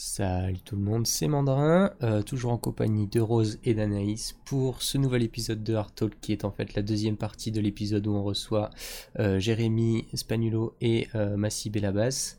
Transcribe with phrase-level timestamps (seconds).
[0.00, 4.80] Salut tout le monde, c'est Mandrin, euh, toujours en compagnie de Rose et d'Anaïs pour
[4.80, 8.06] ce nouvel épisode de Art Talk qui est en fait la deuxième partie de l'épisode
[8.06, 8.70] où on reçoit
[9.18, 12.36] euh, Jérémy Spagnuolo et euh, Massi Bellabas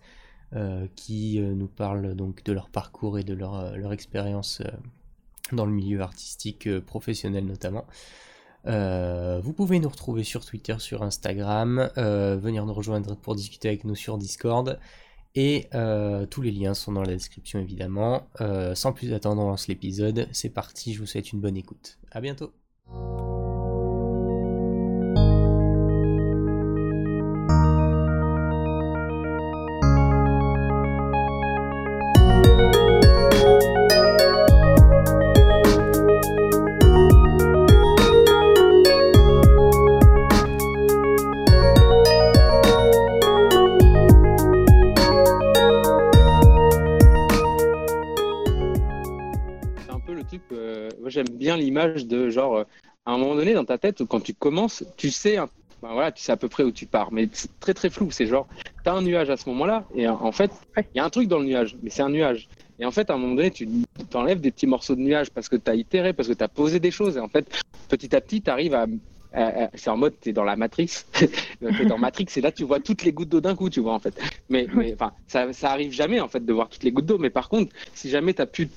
[0.56, 4.62] euh, qui nous parlent donc de leur parcours et de leur, expérience
[5.52, 7.86] dans le milieu artistique professionnel notamment.
[8.64, 13.96] Vous pouvez nous retrouver sur Twitter, sur Instagram, venir nous rejoindre pour discuter avec nous
[13.96, 14.80] sur Discord.
[15.36, 18.28] Et euh, tous les liens sont dans la description évidemment.
[18.41, 20.28] Euh, sans plus attendre, on lance l'épisode.
[20.32, 21.97] C'est parti, je vous souhaite une bonne écoute.
[22.11, 22.52] À bientôt.
[53.59, 55.38] Dans ta tête, quand tu commences, tu sais,
[55.81, 58.09] ben voilà, tu sais à peu près où tu pars, mais c'est très très flou.
[58.11, 58.47] C'est genre,
[58.83, 61.27] tu as un nuage à ce moment-là, et en fait, il y a un truc
[61.27, 62.47] dans le nuage, mais c'est un nuage.
[62.79, 63.67] Et en fait, à un moment donné, tu
[64.09, 66.47] t'enlèves des petits morceaux de nuage parce que tu as itéré, parce que tu as
[66.47, 67.45] posé des choses, et en fait,
[67.89, 68.88] petit à petit, tu arrives à.
[69.33, 71.03] à- à- c'est en mode, tu es dans la Matrix.
[71.59, 73.94] T'es dans Matrix, et là, tu vois toutes les gouttes d'eau d'un coup, tu vois,
[73.94, 74.17] en fait.
[74.47, 74.95] Mais, mais
[75.27, 77.17] ça, ça arrive jamais, en fait, de voir toutes les gouttes d'eau.
[77.17, 78.69] Mais par contre, si jamais tu as pu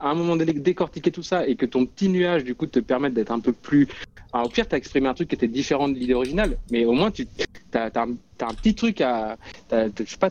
[0.00, 2.80] à un moment donné décortiquer tout ça et que ton petit nuage du coup te
[2.80, 3.86] permette d'être un peu plus
[4.32, 6.92] au pire tu as exprimé un truc qui était différent de l'idée originale mais au
[6.92, 7.26] moins tu
[7.74, 9.36] as, un, petit truc à
[9.70, 10.30] je sais pas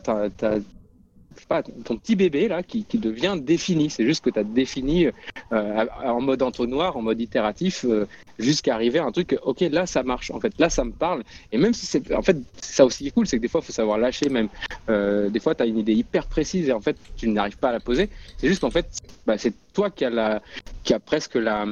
[1.36, 3.88] je sais pas, ton petit bébé là qui, devient défini.
[3.88, 5.06] C'est juste que tu as défini
[5.52, 8.06] euh, en mode entonnoir, en mode itératif, euh,
[8.38, 11.22] jusqu'à arriver à un truc, ok, là ça marche, en fait, là ça me parle.
[11.52, 12.12] Et même si c'est.
[12.14, 14.48] En fait, ça aussi est cool, c'est que des fois il faut savoir lâcher même.
[14.88, 17.70] Euh, des fois tu as une idée hyper précise et en fait tu n'arrives pas
[17.70, 18.10] à la poser.
[18.38, 18.86] C'est juste qu'en fait,
[19.26, 20.42] bah, c'est toi qui as, la,
[20.84, 21.64] qui a presque la.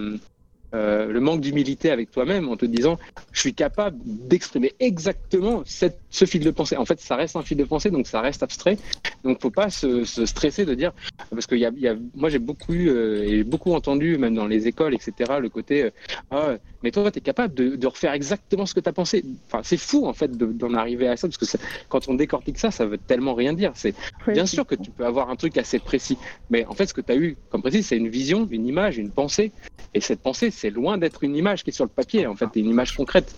[0.74, 2.98] Euh, le manque d'humilité avec toi-même en te disant
[3.32, 6.76] je suis capable d'exprimer exactement cette, ce fil de pensée.
[6.76, 8.76] En fait, ça reste un fil de pensée, donc ça reste abstrait.
[9.24, 10.92] Donc, faut pas se, se stresser de dire
[11.30, 14.66] parce que y a, moi j'ai beaucoup eu euh, et beaucoup entendu même dans les
[14.66, 15.38] écoles, etc.
[15.40, 15.90] Le côté euh,
[16.30, 19.24] ah, mais toi, tu es capable de, de, refaire exactement ce que tu as pensé.
[19.46, 21.58] Enfin, c'est fou en fait d'en arriver à ça parce que ça,
[21.88, 23.72] quand on décortique ça, ça veut tellement rien dire.
[23.74, 23.94] C'est
[24.28, 26.16] bien sûr que tu peux avoir un truc assez précis,
[26.50, 28.98] mais en fait, ce que tu as eu comme précis, c'est une vision, une image,
[28.98, 29.52] une pensée.
[29.94, 32.26] Et cette pensée, c'est loin d'être une image qui est sur le papier.
[32.26, 33.34] En fait, c'est une image concrète.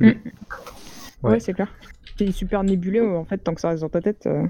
[0.00, 0.16] Ouais,
[1.22, 1.40] Ouais.
[1.40, 1.72] c'est clair.
[2.18, 4.26] C'est super nébuleux en fait tant que ça reste dans ta tête.
[4.26, 4.46] euh,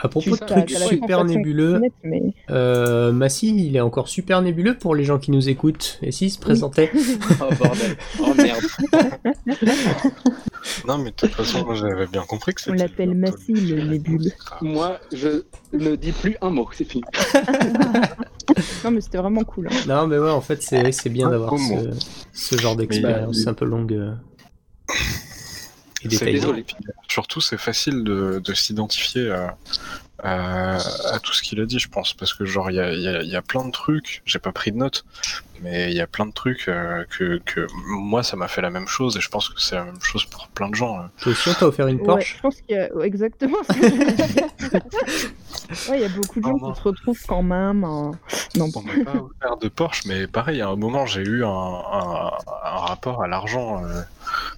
[0.00, 2.22] À propos de trucs super nébuleux, mais...
[2.50, 5.98] euh, Massy, il est encore super nébuleux pour les gens qui nous écoutent.
[6.02, 6.90] Et s'il se présentait
[7.40, 7.96] Oh bordel.
[8.20, 8.60] Oh merde.
[10.86, 12.76] Non, mais de toute façon, moi j'avais bien compris que On c'était.
[12.84, 14.30] l'appelle Massy, le nébuleux.
[14.60, 15.42] Moi, je
[15.72, 16.68] ne dis plus un mot.
[16.72, 17.04] C'est fini.
[18.82, 19.68] Non mais c'était vraiment cool.
[19.70, 19.76] hein.
[19.86, 21.90] Non, mais ouais, en fait, c'est c'est bien d'avoir ce,
[22.32, 24.12] ce genre d'expérience Mais- un peu longue euh,
[26.02, 26.64] C'est désolé.
[27.08, 29.56] surtout, c'est facile de, de s'identifier à,
[30.22, 30.76] à,
[31.14, 33.00] à tout ce qu'il a dit, je pense, parce que genre il y a, il
[33.02, 34.22] y, a, il y a plein de trucs.
[34.24, 35.04] J'ai pas pris de notes,
[35.62, 38.70] mais il y a plein de trucs euh, que, que moi ça m'a fait la
[38.70, 40.98] même chose et je pense que c'est la même chose pour plein de gens.
[40.98, 41.02] euh.
[41.20, 43.58] Toi aussi, on t'a offert une Ouais, Porsche je pense qu'il y a ouais, exactement
[45.88, 47.84] Ouais, il y a beaucoup de gens Oh, qui se retrouvent quand même.
[47.84, 48.10] en-
[48.56, 51.48] Non, On m'a pas offert de Porsche, mais pareil, à un moment j'ai eu un,
[51.48, 52.30] un,
[52.64, 53.82] un rapport à l'argent.
[53.84, 54.02] euh,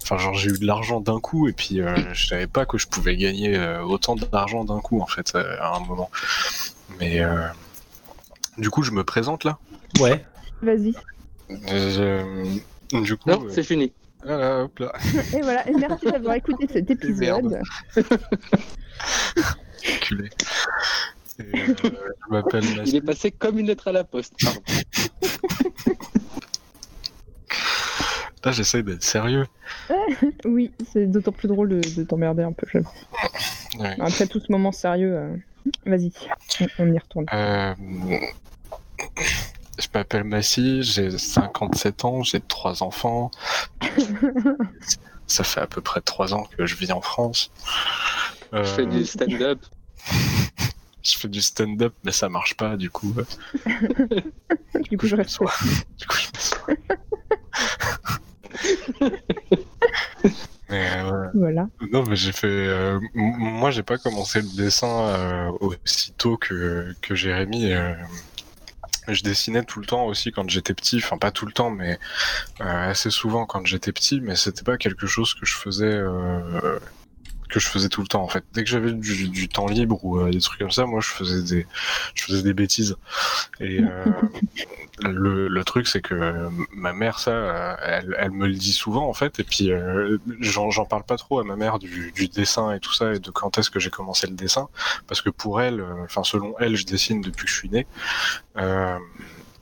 [0.02, 2.76] Enfin, genre j'ai eu de l'argent d'un coup et puis euh, je savais pas que
[2.78, 6.10] je pouvais gagner euh, autant d'argent d'un coup en fait euh, à un moment.
[6.98, 7.46] Mais euh,
[8.58, 9.58] du coup, je me présente là.
[10.00, 10.24] Ouais.
[10.62, 10.94] vas-y.
[11.70, 12.44] Euh,
[12.92, 13.92] du coup, Non, euh, c'est fini.
[14.24, 14.92] voilà, hop là,
[15.36, 17.44] Et voilà, et merci d'avoir écouté cet épisode.
[17.44, 17.62] Merde.
[20.00, 20.28] culé.
[21.40, 24.34] Euh, je m'appelle Il est passé comme une lettre à la poste.
[24.42, 24.60] Pardon.
[28.44, 29.46] Là, j'essaye d'être sérieux.
[30.44, 32.66] Oui, c'est d'autant plus drôle de, de t'emmerder un peu.
[33.78, 33.96] Ouais.
[34.00, 35.36] Après tout ce moment sérieux, euh,
[35.86, 36.10] vas-y,
[36.60, 37.26] on, on y retourne.
[37.32, 37.74] Euh,
[39.78, 43.30] je m'appelle Massy, j'ai 57 ans, j'ai trois enfants.
[45.26, 47.52] Ça fait à peu près trois ans que je vis en France.
[48.54, 49.60] Euh, Je fais du stand-up.
[51.02, 53.14] Je fais du stand-up, mais ça marche pas, du coup.
[53.18, 53.24] euh,
[54.90, 55.38] du coup, je reste.
[55.98, 56.28] Du coup, je
[60.68, 61.26] mais euh.
[61.34, 61.68] Voilà.
[61.92, 62.46] Non, mais j'ai fait.
[62.46, 67.72] euh, moi, j'ai pas commencé le dessin euh, aussitôt que, que Jérémy.
[67.72, 67.94] euh,
[69.08, 70.98] je dessinais tout le temps aussi quand j'étais petit.
[70.98, 71.98] Enfin, pas tout le temps, mais
[72.60, 74.20] euh, assez souvent quand j'étais petit.
[74.20, 75.86] Mais c'était pas quelque chose que je faisais
[77.50, 78.44] que je faisais tout le temps en fait.
[78.52, 81.42] Dès que j'avais du, temps libre ou euh, des trucs comme ça, moi je faisais
[81.42, 81.66] des,
[82.14, 82.96] je faisais des bêtises.
[83.60, 84.04] Et euh,
[85.02, 89.08] le, le truc c'est que ma mère ça, euh, elle, elle me le dit souvent
[89.08, 89.40] en fait.
[89.40, 92.92] Et puis euh, j'en parle pas trop à ma mère du, du dessin et tout
[92.92, 94.68] ça et de quand est-ce que j'ai commencé le dessin,
[95.06, 97.86] parce que pour elle, euh, enfin selon elle, je dessine depuis que je suis né.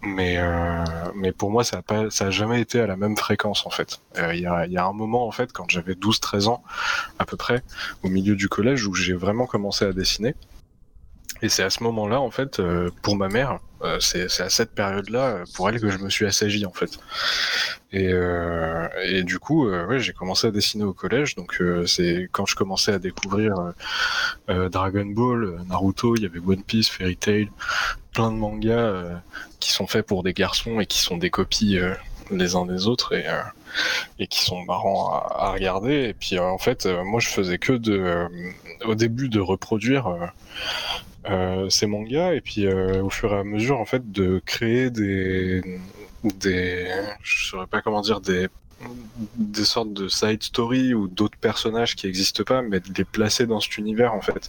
[0.03, 0.85] Mais euh,
[1.17, 3.71] mais pour moi ça a pas ça a jamais été à la même fréquence en
[3.71, 4.01] fait.
[4.19, 6.63] Euh, il y, a, y a un moment en fait quand j'avais 12 13 ans
[7.19, 7.63] à peu près
[8.05, 10.37] au milieu du collège où j'ai vraiment commencé à dessiner.
[11.43, 14.51] Et c'est à ce moment là en fait euh, pour ma mère euh, c'est à
[14.51, 16.99] cette période là pour elle que je me suis assagi en fait
[17.93, 18.89] et euh,
[19.23, 22.93] du coup euh, j'ai commencé à dessiner au collège donc euh, c'est quand je commençais
[22.93, 23.73] à découvrir euh,
[24.51, 27.51] euh, Dragon Ball euh, Naruto il y avait One Piece Fairy Tail
[28.13, 29.15] plein de mangas euh,
[29.61, 31.95] qui sont faits pour des garçons et qui sont des copies euh,
[32.31, 36.09] les uns des autres et, euh, qui sont marrants à, regarder.
[36.09, 38.29] Et puis euh, en fait, euh, moi je faisais que de, euh,
[38.85, 41.18] au début de reproduire euh, euh,
[41.71, 45.63] ces mangas et puis euh, au fur et à mesure en fait de créer des,
[46.25, 46.89] des,
[47.23, 48.49] je saurais pas comment dire des
[49.37, 53.47] des sortes de side story ou d'autres personnages qui existent pas, mais de les placer
[53.47, 54.49] dans cet univers en fait.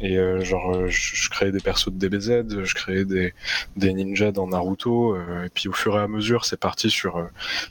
[0.00, 3.34] Et euh, genre, euh, je, je créais des persos de DBZ, je créais des,
[3.76, 7.16] des ninjas dans Naruto, euh, et puis au fur et à mesure, c'est parti sur
[7.16, 7.24] euh,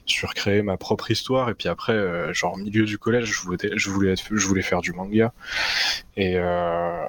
[0.05, 1.49] sur créer ma propre histoire.
[1.49, 4.61] Et puis après, euh, genre au milieu du collège, je voulais je voulais je voulais
[4.61, 5.33] faire du manga.
[6.17, 7.05] Et euh,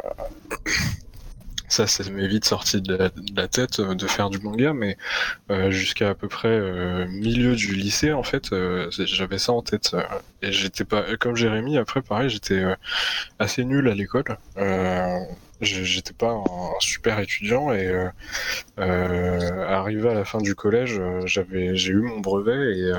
[1.70, 4.72] ça, ça m'est vite sorti de la, de la tête euh, de faire du manga,
[4.72, 4.99] mais
[5.50, 9.62] euh, jusqu'à à peu près euh, milieu du lycée, en fait, euh, j'avais ça en
[9.62, 9.96] tête.
[10.43, 12.62] et j'étais pas, comme Jérémy, après, pareil, j'étais
[13.38, 14.37] assez nul à l'école.
[15.61, 18.09] J'étais pas un super étudiant et euh,
[18.79, 22.93] euh, arrivé à la fin du collège, euh, j'avais, j'ai eu mon brevet et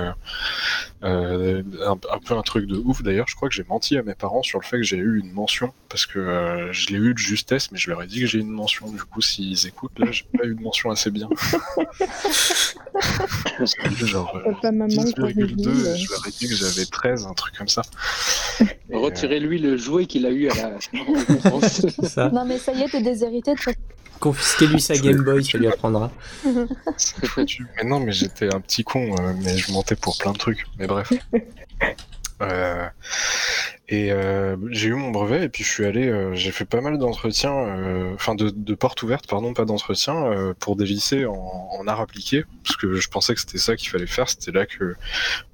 [1.02, 3.02] un, peu un truc de ouf.
[3.02, 5.20] D'ailleurs, je crois que j'ai menti à mes parents sur le fait que j'ai eu
[5.20, 8.28] une mention parce que je l'ai eu de justesse, mais je leur ai dit que
[8.28, 8.92] j'ai eu une mention.
[8.92, 11.30] Du coup, s'ils écoutent, là, j'ai pas eu de mention assez bien.
[14.06, 17.58] Genre euh, Papa, maman, 10,2, corrige-nous, je leur ai dit que j'avais 13, un truc
[17.58, 17.82] comme ça.
[18.62, 21.60] Euh, Retirez-lui le jouet qu'il a eu à la
[22.08, 22.30] ça.
[22.30, 23.54] Non, mais ça y est, t'es déshérité
[24.20, 26.12] Confisquez-lui sa Game Boy, ça lui apprendra.
[26.98, 27.66] C'est foutu.
[27.78, 30.66] Mais non, mais j'étais un petit con, euh, mais je mentais pour plein de trucs.
[30.78, 31.12] Mais bref.
[32.42, 32.88] Euh,
[33.92, 36.80] et euh, j'ai eu mon brevet et puis je suis allé, euh, j'ai fait pas
[36.80, 41.88] mal d'entretiens, euh, enfin de, portes ouvertes, pardon, pas d'entretiens, pour des lycées en, en
[41.88, 44.30] art appliqué, parce que je pensais que c'était ça qu'il fallait faire.
[44.30, 44.96] C'était là que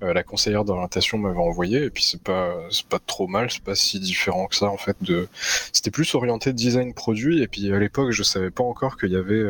[0.01, 1.85] la conseillère d'orientation m'avait envoyé.
[1.85, 2.55] Et puis c'est pas,
[2.89, 4.95] pas trop mal, c'est pas si différent que ça en fait.
[5.01, 5.27] De,
[5.73, 7.41] c'était plus orienté design produit.
[7.41, 9.45] Et puis à l'époque, je savais pas encore qu'il y avait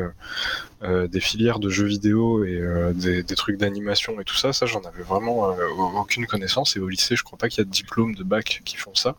[1.10, 2.62] des filières de jeux vidéo et
[2.94, 5.56] des, trucs d'animation et tout ça, ça j'en avais vraiment
[5.96, 8.62] aucune connaissance et au lycée je crois pas qu'il y a de diplôme de bac
[8.66, 9.16] qui font ça.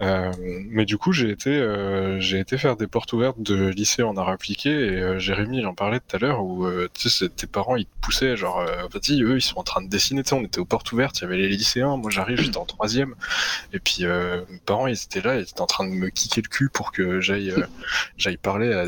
[0.00, 0.32] Euh,
[0.70, 4.16] mais du coup j'ai été euh, j'ai été faire des portes ouvertes de lycée en
[4.16, 7.34] art appliqué et euh, Jérémy j'en parlait tout à l'heure où euh, tu sais c'est-
[7.34, 10.22] tes parents ils te poussaient genre euh, vas-y eux ils sont en train de dessiner
[10.22, 12.58] tu sais on était aux portes ouvertes il y avait les lycéens moi j'arrive j'étais
[12.58, 13.16] en troisième
[13.72, 16.42] et puis euh, mes parents ils étaient là ils étaient en train de me kicker
[16.42, 17.66] le cul pour que j'aille euh,
[18.16, 18.82] j'aille parler à,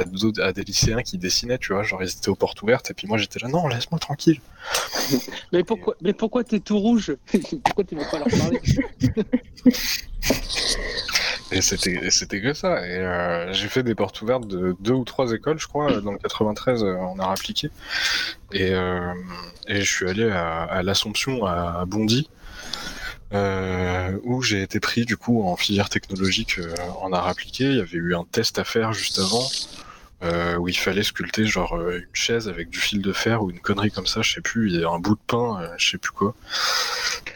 [0.00, 2.90] à d'autres- à des lycéens qui dessinaient, tu vois, genre ils étaient aux portes ouvertes,
[2.90, 4.40] et puis moi j'étais là, non, laisse-moi tranquille.
[5.52, 7.14] mais pourquoi, mais pourquoi t'es tout rouge?
[7.64, 8.60] Pourquoi tu veux pas leur parler?
[11.52, 12.78] Et c'était que ça.
[12.78, 16.18] Euh, j'ai fait des portes ouvertes de deux ou trois écoles, je crois, dans le
[16.18, 17.70] 93 euh, en art appliqué.
[18.52, 19.12] Et, euh,
[19.68, 22.28] et je suis allé à, l'Assomption à Bondy.
[23.32, 26.60] euh, où j'ai été pris du coup en filière technologique
[27.00, 27.64] en art appliqué.
[27.64, 29.46] Il y avait eu un test à faire juste avant
[30.24, 33.50] euh, où il fallait sculpter genre euh, une chaise avec du fil de fer ou
[33.50, 36.12] une connerie comme ça, je sais plus, un bout de pain, euh, je sais plus
[36.12, 36.34] quoi.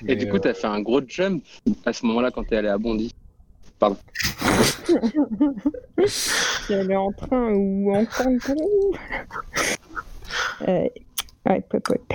[0.06, 1.44] Et du coup, t'as fait un gros jump
[1.84, 3.14] à ce moment-là quand t'es allé à Bondy.
[6.06, 8.96] Si elle est en train ou en kangourou.
[10.66, 10.92] Ouais,
[11.68, 12.12] pop, pop.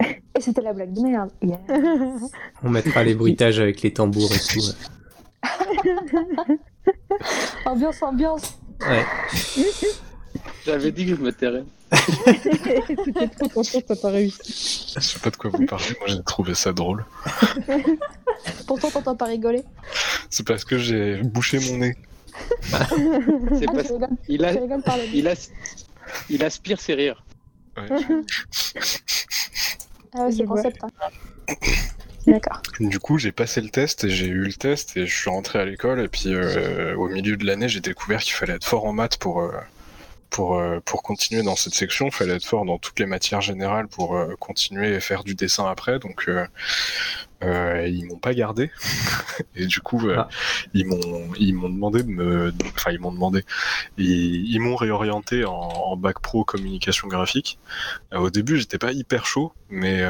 [0.00, 1.30] Et c'était la blague de merde.
[1.42, 1.60] Yeah.
[2.62, 4.60] On mettra les bruitages avec les tambours et tout.
[7.66, 8.58] Ambiance, ambiance.
[8.80, 9.04] Ouais.
[10.64, 11.64] J'avais dit que je me tairais.
[13.04, 14.92] T'étais trop content, t'as pas réussi.
[14.94, 17.04] Je sais pas de quoi vous parlez, moi j'ai trouvé ça drôle.
[18.66, 19.62] Pourtant, t'entends pas rigoler.
[20.30, 21.96] C'est parce que j'ai bouché mon nez.
[22.62, 22.86] C'est Ah,
[23.72, 24.52] parce rigoles, qu'il a,
[25.14, 25.50] il, as-
[26.28, 27.24] il aspire ses rires.
[27.76, 27.86] Ouais.
[30.14, 30.82] Ah ouais, c'est concept.
[30.82, 30.90] hein.
[32.26, 32.60] D'accord.
[32.80, 35.60] Du coup, j'ai passé le test et j'ai eu le test et je suis rentré
[35.60, 38.84] à l'école et puis euh, au milieu de l'année, j'ai découvert qu'il fallait être fort
[38.84, 39.52] en maths pour euh,
[40.30, 42.06] pour euh, pour continuer dans cette section.
[42.06, 45.34] Il fallait être fort dans toutes les matières générales pour euh, continuer et faire du
[45.34, 45.98] dessin après.
[45.98, 46.46] Donc euh,
[47.42, 48.70] Euh, ils m'ont pas gardé
[49.56, 50.28] et du coup euh, Ah.
[50.72, 53.44] ils m'ont ils m'ont demandé de me enfin ils m'ont demandé
[53.98, 57.58] ils, ils m'ont réorienté en, en bac pro communication graphique
[58.14, 60.02] Euh, au début j'étais pas hyper chaud mais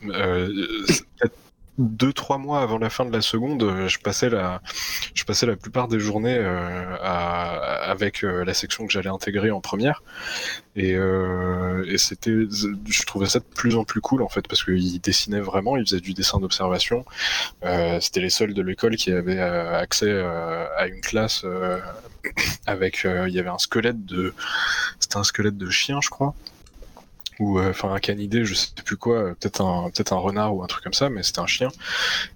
[0.00, 1.34] peut-être
[1.82, 4.62] deux trois mois avant la fin de la seconde euh, je passais la
[5.14, 9.60] je passais la plupart des journées euh, avec euh, la section que j'allais intégrer en
[9.60, 10.02] première.
[10.74, 15.00] Et, et c'était je trouvais ça de plus en plus cool en fait parce qu'ils
[15.00, 17.04] dessinaient vraiment ils faisaient du dessin d'observation.
[18.00, 21.44] C'était les seuls de l'école qui avaient accès à une classe
[22.66, 24.32] avec il y avait un squelette de
[24.98, 26.34] c'était un squelette de chien je crois
[27.38, 30.54] ou euh, enfin un canidé je sais plus quoi euh, peut-être un peut-être un renard
[30.54, 31.68] ou un truc comme ça mais c'était un chien.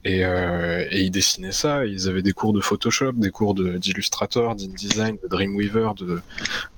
[0.05, 3.77] Et, euh, et ils dessinaient ça ils avaient des cours de Photoshop des cours de-
[3.79, 6.21] d'Illustrator d'InDesign de Dreamweaver de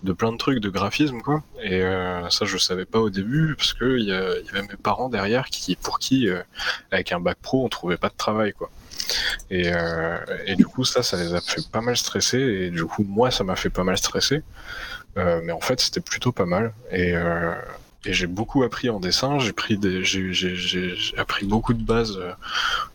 [0.03, 1.43] de plein de trucs de graphisme quoi.
[1.63, 4.77] Et euh, ça je savais pas au début parce que il y, y avait mes
[4.83, 6.43] parents derrière qui pour qui euh,
[6.91, 8.71] avec un bac pro on trouvait pas de travail quoi.
[9.51, 12.85] Et, euh, et du coup ça ça les a fait pas mal stresser et du
[12.85, 14.43] coup moi ça m'a fait pas mal stresser.
[15.17, 16.73] Mais en fait c'était plutôt pas mal.
[16.93, 17.13] Et
[18.05, 19.79] et j'ai beaucoup appris en dessin, j'ai pris
[21.17, 22.33] appris beaucoup de bases euh,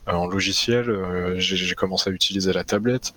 [0.08, 0.90] en logiciel.
[0.90, 3.14] euh, j'ai, commencé à utiliser la tablette.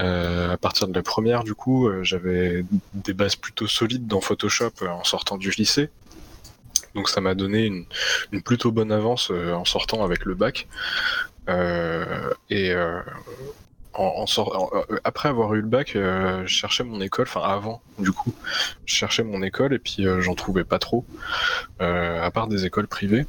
[0.00, 2.64] Euh, à partir de la première, du coup, euh, j'avais
[2.94, 5.90] des bases plutôt solides dans Photoshop en sortant du lycée.
[6.96, 7.86] Donc ça m'a donné une,
[8.42, 10.66] plutôt bonne avance en sortant avec le bac.
[11.48, 13.00] Et euh,
[13.98, 18.34] euh, après avoir eu le bac, euh, je cherchais mon école, enfin avant du coup,
[18.86, 21.04] je cherchais mon école et puis euh, j'en trouvais pas trop,
[21.80, 23.26] euh, à part des écoles privées.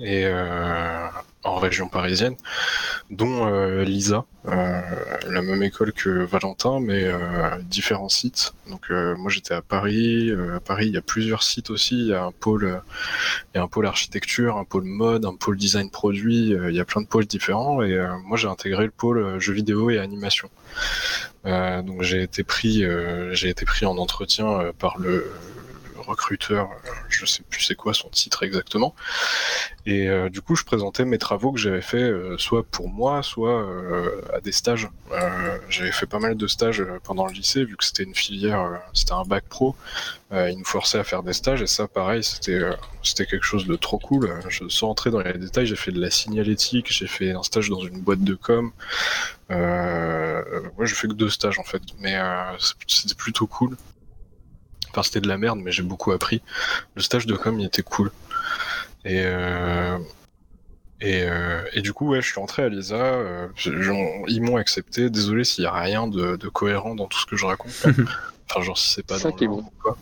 [0.00, 0.24] Et
[1.44, 2.36] en région parisienne,
[3.10, 4.80] dont euh, l'ISA, euh,
[5.28, 8.54] la même école que Valentin, mais euh, différents sites.
[8.68, 11.98] Donc euh, moi j'étais à Paris, euh, à Paris il y a plusieurs sites aussi,
[11.98, 12.80] il y a un pôle,
[13.54, 16.76] il y a un pôle architecture, un pôle mode, un pôle design produit, euh, il
[16.76, 19.98] y a plein de pôles différents et moi j'ai intégré le pôle jeux vidéo et
[19.98, 20.48] animation.
[21.44, 22.84] Donc j'ai été pris,
[23.32, 25.30] j'ai été pris en entretien par le
[26.02, 28.94] recruteur, euh, je sais plus c'est quoi son titre exactement.
[29.86, 33.22] Et euh, du coup, je présentais mes travaux que j'avais fait euh, soit pour moi,
[33.22, 33.66] soit
[34.32, 34.88] à des stages.
[35.68, 39.12] J'avais fait pas mal de stages pendant le lycée, vu que c'était une filière, c'était
[39.12, 39.74] un bac pro.
[40.32, 43.98] Ils nous forçaient à faire des stages, et ça, pareil, c'était quelque chose de trop
[43.98, 44.32] cool.
[44.48, 47.68] Je, sans entrer dans les détails, j'ai fait de la signalétique, j'ai fait un stage
[47.68, 48.72] dans une boîte de com.
[49.50, 52.18] Moi, j'ai fait que deux stages en fait, mais
[52.86, 53.76] c'était plutôt cool.
[54.92, 56.42] Enfin, c'était de la merde, mais j'ai beaucoup appris.
[56.94, 58.12] Le stage de com, il était cool.
[59.04, 59.98] Et, euh,
[61.00, 62.94] et, euh, et du coup, ouais, je suis entré à l'ISA.
[62.94, 63.48] euh,
[64.28, 65.10] ils m'ont accepté.
[65.10, 67.72] Désolé s'il y a rien de, de cohérent dans tout ce que je raconte.
[68.50, 69.68] enfin, genre, si c'est pas Ça dans qui est l'ordre bon.
[69.68, 69.96] ou quoi.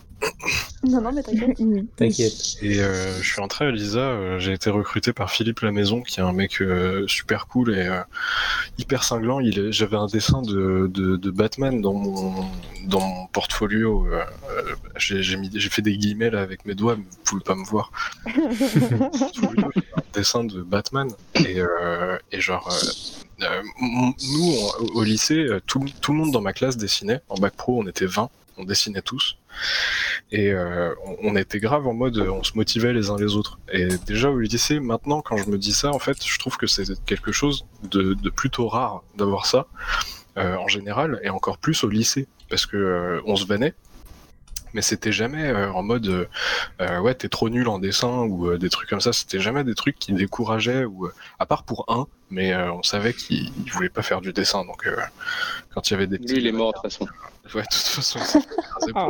[0.89, 1.57] Non, non, mais t'inquiète.
[1.61, 1.87] Oui.
[1.97, 2.57] T'inquiète.
[2.63, 6.21] Et euh, je suis entré à l'ISA, euh, j'ai été recruté par Philippe Lamaison, qui
[6.21, 8.01] est un mec euh, super cool et euh,
[8.79, 9.41] hyper cinglant.
[9.41, 12.47] Il est- J'avais un dessin de, de, de Batman dans mon,
[12.87, 14.07] dans mon portfolio.
[14.97, 17.55] j'ai j'ai mis- j'ai fait des guillemets là avec mes doigts, mais vous pouvez pas
[17.55, 17.93] me voir.
[18.75, 21.09] Portfolio, un dessin de Batman.
[21.37, 26.33] Et, euh, et genre, euh, euh, m- nous, on- au lycée, tout, tout le monde
[26.33, 27.21] dans ma classe dessinait.
[27.29, 29.39] En bac pro, on était 20, on dessinait tous.
[30.31, 33.59] Et euh, on, était grave en mode, on se motivait les uns les autres.
[33.73, 36.67] Et déjà au lycée, maintenant, quand je me dis ça, en fait, je trouve que
[36.67, 39.67] c'est quelque chose de, de plutôt rare d'avoir ça
[40.37, 43.75] euh, en général, et encore plus au lycée, parce que euh, on se vannait.
[44.75, 46.27] Mais c'était jamais euh, en mode euh,
[46.81, 49.13] euh, ouais t'es trop nul en dessin ou euh, des trucs comme ça.
[49.13, 52.83] C'était jamais des trucs qui décourageaient ou euh, à part pour un, mais euh, on
[52.83, 54.65] savait qu'il il voulait pas faire du dessin.
[54.65, 54.97] Donc euh,
[55.75, 57.07] quand il y avait des Lui, il est mort de toute façon.
[57.55, 58.19] Ouais, de toute façon,
[58.87, 59.09] il Ah.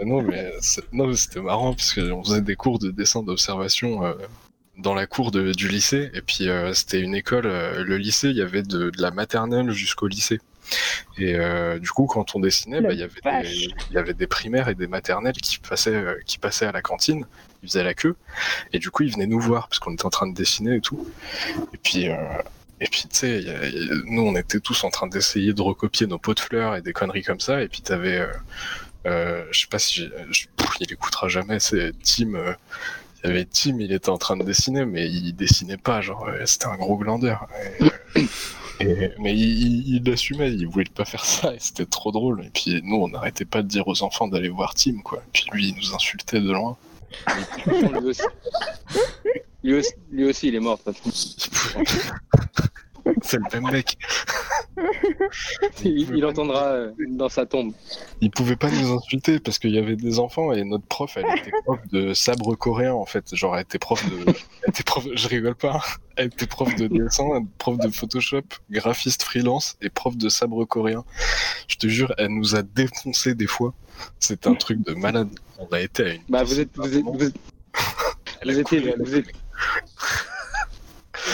[0.00, 3.22] Euh, non, mais c'est- non, mais c'était marrant parce qu'on faisait des cours de dessin
[3.22, 4.14] d'observation euh,
[4.78, 6.10] dans la cour de- du lycée.
[6.14, 9.10] Et puis, euh, c'était une école, euh, le lycée, il y avait de, de la
[9.10, 10.40] maternelle jusqu'au lycée.
[11.18, 14.86] Et euh, du coup, quand on dessinait, bah, il y avait des, primaires et des
[14.86, 17.26] maternelles qui passaient, euh, qui passaient à la cantine.
[17.62, 18.16] Ils faisaient la queue.
[18.72, 20.80] Et du coup, ils venaient nous voir parce qu'on était en train de dessiner et
[20.80, 21.06] tout.
[21.74, 22.16] Et puis, euh,
[22.80, 23.44] et puis, tu sais,
[24.06, 26.92] nous, on était tous en train d'essayer de recopier nos pots de fleurs et des
[26.92, 27.62] conneries comme ça.
[27.62, 28.26] Et puis, t'avais, euh,
[29.06, 30.46] euh, je sais pas si, je-
[30.80, 31.60] il écoutera jamais.
[31.60, 32.34] C'est Tim.
[32.34, 32.54] euh,
[33.22, 36.00] il y avait Tim, il était en train de dessiner, mais il dessinait pas.
[36.00, 37.46] Genre, c'était un gros glandeur.
[37.80, 38.22] Et, euh,
[38.82, 39.40] et- mais il,
[39.88, 40.52] il, il l'assumait.
[40.52, 41.54] Il voulait pas faire ça.
[41.54, 42.44] Et c'était trop drôle.
[42.44, 45.18] Et puis, nous, on n'arrêtait pas de dire aux enfants d'aller voir Tim, quoi.
[45.18, 46.76] Et puis, lui, il nous insultait de loin.
[47.66, 48.22] Lui aussi.
[49.64, 51.80] Lui aussi, lui aussi, il est mort de toute façon.
[53.22, 53.96] C'est le même mec.
[55.84, 57.72] Il, il entendra euh, dans sa tombe.
[58.20, 61.26] Il pouvait pas nous insulter parce qu'il y avait des enfants et notre prof, elle
[61.38, 63.34] était prof de sabre coréen en fait.
[63.34, 64.24] Genre, elle était prof de.
[64.26, 65.06] Elle était prof...
[65.14, 65.80] Je rigole pas.
[66.16, 67.24] Elle était prof de dessin,
[67.58, 71.04] prof de Photoshop, graphiste freelance et prof de sabre coréen.
[71.68, 73.74] Je te jure, elle nous a défoncé des fois.
[74.18, 75.28] C'est un truc de malade.
[75.58, 76.22] On a été à une.
[76.28, 76.70] Bah, vous êtes.
[76.76, 77.36] Vous êtes, vous êtes-
[78.44, 79.32] étiez- vous êtes-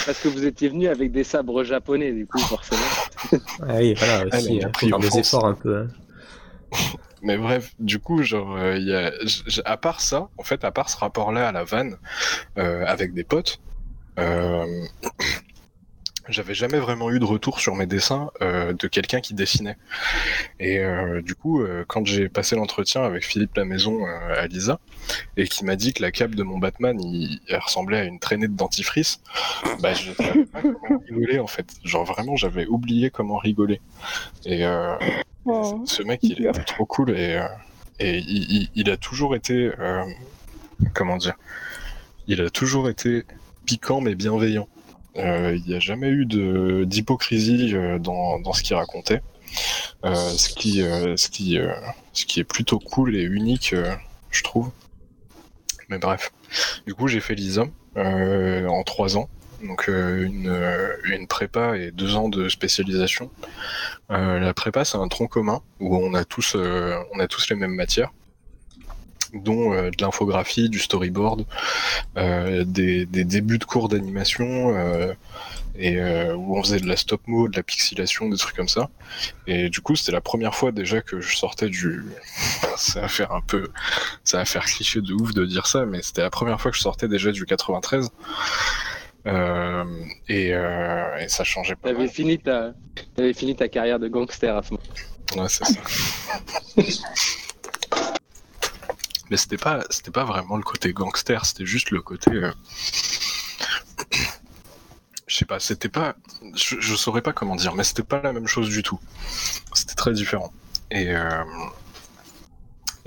[0.07, 2.81] Parce que vous étiez venu avec des sabres japonais, du coup, forcément.
[3.63, 5.79] Ah oui, voilà, Elle aussi, a hein, appris faut faire en des efforts un peu.
[5.79, 5.89] hein.
[7.23, 9.11] Mais bref, du coup, genre, euh, il y a,
[9.65, 11.97] à part ça, en fait, à part ce rapport-là à la vanne
[12.59, 13.61] euh, avec des potes,
[14.21, 14.65] euh,
[16.29, 19.77] j'avais jamais vraiment eu de retour sur mes dessins euh, de quelqu'un qui dessinait.
[20.61, 24.79] Et euh, du coup, euh, quand j'ai passé l'entretien avec Philippe Lamaison à Lisa,
[25.37, 28.19] et qui m'a dit que la cape de mon Batman, il, elle ressemblait à une
[28.19, 29.21] traînée de dentifrice,
[29.81, 31.67] bah je savais pas comment rigoler en fait.
[31.85, 33.81] Genre vraiment, j'avais oublié comment rigoler.
[34.45, 34.65] Et
[35.51, 35.83] Oh.
[35.87, 37.41] ce mec, il était trop cool et,
[38.01, 39.71] et il, il- il a toujours été,
[40.95, 41.35] comment dire,
[42.27, 43.25] il a toujours été
[43.65, 44.69] piquant mais bienveillant.
[45.17, 46.27] Euh, il n'y a jamais eu
[46.87, 49.23] d'hypocrisie euh, dans, ce qu'il racontait.
[50.05, 51.75] Euh, ce qui, euh, euh,
[52.41, 53.95] est plutôt cool et unique, euh,
[54.31, 54.71] je trouve.
[55.89, 56.33] Mais bref,
[56.87, 57.65] du coup, j'ai fait l'ISA
[57.97, 59.29] euh, en trois ans.
[59.63, 63.31] Donc euh, une, euh, prépa et deux ans de spécialisation.
[64.11, 68.13] Euh, la prépa, c'est un tronc commun où euh, on a tous les mêmes matières,
[69.35, 71.45] dont euh, de l'infographie, du storyboard,
[72.17, 75.13] euh, des, des débuts de cours d'animation, euh,
[75.81, 76.01] et
[76.33, 78.91] où on faisait de la stop mo, de la pixelation, des trucs comme ça.
[79.47, 82.05] Et du coup, c'était la première fois déjà que je sortais du.
[82.77, 83.69] ça va faire un peu,
[84.25, 86.77] ça va faire cliché de ouf de dire ça, mais c'était la première fois que
[86.77, 88.11] je sortais déjà du 93.
[89.27, 89.85] Euh,
[90.29, 91.91] et, euh, et ça changeait pas.
[91.91, 92.73] T'avais fini, ta...
[93.15, 95.43] t'avais fini ta carrière de gangster à ce moment.
[95.43, 95.81] Ouais, c'est ça.
[99.31, 102.31] Mais c'était pas, pas vraiment le côté gangster, c'était juste le côté.
[102.31, 102.53] euh,
[105.27, 106.17] Je sais pas, c'était pas.
[106.55, 108.99] Je, saurais pas comment dire, mais c'était pas la même chose du tout.
[109.75, 110.53] C'était très différent.
[110.91, 111.15] Et.
[111.15, 111.45] euh,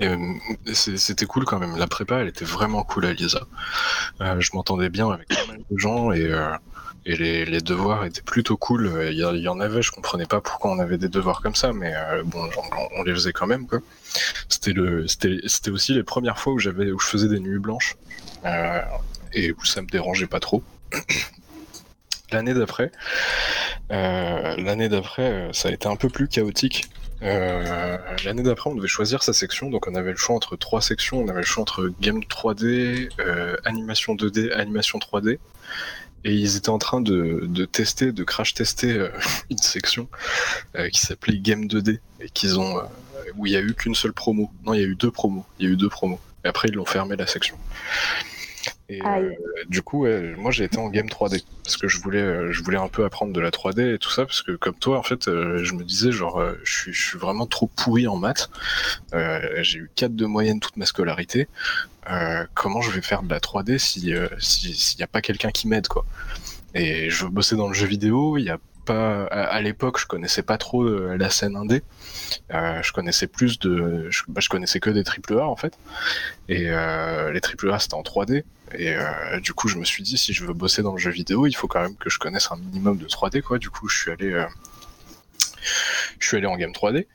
[0.00, 0.34] euh,
[0.72, 1.76] c'était cool quand même.
[1.76, 3.46] La prépa, elle était vraiment cool à Lisa.
[4.20, 6.28] Je m'entendais bien avec pas mal de gens et,
[7.04, 8.86] et les, devoirs étaient plutôt cool.
[8.86, 11.72] Euh, Il y, en avait, je comprenais pas pourquoi on avait des devoirs comme ça,
[11.72, 12.48] mais euh, bon,
[12.96, 13.66] on, les faisait quand même.
[14.48, 14.72] C'était
[15.06, 17.96] c'était, aussi les premières fois où j'avais, où je faisais des nuits blanches
[18.44, 18.80] euh,
[19.32, 20.62] et où ça me dérangeait pas trop.
[22.30, 22.90] L'année d'après,
[23.90, 26.88] l'année d'après, ça a été un peu plus chaotique.
[27.20, 31.20] L'année d'après, on devait choisir sa section, donc on avait le choix entre trois sections.
[31.20, 35.38] On avait le choix entre game 3D, euh, animation 2D, animation 3D.
[36.24, 39.08] Et ils étaient en train de, de tester, de crash tester euh,
[39.50, 40.08] une section
[40.76, 42.82] euh, qui s'appelait Game 2D et qu'ils ont euh,
[43.36, 44.50] où il y a eu qu'une seule promo.
[44.64, 45.44] Non, il y a eu deux promos.
[45.58, 46.20] Il y a eu deux promos.
[46.44, 47.56] Et après, ils l'ont fermé la section.
[48.88, 49.30] Et euh,
[49.68, 52.62] du coup, ouais, moi, j'ai été en Game 3D parce que je voulais, euh, je
[52.62, 55.02] voulais un peu apprendre de la 3D et tout ça parce que comme toi, en
[55.02, 58.16] fait, euh, je me disais genre, euh, je suis, je suis vraiment trop pourri en
[58.16, 58.50] maths.
[59.14, 61.48] Euh, j'ai eu 4 de moyenne toute ma scolarité.
[62.10, 65.20] Euh, comment je vais faire de la 3D si euh, si- s'il n'y a pas
[65.20, 66.04] quelqu'un qui m'aide quoi?
[66.74, 68.38] Et je veux bosser dans le jeu vidéo.
[68.38, 71.82] Il y a pas à, l'époque, je connaissais pas trop euh, la scène indé.
[72.50, 75.78] Je connaissais plus de, je, bah, je connaissais que des triple A en fait.
[76.48, 76.70] Et
[77.32, 78.42] les triple A c'était en 3D.
[78.76, 78.96] Et
[79.40, 81.52] du coup, je me suis dit si je veux bosser dans le jeu vidéo, il
[81.54, 83.58] faut quand même que je connaisse un minimum de 3D quoi.
[83.58, 84.44] Du coup, je suis allé
[86.18, 87.06] je suis allé en game 3D.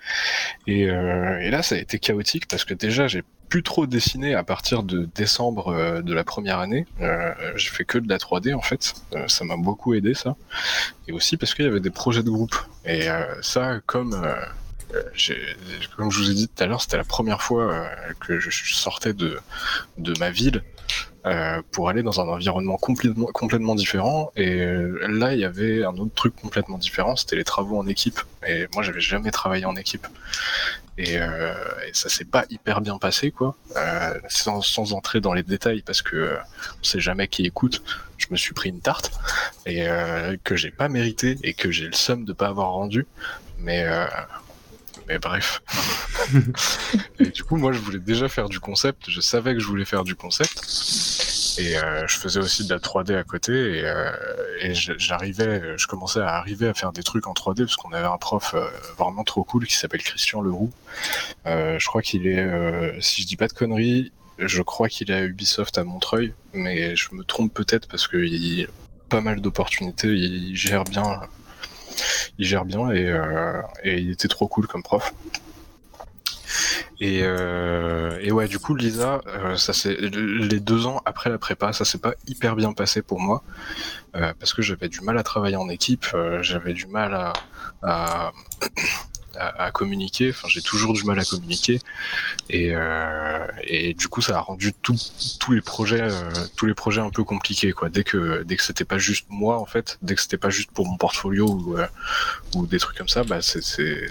[0.68, 4.36] Et, euh, et là, ça a été chaotique parce que déjà, j'ai plus trop dessiné
[4.36, 6.86] à partir de décembre euh, de la première année.
[7.02, 8.94] Euh, j'ai fait que de la 3D en fait.
[9.28, 10.36] Ça m'a beaucoup aidé ça.
[11.08, 12.56] Et aussi parce qu'il y avait des projets de groupe.
[12.86, 13.08] Et
[13.42, 14.22] ça, comme
[15.16, 15.34] je
[16.00, 19.40] vous ai dit tout à l'heure, c'était la première fois que je sortais de
[20.20, 20.64] ma ville
[21.28, 24.32] euh, pour aller dans un environnement complètement, complètement différent.
[24.38, 27.88] Et euh, là, il y avait un autre truc complètement différent, c'était les travaux en
[27.88, 28.22] équipe.
[28.48, 30.08] Et moi, j'avais jamais travaillé en équipe.
[30.98, 31.54] Et, euh,
[31.92, 33.56] ça s'est pas hyper bien passé, quoi.
[34.30, 36.38] Sans, sans entrer dans les détails, parce que
[36.80, 37.84] on sait jamais qui écoute.
[38.18, 39.12] Je me suis pris une tarte
[39.66, 39.86] et
[40.44, 43.06] que j'ai pas mérité et que j'ai le seum de pas avoir rendu.
[43.60, 43.86] Mais
[45.08, 45.62] mais bref.
[47.20, 49.10] et du coup, moi, je voulais déjà faire du concept.
[49.10, 50.64] Je savais que je voulais faire du concept.
[51.60, 53.54] Et euh, je faisais aussi de la 3D à côté.
[53.54, 54.12] Et, euh,
[54.62, 58.06] et j'arrivais, je commençais à arriver à faire des trucs en 3D parce qu'on avait
[58.06, 58.68] un prof euh,
[58.98, 60.72] vraiment trop cool qui s'appelle Christian Leroux.
[61.46, 65.24] Je crois qu'il est, si je dis pas de conneries, je crois qu'il est à
[65.24, 66.34] Ubisoft à Montreuil.
[66.54, 68.68] Mais je me trompe peut-être parce qu'il a
[69.10, 70.10] pas mal d'opportunités.
[70.10, 71.22] Il gère bien
[72.38, 75.14] il gère bien et, euh, et il était trop cool comme prof.
[77.00, 81.74] Et, euh, ouais, du coup, Lisa, euh, ça c'est les deux ans après la prépa,
[81.74, 83.44] ça s'est pas hyper bien passé pour moi
[84.40, 86.08] parce que j'avais du mal à travailler en équipe,
[86.42, 87.34] j'avais du mal
[87.84, 88.32] à,
[89.40, 90.30] à- communiquer.
[90.32, 91.80] Enfin, j'ai toujours du mal à communiquer
[92.50, 97.02] et, euh, et du coup, ça a rendu tous les projets, euh, tous les projets
[97.02, 97.90] un peu compliqués quoi.
[97.90, 100.72] Dès que dès que c'était pas juste moi en fait, dès que c'était pas juste
[100.72, 101.86] pour mon portfolio ou, euh,
[102.56, 104.08] ou des trucs comme ça, bah c'était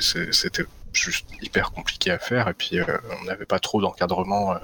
[0.92, 2.84] juste hyper compliqué à faire et puis euh,
[3.20, 4.54] on n'avait pas trop d'encadrement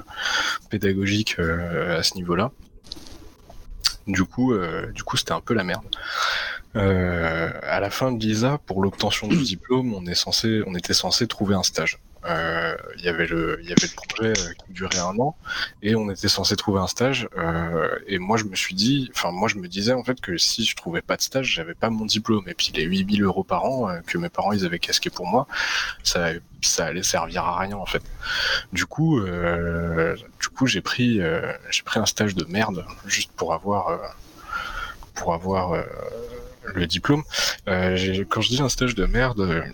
[0.71, 2.51] pédagogique euh, à ce niveau-là.
[4.07, 5.85] Du coup, euh, du coup, c'était un peu la merde.
[6.75, 10.95] Euh, à la fin de l'ISA, pour l'obtention du diplôme, on est censé, on était
[10.95, 11.99] censé trouver un stage.
[12.25, 13.59] Euh, Il y avait le,
[13.97, 15.37] projet euh, qui durait un an
[15.83, 17.29] et on était censé trouver un stage.
[17.37, 20.37] euh, et moi, je me suis dit, enfin, moi, je me disais en fait que
[20.39, 22.45] si je trouvais pas de stage, j'avais pas mon diplôme.
[22.49, 25.27] Et puis les 8000 euros par an euh, que mes parents ils avaient casqué pour
[25.27, 25.47] moi,
[26.05, 26.31] ça,
[26.61, 28.03] ça allait servir à rien en fait.
[28.73, 31.21] Du coup, euh, du coup, j'ai pris,
[31.71, 33.99] j'ai pris un stage de merde juste pour avoir,
[35.15, 35.83] pour avoir
[36.75, 37.23] le diplôme.
[37.67, 39.65] Quand je dis un stage de merde,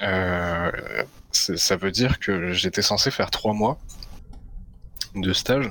[0.00, 3.78] ça veut dire que j'étais censé faire trois mois
[5.14, 5.68] de stage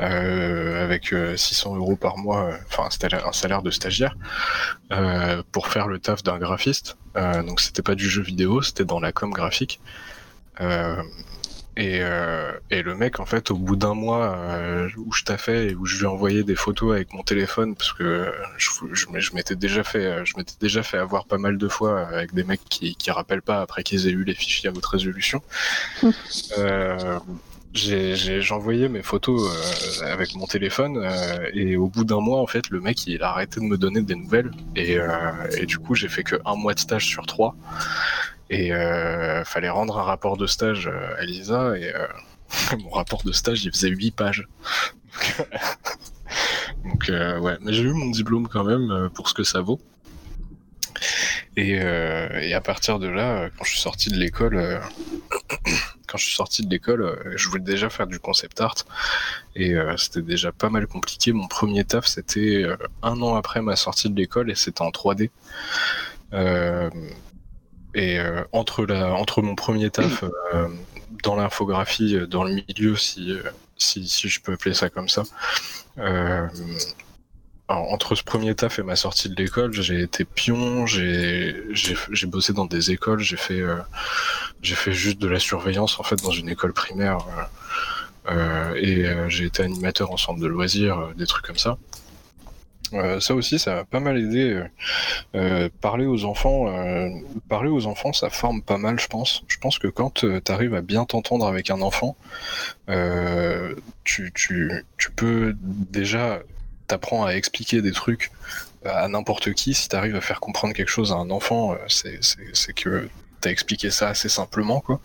[0.00, 4.16] euh, avec euh, 600 euros par mois, euh, enfin un salaire, de stagiaire,
[4.92, 6.96] euh, pour faire le taf d'un graphiste.
[7.16, 9.80] Euh, donc c'était pas du jeu vidéo, c'était dans la com graphique.
[11.76, 15.68] Et, euh, et le mec, en fait, au bout d'un mois euh, où je taffais
[15.70, 19.06] et où je lui ai envoyé des photos avec mon téléphone, parce que je, je,
[19.08, 22.06] m- je m'étais déjà fait, euh, je m'étais déjà fait avoir pas mal de fois
[22.08, 24.84] avec des mecs qui, qui rappellent pas après qu'ils aient eu les fichiers à haute
[24.84, 25.40] résolution.
[26.58, 27.18] euh,
[28.50, 29.40] envoyé mes photos
[30.02, 33.22] euh, avec mon téléphone euh, et au bout d'un mois en fait le mec il
[33.22, 34.50] a arrêté de me donner des nouvelles.
[34.76, 35.08] Et, euh,
[35.56, 37.54] et du coup j'ai fait que un mois de stage sur trois.
[38.50, 41.74] Et euh, fallait rendre un rapport de stage euh, à Lisa.
[41.78, 42.06] Et euh,
[42.78, 44.46] mon rapport de stage il faisait 8 pages.
[46.84, 47.56] Donc ouais.
[47.62, 49.80] Mais j'ai eu mon diplôme quand même pour ce que ça vaut.
[51.56, 54.80] Et, et à partir de là quand je suis sorti de l'école
[56.12, 58.74] quand je suis sorti de l'école, euh, je voulais déjà faire du concept art
[59.56, 61.32] et euh, c'était déjà pas mal compliqué.
[61.32, 64.90] Mon premier taf, c'était euh, un an après ma sortie de l'école et c'était en
[64.90, 65.30] 3D.
[66.34, 66.90] Euh,
[67.94, 68.18] et
[68.52, 70.24] entre, la, entre mon premier taf
[71.22, 73.34] dans l'infographie, dans le milieu, si,
[73.76, 75.24] si, si je peux appeler ça comme ça,
[77.76, 81.54] entre ce premier taf et ma sortie de l'école, j'ai été pion, j'ai
[82.26, 83.76] bossé dans des écoles, j'ai fait euh,
[84.62, 87.18] j'ai fait juste de la surveillance en fait dans une école primaire
[88.28, 91.78] euh, euh, et j'ai été animateur en centre de loisirs, des trucs comme ça.
[93.20, 94.62] Ça aussi, ça m'a pas mal aidé.
[95.80, 96.66] parler aux enfants,
[97.48, 99.44] parler aux enfants, ça forme pas mal, je pense.
[99.48, 102.16] Je pense que quand tu arrives à bien t'entendre avec un enfant,
[104.04, 104.30] tu
[105.16, 106.42] peux déjà
[106.86, 108.30] t'apprends à expliquer des trucs
[108.84, 109.74] à n'importe qui.
[109.74, 112.72] Si tu arrives à faire comprendre quelque chose à un enfant, euh, c'est c'est- c'est
[112.72, 113.08] que
[113.40, 115.00] t'as expliqué ça assez simplement, quoi.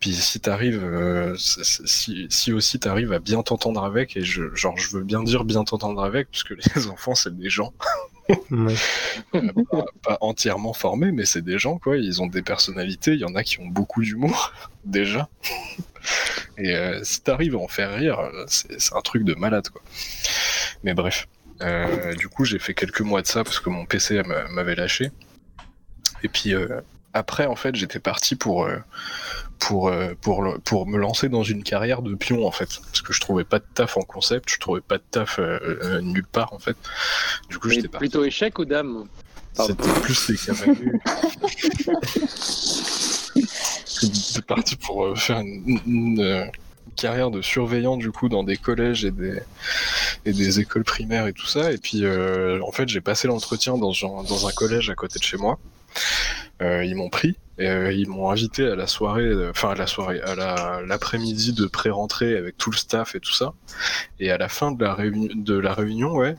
[0.00, 4.76] Puis si t'arrives, euh, si, si aussi t'arrives à bien t'entendre avec, et je, genre
[4.78, 7.74] je veux bien dire bien t'entendre avec, parce que les enfants c'est des gens,
[8.52, 8.70] euh,
[9.70, 11.96] pas, pas entièrement formés, mais c'est des gens, quoi.
[11.98, 14.52] Ils ont des personnalités, il y en a qui ont beaucoup d'humour,
[14.84, 15.28] déjà.
[16.58, 19.82] Et euh, si t'arrives à en faire rire, euh, c'est un truc de malade, quoi.
[20.84, 21.26] Mais bref.
[21.62, 24.74] Euh, du coup, j'ai fait quelques mois de ça parce que mon PC m'a- m'avait
[24.74, 25.10] lâché.
[26.22, 26.80] Et puis euh,
[27.14, 28.76] après, en fait, j'étais parti pour euh,
[29.58, 33.00] pour euh, pour le- pour me lancer dans une carrière de pion, en fait, parce
[33.00, 36.00] que je trouvais pas de taf en concept, je trouvais pas de taf euh, euh,
[36.02, 36.76] nulle part, en fait.
[37.48, 38.06] Du coup, j'étais parti.
[38.08, 39.04] plutôt échec ou dame?
[39.54, 40.92] C'était plus les cavaliers.
[44.00, 46.44] J'étais parti pour euh, faire une, euh,
[46.96, 49.40] carrière de surveillant du coup dans des collèges et des,
[50.24, 51.72] et des écoles primaires et tout ça.
[51.72, 55.24] Et puis euh, en fait j'ai passé l'entretien dans dans un collège à côté de
[55.24, 55.58] chez moi.
[56.60, 60.34] Ils m'ont pris et ils m'ont invité à la soirée, enfin à la soirée, à
[60.34, 63.52] la l'après-midi de pré-rentrée avec tout le staff et tout ça.
[64.20, 66.34] Et à la fin de la réunion, de la réunion, ouais,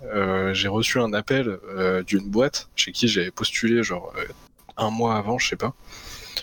[0.53, 1.59] j'ai reçu un appel
[2.07, 4.11] d'une boîte chez qui j'avais postulé genre
[4.77, 5.73] un mois avant, je sais pas.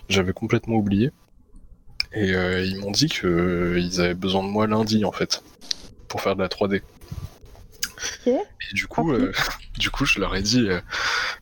[0.08, 1.10] J'avais complètement oublié.
[2.12, 5.42] Et euh, ils m'ont dit que euh, avaient besoin de moi lundi en fait
[6.08, 6.82] pour faire de la 3D.
[8.26, 8.32] Ok.
[8.70, 9.32] Et du coup, euh,
[9.78, 10.80] du coup, je leur ai dit, euh,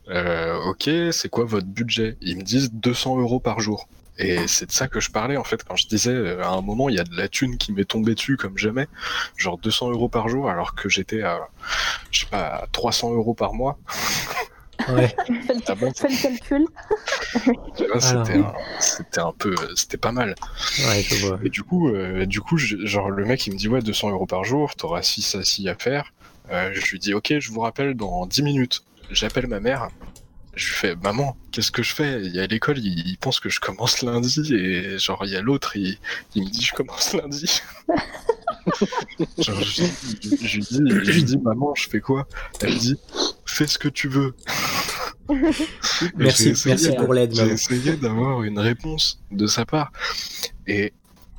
[0.09, 2.17] euh, ok, c'est quoi votre budget?
[2.21, 3.87] Ils me disent 200 euros par jour.
[4.19, 6.87] Et c'est de ça que je parlais en fait quand je disais à un moment
[6.87, 8.87] il y a de la thune qui m'est tombée dessus comme jamais,
[9.37, 11.39] genre 200 euros par jour alors que j'étais à
[12.11, 13.79] je sais pas à 300 euros par mois.
[14.89, 15.07] Ouais.
[15.47, 16.65] Fais le, Ah bon fais le calcul.
[17.79, 18.01] Alors.
[18.01, 20.35] c'était un, c'était un peu, c'était pas mal.
[20.87, 21.39] Ouais, je vois.
[21.43, 24.09] Et du coup, euh, du coup, je- genre le mec il me dit ouais 200
[24.11, 26.11] euros par jour, t'auras 6 à 6 à faire.
[26.51, 28.83] Euh, je lui dis ok, je vous rappelle dans 10 minutes.
[29.11, 29.89] J'appelle ma mère.
[30.55, 32.21] Je lui fais maman, qu'est-ce que je fais?
[32.23, 35.35] Il y a l'école, il, il pense que je commence lundi et genre il y
[35.35, 35.97] a l'autre, il,
[36.35, 37.59] il me dit je commence lundi.
[39.39, 39.83] genre, je,
[40.21, 42.27] je- je lui dis, je lui dis maman, je fais quoi?
[42.61, 42.99] Elle me dit
[43.53, 44.35] fais ce que tu veux.
[46.17, 49.91] Merci, merci pour l'aide, J'ai essayé d'avoir une réponse de sa part.
[50.67, 50.91] Et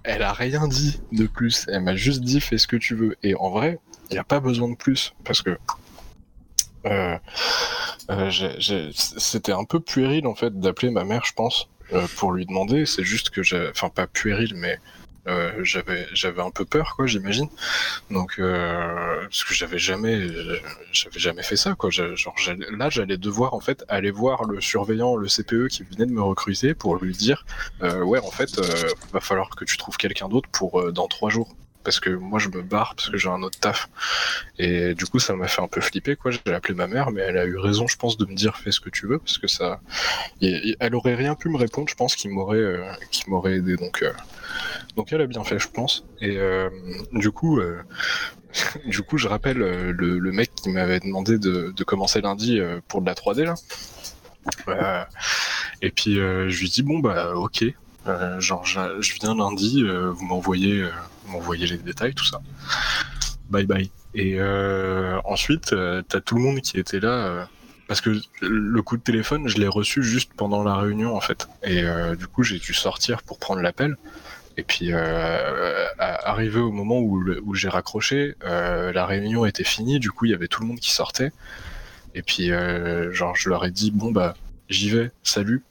[0.05, 1.66] elle a rien dit de plus.
[1.68, 3.16] Elle m'a juste dit fais ce que tu veux.
[3.22, 3.79] Et en vrai,
[4.11, 5.12] il n'y a pas besoin de plus.
[5.24, 5.59] Parce que
[6.87, 7.18] euh,
[8.11, 8.31] euh,
[8.94, 12.87] c'était un peu puéril en fait d'appeler ma mère, je pense, euh, pour lui demander.
[12.87, 13.68] C'est juste que j'ai.
[13.70, 14.79] Enfin, pas puéril, mais.
[15.27, 17.49] Euh, j'avais j'avais un peu peur quoi j'imagine.
[18.11, 20.29] Donc euh, parce que j'avais jamais
[20.93, 21.91] j'avais jamais fait ça quoi.
[21.91, 22.35] Genre
[22.77, 26.23] là j'allais devoir en fait aller voir le surveillant le CPE qui venait de me
[26.23, 27.45] recruter pour lui dire
[27.83, 31.09] euh, ouais en fait euh, va falloir que tu trouves quelqu'un d'autre pour euh, dans
[31.09, 33.88] trois jours parce que moi je me barre parce que j'ai un autre taf.
[34.59, 36.31] Et du coup ça m'a fait un peu flipper quoi.
[36.31, 38.73] J'ai appelé ma mère mais elle a eu raison je pense de me dire fais
[38.73, 39.81] ce que tu veux parce que ça
[40.40, 42.92] elle aurait rien pu me répondre je pense qui m'aurait euh,
[43.27, 43.77] m'aurait aidé.
[43.77, 44.12] Donc euh,
[44.97, 46.05] donc elle a bien fait je pense.
[46.20, 46.70] Et euh,
[47.12, 47.61] du coup
[48.87, 53.14] du coup, je rappelle le, mec qui m'avait demandé de, commencer lundi pour de la
[53.14, 53.44] 3D
[54.66, 55.09] là.
[55.83, 57.64] Et puis je lui dis bon bah ok,
[58.38, 60.85] genre je, viens lundi, vous m'envoyez
[61.29, 62.41] m'envoyez les détails tout ça.
[63.51, 63.91] Bye bye.
[64.15, 67.09] Et euh, ensuite euh, t'as tout le monde qui était là.
[67.09, 67.45] euh,
[67.87, 71.49] parce que le coup de téléphone, je l'ai reçu juste pendant la réunion en fait.
[71.65, 73.97] Et euh, du coup, j'ai dû sortir pour prendre l'appel.
[74.57, 74.91] Et puis,
[75.99, 79.99] arrivé au moment où, où j'ai raccroché, la réunion était finie.
[80.01, 81.31] Du coup, il y avait tout le monde qui sortait.
[82.15, 82.51] Et puis,
[83.11, 84.35] genre, je leur ai dit bon bah,
[84.71, 85.63] j'y vais, salut.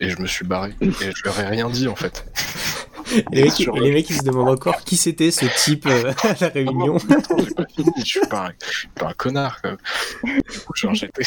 [0.00, 0.74] Et je me suis barré.
[0.80, 2.24] Et je leur ai rien dit en fait.
[3.32, 6.12] Les mecs, Sur- et les mecs, ils se demandent encore qui c'était ce type euh,
[6.22, 6.96] à la réunion.
[7.10, 10.40] Attends, j'ai pas fini, je suis pas un, je suis pas un connard quand même.
[10.50, 11.22] Du coup, genre, j'étais,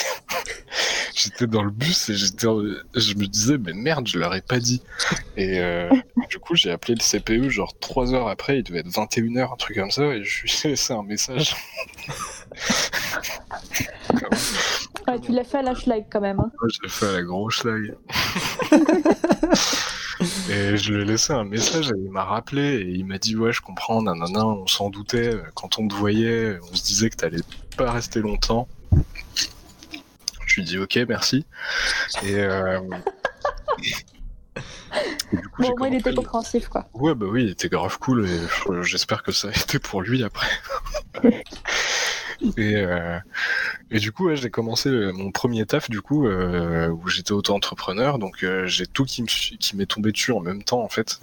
[1.15, 2.61] j'étais dans le bus et j'étais, en-
[2.95, 4.81] je me disais, mais merde, je leur ai pas dit.
[5.37, 5.89] Et euh,
[6.29, 9.55] du coup, j'ai appelé le CPU, genre 3 heures après, il devait être 21h, un
[9.55, 11.55] truc comme ça, et je lui ai laissé un message.
[15.07, 16.39] Ouais, tu l'as fait à la schlag quand même.
[16.39, 16.51] hein.
[16.61, 17.95] Moi, j'ai fait à la grosse schlag.
[20.49, 23.35] Et je lui ai laissé un message et il m'a rappelé et il m'a dit
[23.35, 27.15] ouais je comprends nanana on s'en doutait quand on te voyait on se disait que
[27.15, 27.39] t'allais
[27.77, 28.67] pas rester longtemps.
[30.45, 31.45] Je lui ai dit ok merci
[32.23, 32.79] et, euh...
[35.31, 36.89] et du coup, Bon, il était compréhensif, quoi.
[36.93, 40.01] Ouais, bah oui, il était grave cool et je- j'espère que ça a été pour
[40.01, 40.47] lui après.
[42.57, 43.17] et, euh,
[43.91, 47.31] et du coup, ouais, j'ai commencé euh, mon premier taf du coup euh, où j'étais
[47.31, 49.23] auto-entrepreneur, donc euh, j'ai tout qui
[49.75, 51.19] m'est tombé dessus en même temps en fait,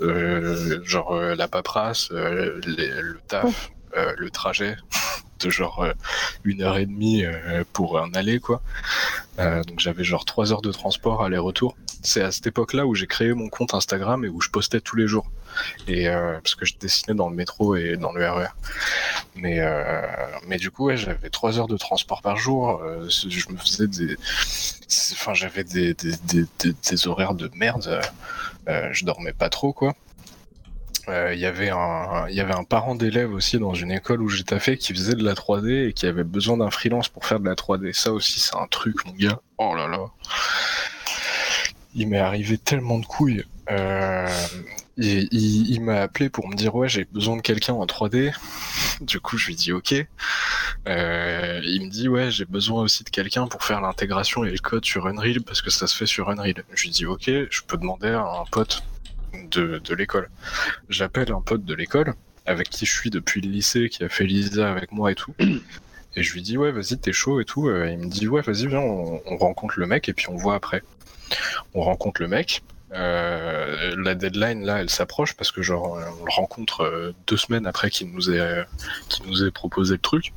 [0.84, 3.70] genre la paperasse, les- le taf,
[4.18, 4.76] le trajet
[5.40, 5.92] de genre euh,
[6.44, 8.62] une heure et demie euh, pour un aller quoi.
[9.38, 11.76] Euh, donc j'avais genre trois heures de transport aller-retour.
[12.02, 14.96] C'est à cette époque-là où j'ai créé mon compte Instagram et où je postais tous
[14.96, 15.30] les jours.
[15.88, 18.48] Et parce que je dessinais dans le métro et dans le RER.
[19.34, 20.02] Mais euh,
[20.46, 22.80] mais du coup ouais, j'avais trois heures de transport par jour.
[23.08, 24.16] Je me faisais des,
[25.12, 26.44] enfin j'avais des des, des,
[26.90, 28.00] des- horaires de merde.
[28.66, 29.94] Je dormais pas trop quoi.
[31.08, 34.92] Euh, Il y avait un, parent d'élève aussi dans une école où j'ai taffé qui
[34.92, 37.92] faisait de la 3D et qui avait besoin d'un freelance pour faire de la 3D.
[37.92, 39.40] Ça aussi, c'est un truc, mon gars.
[39.58, 40.06] Oh là là.
[41.94, 43.44] Il m'est arrivé tellement de couilles.
[43.70, 44.28] Euh,
[44.98, 48.34] il m'a appelé pour me dire ouais j'ai besoin de quelqu'un en 3D.
[49.00, 49.94] Du coup je lui dis ok.
[50.88, 54.58] Euh, il me dit ouais j'ai besoin aussi de quelqu'un pour faire l'intégration et le
[54.58, 56.64] code sur Unreal parce que ça se fait sur Unreal.
[56.72, 58.82] Je lui dis ok je peux demander à un pote
[59.50, 60.28] de, l'école.
[60.88, 64.24] J'appelle un pote de l'école avec qui je suis depuis le lycée qui a fait
[64.24, 65.34] l'ISA avec moi et tout.
[66.18, 67.68] Et je lui dis ouais vas-y t'es chaud et tout.
[67.68, 70.36] Euh, Il me dit ouais vas-y viens on, on rencontre le mec et puis on
[70.36, 70.82] voit après.
[71.74, 72.62] On rencontre le mec.
[72.92, 77.66] Euh, la deadline là elle s'approche parce que genre on le rencontre euh, deux semaines
[77.66, 78.64] après qu'il nous ait
[79.26, 80.32] nous ait proposé le truc.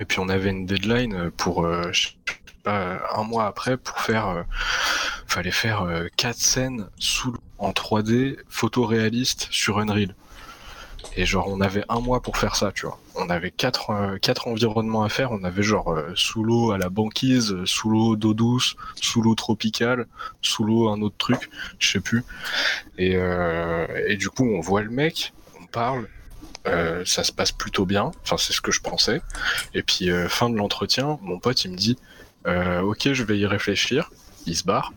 [0.00, 1.64] Et puis on avait une deadline pour
[2.64, 4.42] pas, un mois après pour faire euh,
[5.26, 10.14] fallait faire euh, quatre scènes sous en 3D photoréaliste sur Unreal.
[11.16, 12.98] Et genre on avait un mois pour faire ça, tu vois.
[13.14, 15.32] On avait quatre, euh, quatre environnements à faire.
[15.32, 19.20] On avait genre euh, sous l'eau à la banquise, euh, sous l'eau d'eau douce, sous
[19.20, 20.06] l'eau tropicale,
[20.40, 22.24] sous l'eau un autre truc, je sais plus.
[22.98, 26.08] Et, euh, et du coup on voit le mec, on parle,
[26.66, 28.12] euh, ça se passe plutôt bien.
[28.22, 29.20] Enfin c'est ce que je pensais.
[29.74, 33.38] Et puis euh, fin de l'entretien, mon pote il me dit Euh, ok, je vais
[33.38, 34.10] y réfléchir.
[34.46, 34.92] Il se barre.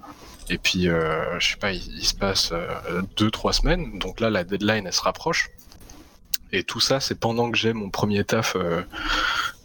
[0.50, 3.98] Et puis, euh, je sais pas, il, se passe euh, deux, trois semaines.
[4.00, 5.50] Donc là, la deadline, elle se rapproche.
[6.52, 8.84] Et tout ça, c'est pendant que j'ai mon premier taf euh,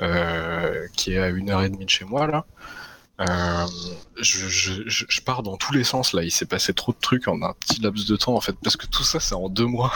[0.00, 2.46] euh, qui est à une heure et demie de chez moi, là.
[3.20, 3.66] Euh,
[4.22, 6.22] je pars dans tous les sens, là.
[6.22, 8.56] Il s'est passé trop de trucs en un petit laps de temps, en fait.
[8.64, 9.92] Parce que tout ça, c'est en deux mois.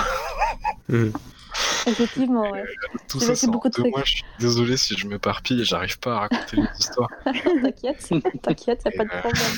[0.91, 1.13] Hmm.
[1.87, 2.65] Effectivement, ouais.
[3.09, 3.91] Tout C'est ça, en beaucoup de trucs.
[3.91, 4.03] mois.
[4.05, 7.11] Je suis désolé si je m'éparpille et j'arrive pas à raconter les histoires.
[7.63, 8.09] T'inquiète,
[8.43, 9.53] t'inquiète, y a pas de problème.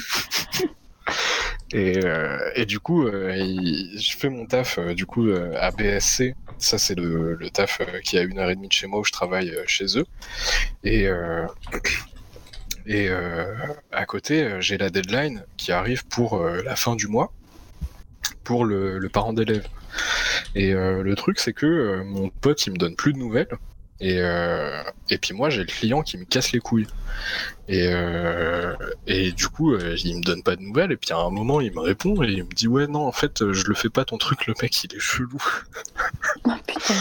[1.72, 5.52] Et, euh, et du coup, euh, il- je fais mon taf euh, du coup euh,
[5.60, 6.34] à BSC.
[6.58, 8.86] Ça, c'est le, le taf euh, qui est à une heure et demie de chez
[8.86, 10.06] moi où je travaille euh, chez eux.
[10.84, 11.44] Et, euh,
[12.86, 13.54] et euh,
[13.92, 17.32] à côté, euh, j'ai la deadline qui arrive pour euh, la fin du mois
[18.44, 19.66] pour le, le parent d'élève.
[20.54, 23.58] Et euh, le truc, c'est que euh, mon pote, il me donne plus de nouvelles.
[24.00, 26.86] Et, euh, et puis moi, j'ai le client qui me casse les couilles.
[27.68, 28.74] Et, euh,
[29.06, 30.92] et du coup, euh, il me donne pas de nouvelles.
[30.92, 33.12] Et puis à un moment, il me répond et il me dit Ouais, non, en
[33.12, 35.42] fait, je le fais pas ton truc, le mec, il est chelou.
[36.44, 36.94] Oh putain.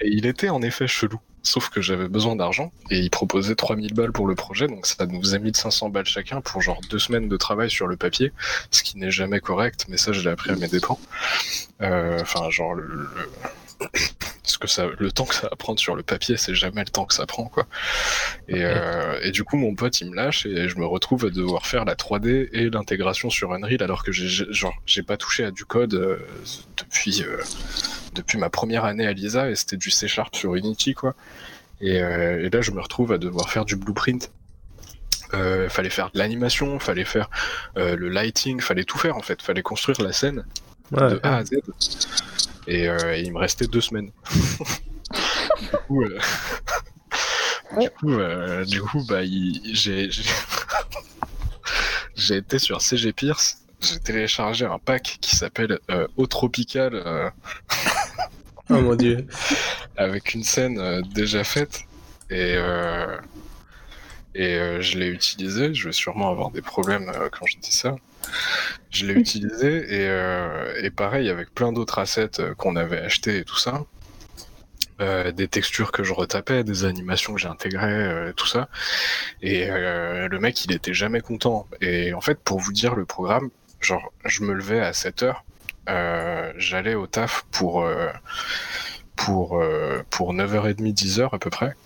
[0.00, 1.18] Et il était en effet chelou.
[1.44, 5.06] Sauf que j'avais besoin d'argent et il proposait 3000 balles pour le projet, donc ça
[5.06, 7.96] nous a mis de 500 balles chacun pour genre deux semaines de travail sur le
[7.96, 8.32] papier,
[8.70, 10.98] ce qui n'est jamais correct, mais ça je l'ai appris à mes dépens.
[11.80, 13.08] Euh, Enfin, genre le,
[14.48, 16.80] le- ce que ça, le temps que ça va prendre sur le papier, c'est jamais
[16.82, 17.66] le temps que ça prend quoi.
[18.48, 21.30] Et, euh, et du coup, mon pote il me lâche et je me retrouve à
[21.30, 25.44] devoir faire la 3D et l'intégration sur Unreal alors que j'ai genre j'ai pas touché
[25.44, 26.18] à du code euh,
[26.76, 27.22] depuis.
[27.22, 27.42] euh,
[28.14, 31.14] depuis ma première année à l'ISA et c'était du C Sharp sur Unity quoi.
[31.80, 34.30] Et, et là je me retrouve à devoir faire du blueprint.
[35.68, 37.28] Fallait faire de l'animation, fallait faire
[37.76, 40.44] le lighting, fallait tout faire en fait, fallait construire la scène
[40.90, 41.00] Ouais.
[41.10, 41.50] de A à Z.
[42.68, 44.10] Et, euh, et il me restait deux semaines.
[45.60, 46.18] du coup, euh,
[47.72, 47.90] du Ouais.
[47.98, 50.22] coup, euh, du coup, bah, il- j'ai j'ai-
[52.14, 53.58] j'ai été sur CG Pierce.
[53.80, 57.30] J'ai téléchargé un pack qui s'appelle euh, Eau Tropical euh,
[58.70, 59.26] Oh mon dieu.
[59.96, 61.82] avec une scène euh, déjà faite
[62.30, 63.16] et euh,
[64.34, 65.72] et euh, je l'ai utilisé.
[65.74, 67.96] Je vais sûrement avoir des problèmes euh, quand je dis ça.
[68.90, 73.38] Je l'ai utilisé et, euh, et pareil avec plein d'autres assets euh, qu'on avait achetés
[73.38, 73.84] et tout ça.
[75.00, 78.68] Euh, des textures que je retapais, des animations que j'ai intégrées, tout ça.
[79.42, 81.68] Et le mec, il était jamais content.
[81.80, 83.50] Et en fait, pour vous dire le programme,
[83.80, 85.44] genre, je me levais à 7 heures,
[86.56, 87.88] j'allais au taf pour,
[89.14, 89.62] pour,
[90.10, 91.76] pour 9h30, 10h à peu près.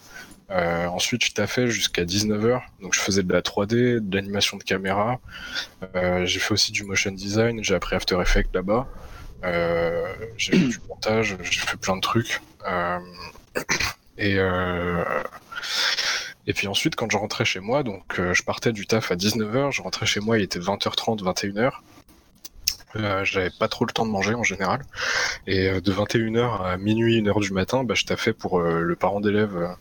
[0.51, 4.63] Euh, ensuite, je taffais jusqu'à 19h, donc je faisais de la 3D, de l'animation de
[4.63, 5.19] caméra.
[5.97, 8.87] Euh, j'ai fait aussi du motion design, j'ai appris After Effects là-bas.
[9.45, 10.05] Euh,
[10.37, 12.41] j'ai fait du montage, j'ai fait plein de trucs.
[14.19, 14.37] Et,
[16.47, 19.73] et puis ensuite, quand je rentrais chez moi, donc je partais du taf à 19h,
[19.73, 21.73] je rentrais chez moi, il était 20h30, 21h.
[22.95, 24.83] Euh, j'avais pas trop le temps de manger en général.
[25.47, 29.75] Et de 21h à minuit, 1h du matin, bah, je taffais pour le parent d'élève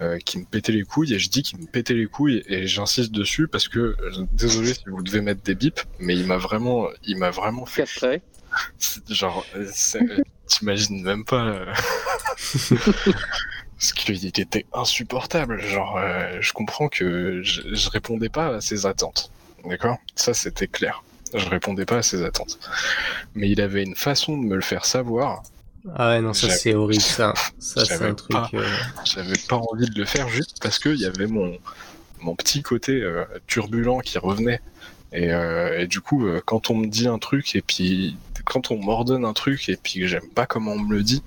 [0.00, 1.14] euh, qui me pétait les couilles.
[1.14, 3.96] Et je dis qu'il me pétait les couilles et j'insiste dessus parce que, euh,
[4.32, 7.86] désolé si vous devez mettre des bips, mais il m'a vraiment, il m'a vraiment fait
[9.08, 9.66] Genre, euh,
[10.46, 11.44] t'imagines même pas.
[11.46, 11.72] euh,
[13.80, 15.58] Parce qu'il était insupportable.
[15.60, 19.30] Genre, euh, je comprends que je, je répondais pas à ses attentes.
[19.64, 19.96] D'accord?
[20.16, 21.02] Ça, c'était clair.
[21.34, 22.58] Je répondais pas à ses attentes.
[23.34, 25.42] Mais il avait une façon de me le faire savoir.
[25.94, 27.32] Ah ouais, non, ça c'est horrible, ça.
[27.58, 28.52] Ça, c'est un truc.
[28.54, 28.64] euh,
[29.04, 31.56] J'avais pas envie de le faire juste parce qu'il y avait mon,
[32.20, 34.60] mon petit côté euh, turbulent qui revenait.
[35.12, 38.70] Et, euh, et du coup, euh, quand on me dit un truc et puis quand
[38.70, 41.22] on m'ordonne un truc et puis que j'aime pas comment on me le dit,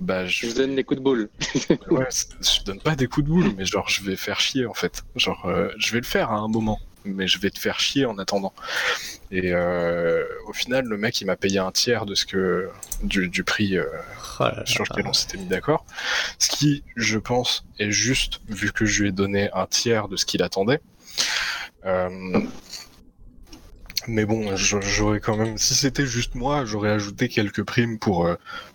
[0.00, 1.30] bah je, Je vous donne des coups de boule.
[1.90, 2.08] ouais,
[2.40, 5.04] je donne pas des coups de boule, mais genre je vais faire chier en fait.
[5.16, 8.06] Genre euh, je vais le faire à un moment, mais je vais te faire chier
[8.06, 8.52] en attendant.
[9.34, 12.70] Et euh, au final, le mec il m'a payé un tiers de ce que
[13.02, 13.84] du, du prix euh,
[14.38, 15.84] oh là sur lequel on s'était mis d'accord.
[16.38, 20.16] Ce qui, je pense, est juste vu que je lui ai donné un tiers de
[20.16, 20.80] ce qu'il attendait.
[21.84, 22.40] Euh,
[24.06, 28.28] mais bon, j'aurais quand même, si c'était juste moi, j'aurais ajouté quelques primes pour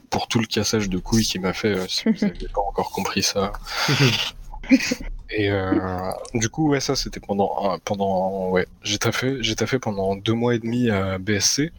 [0.10, 1.90] pour tout le cassage de couilles qu'il m'a fait.
[1.90, 3.54] si vous n'aviez pas encore compris ça.
[5.32, 10.16] Et euh, du coup, ouais, ça c'était pendant pendant ouais, j'ai taffé j'ai taffé pendant
[10.16, 11.72] deux mois et demi à BSC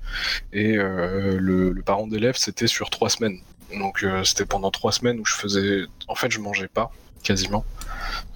[0.53, 3.39] et euh, le, le parent d'élève c'était sur trois semaines.
[3.77, 6.93] Donc euh, c'était pendant trois semaines où je faisais, en fait, je mangeais pas
[7.25, 7.65] quasiment.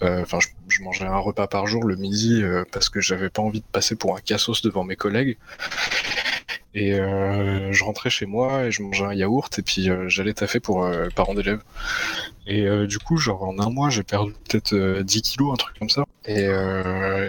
[0.02, 3.42] Euh, Enfin, je, je mangeais un repas par jour le midi parce que j'avais pas
[3.42, 5.36] envie de passer pour un cassos devant mes collègues.
[6.74, 10.34] Et euh, je rentrais chez moi et je mangeais un yaourt et puis euh, j'allais
[10.34, 11.62] taffer pour euh, parents d'élèves.
[12.46, 15.78] Et du coup, genre en un mois, j'ai perdu peut-être euh, 10 kilos, un truc
[15.78, 16.04] comme ça.
[16.26, 16.42] Et,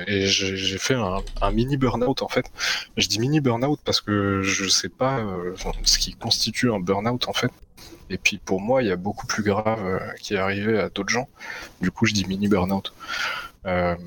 [0.07, 2.51] et j'ai fait un, un mini burn-out en fait.
[2.97, 5.23] Je dis mini burn-out parce que je sais pas
[5.83, 7.51] ce qui constitue un burn-out en fait.
[8.09, 11.09] Et puis pour moi, il y a beaucoup plus grave qui est arrivé à d'autres
[11.09, 11.29] gens.
[11.81, 12.93] Du coup, je dis mini burn-out.
[13.63, 13.97] Ça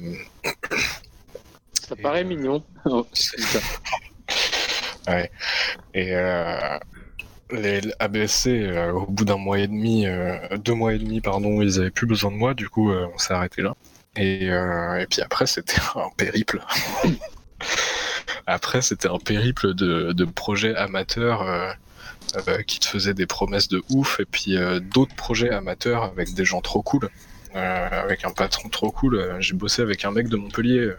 [2.02, 2.62] paraît mignon.
[5.08, 5.30] Ouais.
[5.94, 6.78] Et euh,
[7.50, 11.62] les ABC, euh, au bout d'un mois et demi, euh, deux mois et demi, pardon,
[11.62, 12.54] ils avaient plus besoin de moi.
[12.54, 13.74] Du coup, on s'est arrêté là.
[14.16, 16.60] Et, et puis après, c'était un périple.
[18.46, 21.76] après, c'était un périple de, projets amateurs
[22.66, 24.56] qui te faisaient des promesses de ouf, et puis
[24.92, 27.08] d'autres projets amateurs avec des gens trop cool.
[27.56, 29.16] Euh, avec un patron trop cool.
[29.16, 30.92] Euh, J'ai bossé avec un mec de Montpellier,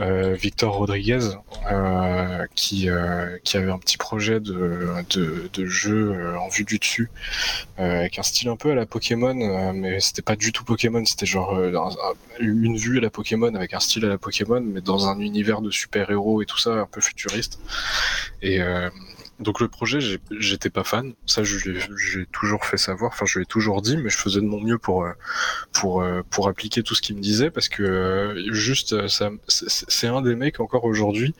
[0.00, 1.20] euh, Victor Rodriguez,
[2.54, 2.88] qui,
[3.44, 4.88] qui avait un petit projet de,
[5.52, 7.10] de, jeu en vue du dessus,
[7.76, 9.34] avec un style un peu à la Pokémon,
[9.74, 13.54] mais c'était pas du tout Pokémon, c'était genre un- un- une vue à la Pokémon
[13.54, 16.70] avec un style à la Pokémon, mais dans un univers de super-héros et tout ça,
[16.74, 17.58] un peu futuriste.
[19.38, 19.98] Donc le projet,
[20.38, 24.16] j'étais pas fan, ça j'ai toujours fait savoir, enfin je l'ai toujours dit, mais je
[24.16, 25.12] faisais de mon mieux pour euh,
[25.72, 30.06] pour euh, pour appliquer tout ce qu'il me disait parce que euh, juste ça c'est
[30.06, 31.34] un des mecs encore aujourd'hui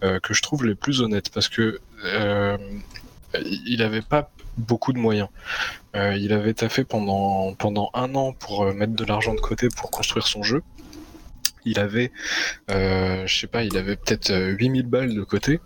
[0.00, 2.58] que je trouve les plus honnêtes parce que euh,
[3.34, 5.28] il avait pas beaucoup de moyens.
[5.94, 10.26] Il avait taffé pendant pendant un an pour mettre de l'argent de côté pour construire
[10.26, 10.62] son jeu.
[11.68, 12.10] Il avait,
[12.70, 15.60] euh, je il avait peut-être euh, 8000 balles de côté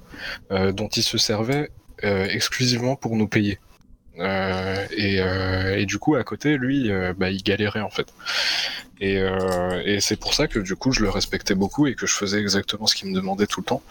[0.51, 1.71] euh, dont il se servait
[2.05, 3.59] euh, exclusivement pour nous payer.
[4.19, 8.13] Euh, et, euh, et du coup, à côté, lui, euh, bah, il galérait en fait.
[9.01, 9.19] Et,
[9.85, 12.39] et c'est pour ça que du coup, je le respectais beaucoup et que je faisais
[12.39, 13.83] exactement ce qu'il me demandait tout le temps.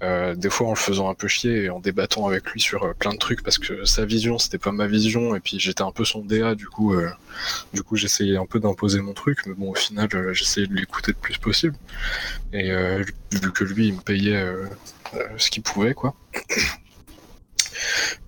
[0.00, 3.12] Des fois, en le faisant un peu chier et en débattant avec lui sur plein
[3.12, 6.04] de trucs parce que sa vision, c'était pas ma vision et puis j'étais un peu
[6.04, 6.56] son DA.
[6.56, 6.92] Du coup,
[7.72, 11.12] du coup, j'essayais un peu d'imposer mon truc, mais bon, au final, j'essayais de l'écouter
[11.12, 11.76] le plus possible.
[12.52, 12.72] Et
[13.30, 14.44] vu que lui, il me payait
[15.36, 16.16] ce qu'il pouvait, quoi.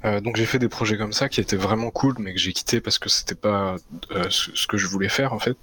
[0.05, 2.53] Euh, donc j'ai fait des projets comme ça qui étaient vraiment cool, mais que j'ai
[2.53, 3.77] quitté parce que c'était pas
[4.13, 5.57] euh, ce, que je voulais faire en fait,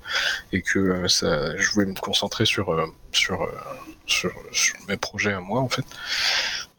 [0.51, 3.47] et que euh, je voulais me concentrer sur sur
[4.07, 4.31] sur
[4.87, 5.85] mes projets à moi en fait.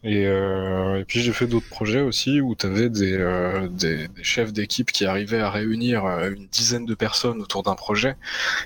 [0.04, 4.08] Et, euh, et puis j'ai fait d'autres projets aussi où tu avais des, euh, des,
[4.08, 8.16] des chefs d'équipe qui arrivaient à réunir euh, une dizaine de personnes autour d'un projet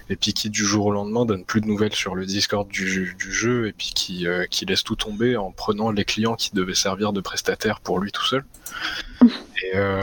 [0.09, 3.15] et puis qui du jour au lendemain donnent plus de nouvelles sur le Discord du,
[3.19, 6.55] du jeu et puis qui, euh, qui laissent tout tomber en prenant les clients qui
[6.55, 8.43] devaient servir de prestataires pour lui tout seul.
[9.23, 10.03] Et euh,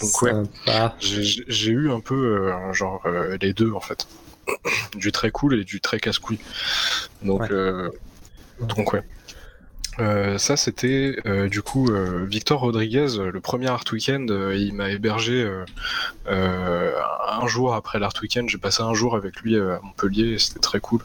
[0.00, 0.32] donc ouais,
[1.00, 2.14] j'ai j'ai eu un peu
[2.50, 4.06] euh, genre euh, les deux en fait,
[4.96, 6.40] du très cool et du très casse-couille.
[7.22, 7.48] Donc Ouais.
[7.52, 7.88] euh,
[8.60, 9.02] donc ouais.
[10.00, 14.56] Euh, ça c'était euh, du coup euh, Victor Rodriguez, euh, le premier Art Weekend, euh,
[14.56, 15.48] il m'a hébergé
[16.26, 18.48] un jour après l'Art Weekend.
[18.48, 21.00] J'ai passé un jour avec lui à Montpellier et c'était très cool.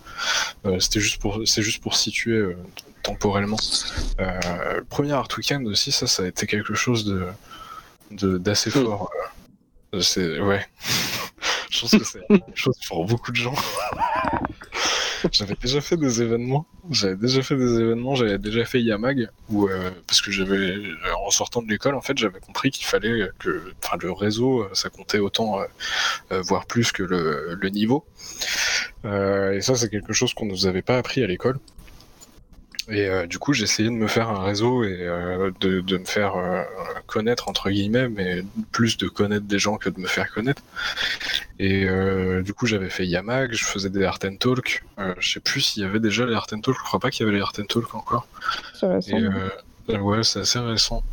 [0.65, 2.57] Euh, c'était juste pour c'est juste pour situer euh,
[3.03, 3.57] temporellement.
[4.19, 7.25] Euh, le premier Art Weekend aussi, ça ça a été quelque chose de
[8.11, 8.83] de- d'assez Mm.
[8.85, 9.11] fort.
[10.01, 10.65] C'est ouais.
[11.69, 13.55] Je pense que c'est quelque chose pour beaucoup de gens.
[15.31, 16.65] J'avais déjà fait des événements.
[16.89, 18.15] J'avais déjà fait des événements.
[18.15, 20.95] J'avais déjà fait Yamag où euh, parce que j'avais euh,
[21.25, 24.69] en sortant de l'école en fait j'avais compris qu'il fallait que enfin le réseau euh,
[24.73, 25.65] ça comptait autant euh,
[26.31, 28.05] euh, voire plus que le, le niveau.
[29.03, 31.59] Et ça c'est quelque chose qu'on nous avait pas appris à l'école.
[32.91, 35.97] Et euh, du coup, j'ai essayé de me faire un réseau et euh, de, de
[35.97, 36.63] me faire euh,
[37.07, 40.61] connaître, entre guillemets, mais plus de connaître des gens que de me faire connaître.
[41.59, 41.85] Et
[42.41, 44.83] du coup, j'avais fait Yamag, je faisais des Art and Talk.
[45.19, 47.25] Je sais plus s'il y avait déjà les Art and Talk, je crois pas qu'il
[47.25, 48.27] y avait les Art and Talk encore.
[48.73, 49.17] C'est récent.
[49.89, 51.03] Et ouais, c'est assez récent.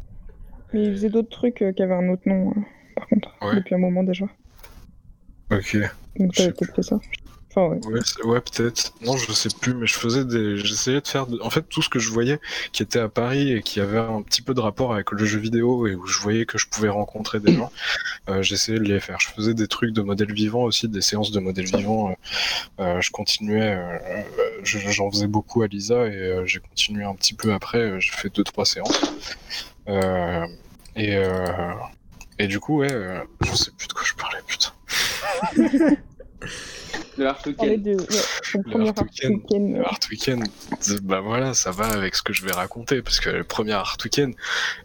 [0.72, 2.60] Mais il faisait d'autres trucs qui avaient un autre nom, euh,
[2.94, 3.56] par contre, Ouais.
[3.56, 4.26] depuis un moment déjà.
[5.50, 5.76] Ok.
[6.18, 6.98] Donc t'avais peut-être fait ça.
[7.56, 7.78] Ouais.
[7.86, 8.92] Ouais, c'est- ouais peut-être.
[9.00, 10.58] Non, je sais plus, mais je faisais des.
[10.58, 11.26] J'essayais de faire.
[11.26, 12.38] de- En fait, tout ce que je voyais
[12.72, 15.38] qui était à Paris et qui avait un petit peu de rapport avec le jeu
[15.38, 17.72] vidéo et où je voyais que je pouvais rencontrer des gens,
[18.28, 19.18] euh, j'essayais de les faire.
[19.20, 22.10] Je faisais des trucs de modèles vivants aussi, des séances de modèles vivants.
[22.10, 22.14] euh,
[22.82, 23.78] euh, je continuais.
[24.62, 27.78] je- J'en faisais beaucoup à Lisa et euh, j'ai continué un petit peu après.
[27.78, 29.00] euh, J'ai fait deux trois séances.
[29.88, 30.46] Euh,
[30.94, 31.46] et euh,
[32.38, 34.72] et du coup, ouais, euh, je sais plus de quoi je parlais, putain.
[37.18, 37.82] Le Art Weekend.
[37.82, 38.06] de ouais,
[38.42, 39.34] son Le premier Art Art Weekend.
[39.36, 39.76] Weekend.
[39.76, 40.48] Le Art Weekend,
[41.02, 43.96] bah voilà, ça va avec ce que je vais raconter, parce que le premier Art
[44.04, 44.34] Weekend,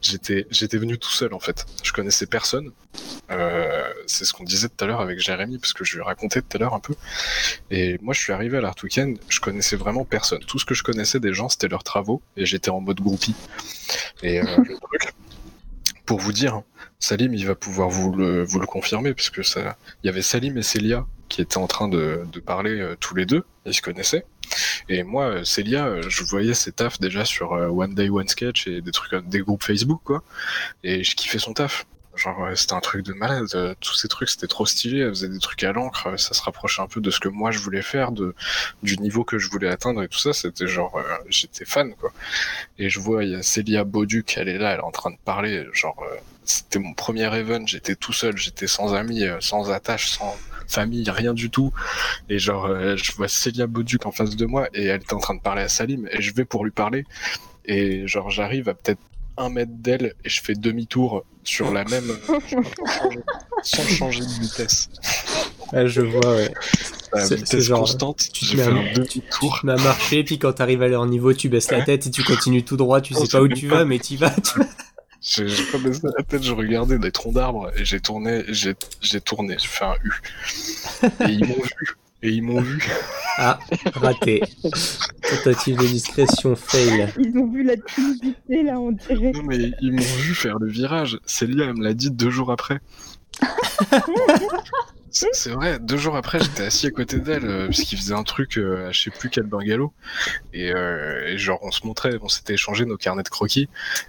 [0.01, 1.65] j'étais, j'étais venu tout seul en fait.
[1.83, 2.71] Je connaissais personne.
[3.31, 6.03] Euh, c'est ce qu'on disait tout à l'heure avec Jérémy, parce que je lui ai
[6.03, 6.95] raconté tout à l'heure un peu.
[7.69, 10.39] Et moi, je suis arrivé à l'Art Weekend, je connaissais vraiment personne.
[10.39, 13.35] Tout ce que je connaissais des gens, c'était leurs travaux, et j'étais en mode groupie.
[14.23, 15.13] Et euh, le truc,
[16.05, 16.63] pour vous dire, hein,
[16.99, 20.21] Salim, il va pouvoir vous le, vous le confirmer, parce que ça, il y avait
[20.21, 23.81] Salim et Célia qui étaient en train de, parler euh, tous les deux, ils se
[23.81, 24.25] connaissaient.
[24.89, 28.67] Et moi, euh, Célia, euh, je voyais ses tafs déjà sur One Day One Sketch
[28.67, 30.23] et des trucs, des groupes Facebook, quoi.
[30.83, 31.85] Et je kiffais son taf.
[32.17, 33.77] Genre, c'était un truc de malade.
[33.79, 34.99] Tous ces trucs, c'était trop stylé.
[34.99, 36.19] Elle faisait des trucs à l'encre.
[36.19, 38.35] Ça se rapprochait un peu de ce que moi je voulais faire, de,
[38.83, 40.33] du niveau que je voulais atteindre et tout ça.
[40.33, 42.11] C'était genre, j'étais fan, quoi.
[42.77, 45.11] Et je vois, il y a Célia Bauduc, elle est là, elle est en train
[45.11, 45.65] de parler.
[45.71, 46.05] Genre,
[46.43, 47.65] c'était mon premier event.
[47.65, 50.35] J'étais tout seul, j'étais sans amis, sans attache, sans
[50.71, 51.71] famille, rien du tout.
[52.29, 55.19] Et genre, euh, je vois Célia Bauduc en face de moi et elle était en
[55.19, 57.05] train de parler à Salim et je vais pour lui parler.
[57.65, 58.99] Et genre, j'arrive à peut-être
[59.37, 62.03] un mètre d'elle et je fais demi-tour sur la même,
[63.63, 64.89] sans changer de vitesse.
[65.73, 66.51] Je vois, ouais.
[67.25, 69.57] C'est- vitesse genre, constante, tu te mets un- demi-tour.
[69.61, 72.23] Tu m'as marché, puis quand t'arrives à leur niveau, tu baisses la tête et tu
[72.23, 73.77] continues tout droit, tu sais sait pas où tu pas.
[73.79, 74.29] vas, mais tu vas.
[74.31, 74.65] tu vas.
[75.21, 78.73] J'ai j'ai pas baissé la tête, je regardais des troncs d'arbres et j'ai tourné, j'ai
[79.01, 80.11] j'ai tourné, j'ai fait un U.
[81.03, 81.95] Et ils m'ont vu.
[82.23, 82.83] Et ils m'ont vu.
[83.37, 83.59] Ah,
[83.93, 84.41] raté.
[85.21, 87.07] Tentative de discrétion, fail.
[87.19, 89.31] Ils ont vu la timidité là, on dirait.
[89.31, 91.19] Non mais ils m'ont vu faire le virage.
[91.25, 92.79] Célia, elle me l'a dit deux jours après.
[95.11, 98.23] C'est vrai, deux jours après, j'étais assis à côté d'elle euh, parce qu'il faisait un
[98.23, 99.93] truc, euh, à je sais plus quel bungalow,
[100.53, 103.67] et, euh, genre on se montrait, on s'était échangé nos carnets de croquis,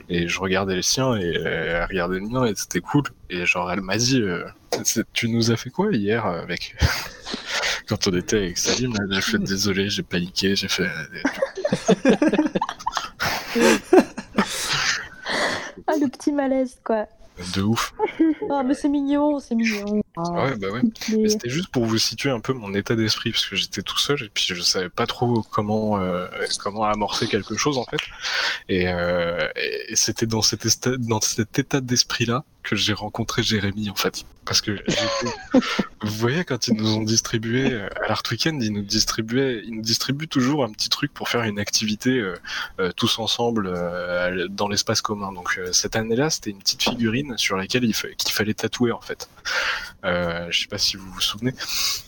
[0.08, 3.02] et je regardais les siens et euh, elle regardait le mien et c'était cool.
[3.30, 4.44] Et genre elle m'a dit, euh,
[5.12, 6.76] tu nous as fait quoi hier avec
[7.88, 10.88] quand on était avec Salim J'ai fait désolé, j'ai paniqué, j'ai fait.
[15.88, 17.06] Ah, le petit malaise, quoi.
[17.54, 17.94] De ouf.
[18.50, 20.02] Ah, mais c'est mignon, c'est mignon.
[20.16, 20.30] Ah.
[20.32, 20.82] Ouais, bah ouais.
[21.16, 23.98] Mais- c'était juste pour vous situer un peu mon état d'esprit parce que j'étais tout
[23.98, 26.26] seul et puis je savais pas trop comment euh,
[26.62, 27.96] comment amorcer quelque chose en fait
[28.68, 33.42] et, euh, et c'était dans cet état dans cet état d'esprit là que j'ai rencontré
[33.42, 34.72] Jérémy en fait parce que
[36.02, 39.74] vous voyez quand ils nous ont distribué euh, à l'Art Weekend ils nous distribuaient ils
[39.74, 42.34] nous distribuent toujours un petit truc pour faire une activité euh,
[42.80, 43.72] euh, tous ensemble
[44.50, 48.54] dans l'espace commun donc cette année là c'était une petite figurine sur laquelle il fallait
[48.54, 49.28] tatouer en fait
[50.04, 51.54] je sais pas si vous vous souvenez.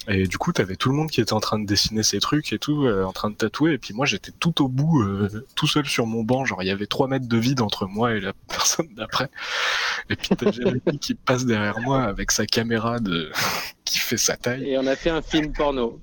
[0.09, 2.53] Et du coup, t'avais tout le monde qui était en train de dessiner ses trucs
[2.53, 3.75] et tout, en train de tatouer.
[3.75, 5.07] Et puis moi, j'étais tout au bout,
[5.55, 6.45] tout seul sur mon banc.
[6.45, 9.31] Genre, il y avait 3 mètres de vide entre moi et la personne d'après.
[10.11, 13.31] Et puis t'as Jérémy qui passe derrière moi avec sa caméra de...
[13.85, 14.71] qui fait sa taille.
[14.71, 16.01] Et on a fait un film porno.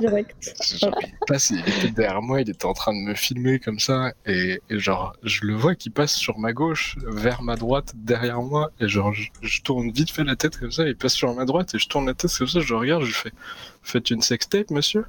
[0.00, 0.54] Direct.
[0.80, 3.78] Genre, il passe, il était derrière moi, il était en train de me filmer comme
[3.78, 7.92] ça, et, et genre, je le vois qui passe sur ma gauche, vers ma droite,
[7.96, 11.14] derrière moi, et genre, je, je tourne vite fait la tête comme ça, il passe
[11.14, 13.32] sur ma droite, et je tourne la tête comme ça, je regarde, je lui fais,
[13.82, 15.04] faites une sextape, monsieur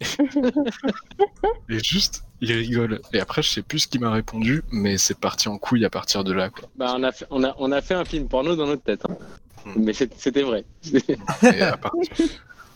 [1.68, 3.00] Et juste, il rigole.
[3.12, 5.90] Et après, je sais plus ce qu'il m'a répondu, mais c'est parti en couille à
[5.90, 6.68] partir de là, quoi.
[6.76, 9.02] Bah, on, a fait, on, a, on a fait un film porno dans notre tête.
[9.08, 9.16] hein.
[9.66, 9.72] Hmm.
[9.84, 10.64] Mais c'était vrai.
[11.42, 11.92] Et à, part-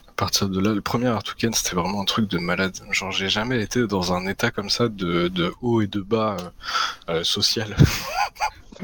[0.06, 2.76] à partir de là, le premier Art Weekend, c'était vraiment un truc de malade.
[2.90, 6.36] Genre, j'ai jamais été dans un état comme ça de, de haut et de bas
[7.08, 7.76] euh, euh, social.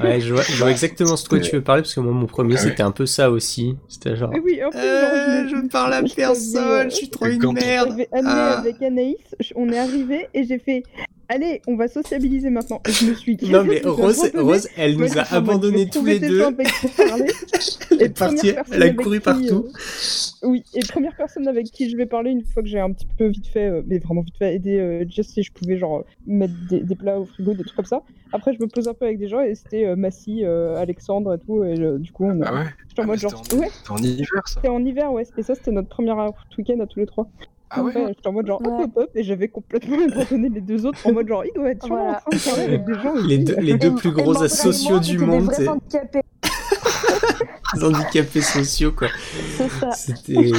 [0.02, 2.12] Ouais, je vois, je vois exactement ce de quoi tu veux parler, parce que moi,
[2.12, 2.68] mon premier, Ah ouais.
[2.70, 3.76] c'était un peu ça aussi.
[3.88, 4.30] C'était genre.
[4.30, 7.90] Mais oui, en plus, Euh, je parle à personne, je suis trop une merde.
[7.90, 8.58] j'avais amené Ah.
[8.58, 9.16] avec Anaïs,
[9.54, 10.82] on est arrivé et j'ai fait
[11.28, 12.80] Allez, on va sociabiliser maintenant.
[12.88, 16.38] Et je me suis Non, mais Rose, elle nous a abandonnés tous les deux.
[17.90, 19.66] Elle est partie, elle a couru partout.
[19.68, 22.90] euh, Oui, et première personne avec qui je vais parler une fois que j'ai un
[22.92, 25.78] petit peu vite fait, euh, mais vraiment vite fait, aider euh, Jess si je pouvais
[25.78, 28.02] genre mettre des, des plats au frigo, des trucs comme ça.
[28.32, 31.34] Après, je me pose un peu avec des gens et c'était euh, Massy, euh, Alexandre
[31.34, 31.62] et tout.
[31.62, 32.46] Et euh, du coup, on a...
[32.48, 34.54] Ah ouais j'étais en Ah, mode mais genre, c'était en- ouais, C'était en hiver, ça
[34.56, 35.22] c'était en hiver, ouais.
[35.38, 36.12] Et ça, c'était notre premier
[36.58, 37.28] week-end à tous les trois.
[37.76, 40.86] Ah ouais J'étais en mode genre, hop, hop, hop, et j'avais complètement abandonné les deux
[40.86, 42.22] autres en mode genre, il doit être sûrement Voilà.
[42.26, 43.14] en train de parler avec des gens.
[43.26, 46.20] Les deux, les deux Et- plus gros asociaux du des monde, c'est handicapés,
[47.76, 49.08] les handicapés sociaux, quoi.
[49.56, 49.90] c'est ça.
[49.92, 50.52] C'était.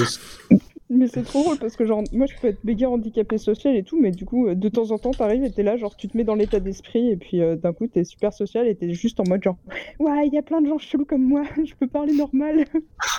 [0.89, 3.83] Mais c'est trop drôle parce que genre moi je peux être méga handicapé social et
[3.83, 6.07] tout mais du coup euh, de temps en temps t'arrives et t'es là genre tu
[6.07, 8.91] te mets dans l'état d'esprit et puis euh, d'un coup t'es super social et t'es
[8.93, 9.57] juste en mode genre
[9.99, 12.65] ouais il y a plein de gens chelous comme moi je peux parler normal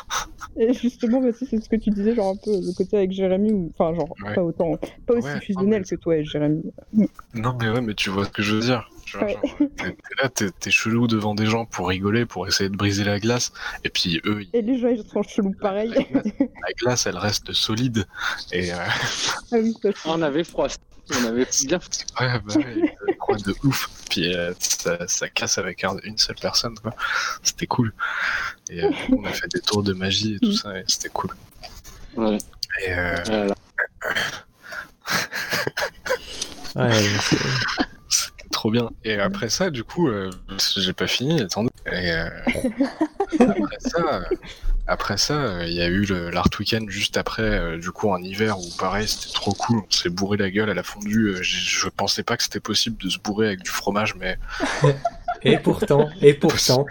[0.57, 3.51] et justement bah, c'est ce que tu disais genre un peu le côté avec Jérémy
[3.53, 4.35] ou enfin genre Ouais.
[4.35, 6.63] pas autant pas aussi Ouais, fusionnel mais que toi et Jérémy
[7.35, 8.89] Non, mais ouais, mais tu vois ce que je veux dire.
[9.19, 9.33] Tu vois, Ouais.
[9.35, 13.05] genre, t'es là, t'es t'es chelou devant des gens pour rigoler, pour essayer de briser
[13.05, 13.53] la glace,
[13.85, 15.91] et puis eux, ils- et les gens ils sont chelous pareil
[16.41, 18.07] la glace, elle reste solide.
[18.53, 20.69] Et euh, ah oui On avait froid.
[21.21, 21.79] On avait bien.
[22.21, 23.89] ouais, bah ouais, ils croient de ouf.
[24.11, 26.95] Puis euh, ça, ça casse avec un- une seule personne, quoi.
[27.45, 27.93] C'était cool.
[28.71, 31.31] Et euh, on a fait des tours de magie et tout ça, et c'était cool.
[32.17, 32.39] Ouais.
[32.85, 33.55] Et euh, Voilà.
[36.75, 37.39] Ouais, c'est-
[38.57, 38.91] trop bien.
[39.05, 40.31] Et après ça, du coup, euh,
[40.77, 41.69] j'ai pas fini, attendez.
[41.93, 42.29] Et, euh,
[43.39, 44.23] après ça,
[44.87, 48.17] après ça, euh, il y a eu l'Art Weekend juste après, euh, du coup en
[48.17, 49.83] hiver, où pareil, c'était trop cool.
[49.87, 51.37] On s'est bourré la gueule à la fondue.
[51.43, 54.39] Je pensais pas que c'était possible de se bourrer avec du fromage, mais
[55.43, 56.87] Et pourtant, et pourtant.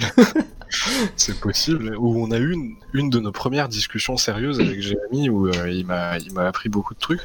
[1.16, 1.96] c'est possible.
[1.98, 5.70] Où on a eu une, une de nos premières discussions sérieuses avec Jérémy, où euh,
[5.70, 7.22] il m'a il m'a appris beaucoup de trucs.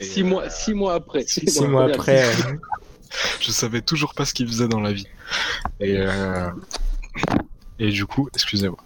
[0.00, 1.24] Et, Six euh, mois, six mois après.
[1.26, 2.24] Six mois après.
[3.40, 5.06] je savais toujours pas ce qu'il faisait dans la vie.
[5.80, 6.50] Et, euh,
[7.78, 8.78] et du coup, excusez-moi.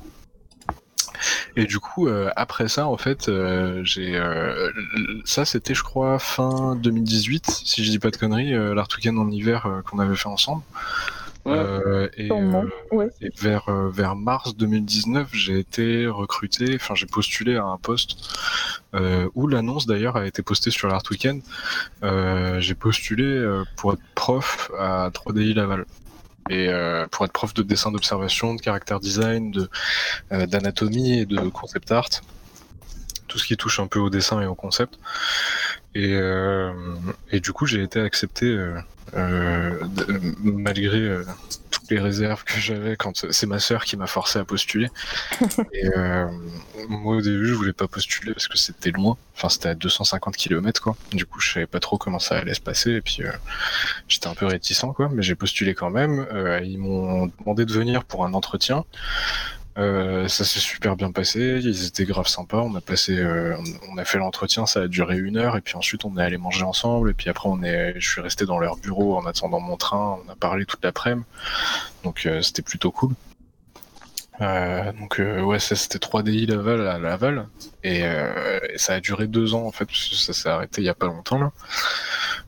[1.57, 4.21] Et du coup, euh, après ça, en fait, euh, j'ai
[5.25, 9.83] ça, c'était, je crois, fin 2018, si je dis pas de conneries, l'Art en hiver
[9.87, 10.63] qu'on avait fait ensemble.
[11.45, 11.59] Ouais.
[11.59, 13.09] Euh, et, euh, Ouais.
[13.21, 18.17] et vers, euh, vers mars 2019, j'ai été recruté, enfin j'ai postulé à un poste
[18.95, 21.43] euh, où l'annonce d'ailleurs a été postée sur l'Art Weekend.
[22.03, 25.85] Euh, j'ai postulé euh, pour être prof à 3DI Laval.
[26.51, 29.69] Et euh, pour être prof de dessin d'observation, de caractère design, de
[30.33, 32.11] euh, d'anatomie et de concept art.
[33.35, 34.97] Tout ce qui touche un peu au dessin et au concept.
[35.97, 36.73] Et, euh,
[37.33, 38.79] et du coup, j'ai été accepté euh,
[39.17, 39.73] euh,
[40.45, 41.17] malgré
[41.73, 44.89] toutes les réserves que j'avais quand c'est ma sœur qui m'a forcé à postuler.
[45.73, 45.89] et
[46.89, 49.17] moi, au début, je voulais pas postuler parce que c'était loin.
[49.35, 50.97] Enfin, c'était à 250 km, quoi.
[51.11, 52.93] Du coup, je savais pas trop comment ça allait se passer.
[52.93, 53.25] Et puis,
[54.07, 55.11] j'étais un peu réticent, quoi.
[55.13, 56.25] Mais j'ai postulé quand même.
[56.63, 58.85] Ils m'ont demandé de venir pour un entretien.
[59.77, 62.59] Euh, ça s'est super bien passé, ils étaient grave sympas.
[62.59, 63.57] On a passé, euh,
[63.91, 66.37] on a fait l'entretien, ça a duré une heure, et puis ensuite on est allé
[66.39, 69.61] manger ensemble, et puis après on est, je suis resté dans leur bureau en attendant
[69.61, 70.21] mon train.
[70.25, 71.27] On a parlé toute l'après-midi,
[72.05, 73.15] donc euh, c'était plutôt cool.
[74.41, 77.49] Euh, donc euh, ouais, ça c'était 3DI Laval à Laval,
[77.83, 80.85] et, et ça a duré deux ans en fait, parce que ça s'est arrêté il
[80.85, 81.39] y a pas longtemps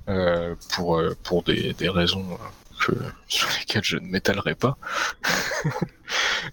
[0.07, 2.25] là, pour pour des, des raisons
[3.29, 4.77] sur lesquelles je ne m'étalerai pas.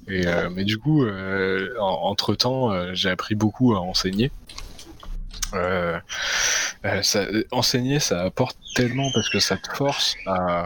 [0.10, 4.32] Euh, mais du coup, euh, entre temps, j'ai appris beaucoup à enseigner.
[5.54, 6.00] Euh,
[6.86, 10.66] euh, ça, enseigner, ça apporte tellement parce que ça te force à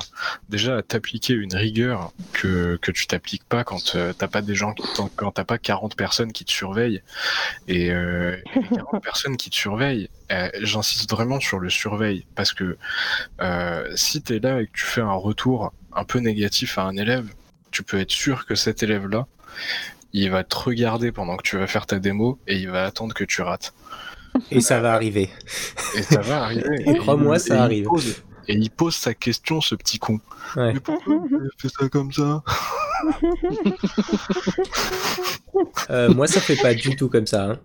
[0.50, 4.74] déjà à t'appliquer une rigueur que, tu t'appliques pas quand euh, t'as pas des gens
[5.16, 7.02] quand t'as pas 40 personnes qui te surveillent
[7.68, 10.10] et euh, les 40 personnes qui te surveillent.
[10.32, 12.78] euh, J'insiste vraiment sur le surveille parce que
[13.42, 16.96] euh, si t'es là et que tu fais un retour un peu négatif à un
[16.96, 17.28] élève,
[17.72, 19.28] tu peux être sûr que cet élève-là,
[20.14, 23.14] il va te regarder pendant que tu vas faire ta démo et il va attendre
[23.14, 23.74] que tu rates.
[24.52, 25.30] Et ça va arriver.
[25.96, 26.64] Et ça va arriver.
[26.86, 27.86] Et crois-moi, il- ça et il arrive.
[27.86, 30.20] pose- et il pose sa question, ce petit con.
[30.56, 30.74] Ouais.
[30.74, 32.44] Mais pourquoi avez fait ça comme ça?
[35.90, 37.52] Euh, moi, ça fait pas du tout comme ça.
[37.52, 37.60] hein.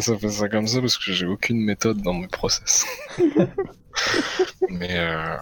[0.00, 2.86] Ça fait ça comme ça parce que j'ai aucune méthode dans mes process.
[4.68, 5.36] mais euh,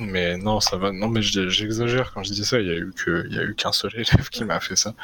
[0.00, 0.92] mais non, ça va.
[0.92, 2.60] Non, mais j'exagère quand je dis ça.
[2.60, 4.76] Il y a eu que il y a eu qu'un seul élève qui m'a fait
[4.76, 4.94] ça.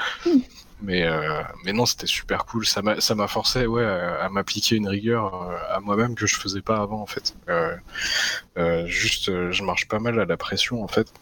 [0.82, 2.66] Mais euh, mais non, c'était super cool.
[2.66, 6.26] Ça m'a ça m'a forcé ouais à, à m'appliquer une rigueur euh, à moi-même que
[6.26, 7.34] je faisais pas avant en fait.
[7.48, 7.76] Euh,
[8.86, 11.12] juste, je marche pas mal à la pression en fait.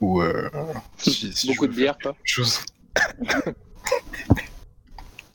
[0.00, 0.22] Ou
[0.98, 2.60] si- si je Beaucoup de bière, chose.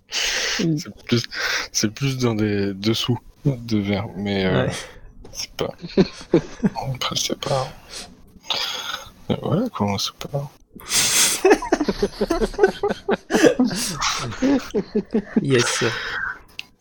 [0.09, 1.23] c'est plus,
[1.71, 4.71] c'est plus dans des dessous de verre, mais euh, Ouais.
[5.31, 5.73] c'est pas.
[6.93, 7.67] Après, c'est pas.
[9.41, 10.51] Voilà comment c'est pas.
[15.41, 15.83] Yes.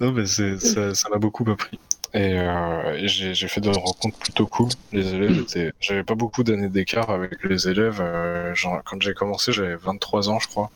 [0.00, 1.78] Non, mais ça, m'a beaucoup appris.
[2.14, 4.68] Et, euh, et j'ai, fait des rencontres plutôt cool.
[4.92, 5.72] Les élèves étaient.
[5.80, 8.00] J'avais pas beaucoup d'années d'écart avec les élèves.
[8.00, 10.70] euh, genre, quand j'ai commencé, j'avais 23 ans, je crois.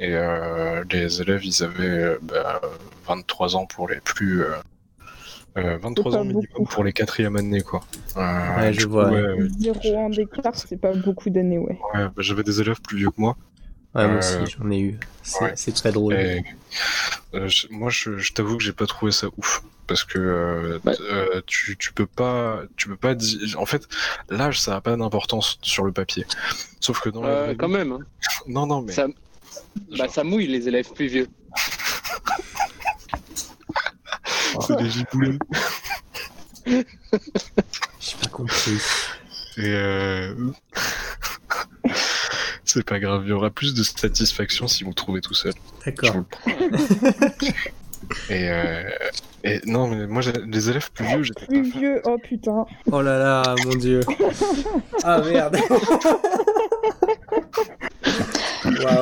[0.00, 2.60] Et euh, les élèves, ils avaient bah,
[3.06, 4.44] 23 ans pour les plus.
[5.56, 6.64] Euh, euh, 23 pas ans minimum beaucoup.
[6.70, 7.84] pour les quatrièmes années, quoi.
[8.16, 9.10] Euh, Ouais, je coup, vois.
[9.10, 11.78] ouais, euh, Zéro ans d'écart, c'est pas beaucoup d'années, ouais.
[11.94, 13.36] ouais, bah, j'avais des élèves plus vieux que moi.
[13.94, 14.98] Ouais, moi Euh, aussi, j'en ai eu.
[15.22, 16.14] C'est très drôle.
[16.14, 16.44] Et,
[17.34, 20.94] euh, moi, je, je t'avoue que j'ai pas trouvé ça ouf parce que euh, Ouais.
[21.00, 23.58] euh, tu, tu peux pas, tu peux pas dire.
[23.60, 23.88] En fait,
[24.28, 26.26] l'âge, ça a pas d'importance sur le papier.
[26.80, 27.92] Sauf que dans la Euh, vraie quand vie- même.
[27.92, 28.00] hein.
[28.46, 29.06] Non, non, mais Ça,
[29.96, 31.26] bah, ça mouille les élèves plus vieux.
[34.60, 35.38] C'est des giboulets.
[36.66, 38.78] J'ai pas compris.
[39.56, 40.34] Et euh...
[42.64, 45.52] c'est pas grave, il y aura plus de satisfaction si vous le trouvez tout seul.
[45.84, 46.22] D'accord.
[48.30, 48.88] et, euh...
[49.42, 52.66] et non, mais moi, j'ai- les élèves plus vieux, j'étais Plus vieux, oh putain.
[52.92, 54.00] Oh là là, mon dieu.
[55.04, 55.56] Ah merde.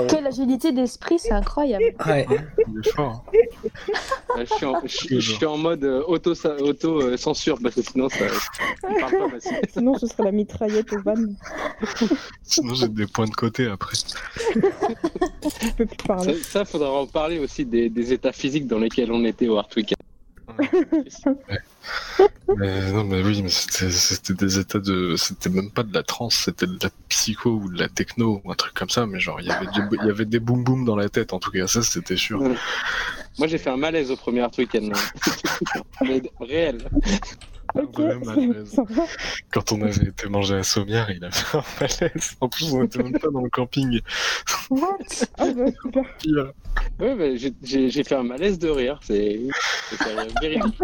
[0.09, 1.85] Quelle agilité d'esprit, c'est incroyable.
[2.07, 2.27] Ouais.
[2.69, 3.25] Il est fort.
[4.37, 7.83] je, suis en, je, je suis en mode euh, auto, auto euh, censure parce que
[7.83, 9.61] sinon ça, ça parle pas facile.
[9.73, 11.15] Sinon, ce serait la mitraillette au van.
[12.43, 13.97] Sinon, j'ai des points de côté après.
[14.53, 16.35] Tu peux plus parler.
[16.35, 19.61] Ça, ça, faudra en parler aussi des, des états physiques dans lesquels on était au
[19.77, 19.97] Weekend.
[22.57, 25.15] Mais non, mais oui, mais c'était des états de.
[25.17, 28.51] C'était même pas de la trance, c'était de la psycho ou de la techno ou
[28.51, 30.65] un truc comme ça, mais genre, il y avait, du- il y avait des boum
[30.65, 32.41] boum dans la tête, en tout cas, ça c'était sûr.
[33.39, 34.93] Moi j'ai fait un malaise au premier Art Weekend.
[36.03, 36.89] Mais réel.
[38.25, 38.77] Malaise.
[39.53, 42.37] Quand on avait été manger à Sommières, il a fait un malaise.
[42.41, 44.01] En plus, on était même pas dans le camping.
[44.71, 44.99] What?
[45.39, 46.05] Ah bah super.
[46.19, 46.53] Pire.
[47.01, 49.01] Ouais, bah, j'ai- fait un malaise de rire.
[49.03, 49.41] C'est
[50.41, 50.75] véridique.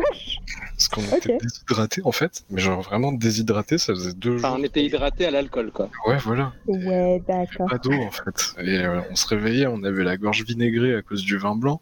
[0.73, 4.49] Parce qu'on était déshydratés en fait, mais genre vraiment déshydratés, ça faisait deux jours.
[4.51, 5.89] Enfin, on était hydraté à l'alcool quoi.
[6.07, 6.53] Ouais, voilà.
[6.67, 7.69] Ouais, d'accord.
[7.69, 8.55] Pas d'eau en fait.
[8.65, 11.81] Et euh, on se réveillait, on avait la gorge vinaigrée à cause du vin blanc.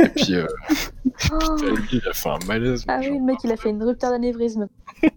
[0.00, 0.46] Et puis, euh,
[1.30, 1.56] Oh.
[1.64, 2.84] lui, il a fait un malaise.
[2.88, 4.32] Ah oui, le mec, il a fait une rupture d'anévrisme.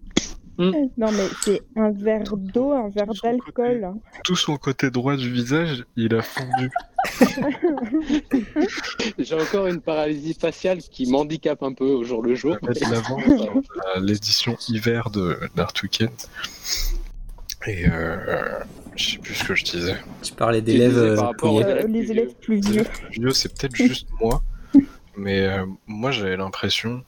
[0.58, 3.92] Non mais c'est un verre d'eau, un verre d'alcool.
[4.24, 6.70] Tout son côté droit du visage, il a fondu.
[9.18, 12.56] J'ai encore une paralysie faciale qui m'handicape un peu au jour le jour.
[13.94, 16.10] à l'édition hiver de d'Art Weekend.
[17.66, 18.60] Et euh,
[18.96, 19.96] je sais plus ce que je disais.
[20.22, 22.84] Tu parlais d'élèves euh, Euh, les élèves plus vieux.
[23.10, 24.42] Vieux, c'est peut-être juste moi,
[25.16, 27.02] mais euh, moi j'avais l'impression.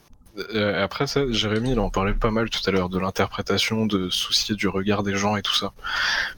[0.55, 4.11] Euh, après ça, Jérémy, il en parlait pas mal tout à l'heure de l'interprétation, de
[4.11, 5.73] soucier du regard des gens et tout ça.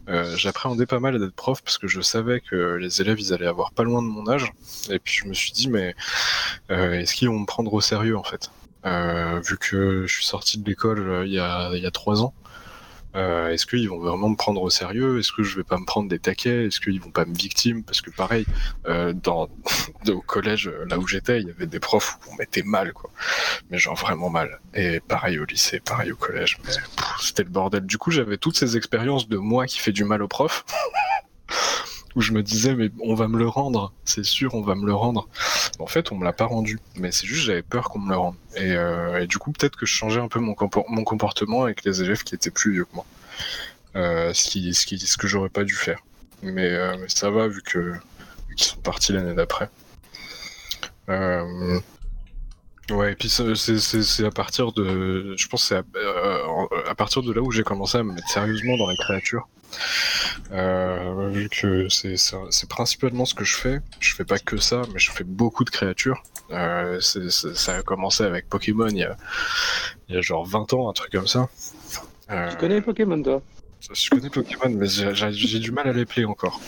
[0.08, 3.46] Euh, J'appréhendais pas mal d'être prof parce que je savais que les élèves ils allaient
[3.46, 4.52] avoir pas loin de mon âge.
[4.90, 5.94] Et puis je me suis dit, mais
[6.70, 8.50] euh, est-ce qu'ils vont me prendre au sérieux en fait?
[8.82, 12.32] Vu que je suis sorti de l'école il y a trois ans.
[13.16, 15.18] Euh, Est-ce qu'ils vont vraiment me prendre au sérieux?
[15.18, 16.66] Est-ce que je vais pas me prendre des taquets?
[16.66, 18.46] Est-ce qu'ils vont pas me victime Parce que pareil,
[18.86, 19.48] euh, dans,
[20.08, 22.92] au collège, euh, là où j'étais, il y avait des profs où on mettait mal,
[22.92, 23.10] quoi.
[23.70, 24.60] Mais genre vraiment mal.
[24.74, 26.58] Et pareil au lycée, pareil au collège.
[26.64, 26.72] Mais
[27.20, 27.84] c'était le bordel.
[27.84, 30.64] Du coup, j'avais toutes ces expériences de moi qui fait du mal aux profs.
[32.16, 34.84] où je me disais, mais on va me le rendre, c'est sûr, on va me
[34.86, 35.28] le rendre.
[35.78, 38.16] En fait, on me l'a pas rendu, mais c'est juste j'avais peur qu'on me le
[38.16, 38.34] rende.
[38.56, 41.84] Et, euh, du coup, peut-être que je changeais un peu mon, compor- mon comportement avec
[41.84, 43.06] les élèves qui étaient plus vieux que moi.
[43.96, 46.00] Euh, ce, qui, ce, qui, ce que j'aurais pas dû faire.
[46.42, 49.68] Mais, euh, ça va vu qu'ils sont partis l'année d'après.
[52.90, 57.32] Ouais, et puis c'est à partir de, je pense c'est à, euh, à partir de
[57.32, 59.48] là où j'ai commencé à me mettre sérieusement dans les créatures.
[60.50, 63.80] Euh, vu que c'est principalement ce que je fais.
[64.00, 66.22] Je fais pas que ça, mais je fais beaucoup de créatures.
[66.50, 69.16] Euh, ça a commencé avec Pokémon il y a,
[70.08, 71.48] il y a genre 20 ans, un truc comme ça.
[72.28, 73.42] Tu connais Pokémon toi?
[73.92, 76.60] je connais Pokémon, mais j'ai du mal à les player encore.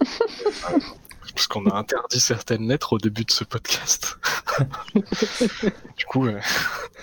[1.42, 4.16] Parce qu'on a interdit certaines lettres au début de ce podcast.
[4.94, 6.38] du coup, euh,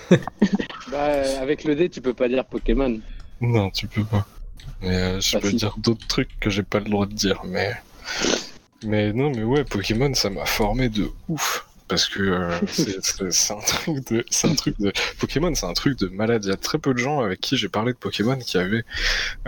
[0.90, 1.12] Bah,
[1.42, 3.02] avec le D, tu peux pas dire Pokémon.
[3.42, 4.26] non, tu peux pas.
[4.82, 5.58] Mais euh, je Bah, peux si.
[5.58, 7.74] dire d'autres trucs que j'ai pas le droit de dire, mais.
[8.86, 11.68] Mais non, mais ouais, Pokémon, ça m'a formé de ouf.
[11.90, 14.24] Parce que euh, c'est- un truc de.
[14.30, 14.94] C'est un truc de.
[15.20, 16.46] Pokémon, c'est un truc de malade.
[16.46, 18.86] Il y a très peu de gens avec qui j'ai parlé de Pokémon qui avaient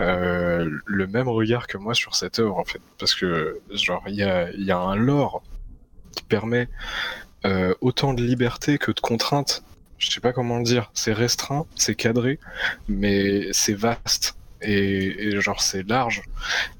[0.00, 2.80] euh, le même regard que moi sur cette œuvre, en fait.
[2.98, 5.42] Parce que, genre, il y a, il y a un lore
[6.16, 6.68] qui permet
[7.46, 9.62] euh, autant de liberté que de contraintes.
[9.98, 10.90] Je sais pas comment le dire.
[10.94, 12.40] C'est restreint, c'est cadré,
[12.88, 14.34] mais c'est vaste.
[14.62, 16.22] Et, genre c'est large.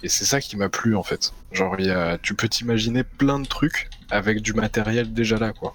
[0.03, 1.33] Et c'est ça qui m'a plu en fait.
[1.53, 5.75] Genre y a, tu peux t'imaginer plein de trucs avec du matériel déjà là quoi.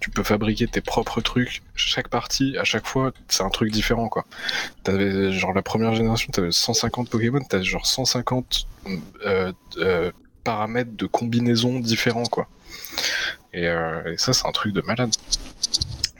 [0.00, 1.62] Tu peux fabriquer tes propres trucs.
[1.74, 4.24] Chaque partie à chaque fois c'est un truc différent quoi.
[4.82, 8.66] T'avais genre la première génération t'avais 150 Pokémon t'as genre 150
[9.24, 10.12] euh, euh,
[10.44, 12.48] paramètres de combinaison différents quoi.
[13.52, 15.10] Et, euh, et ça c'est un truc de malade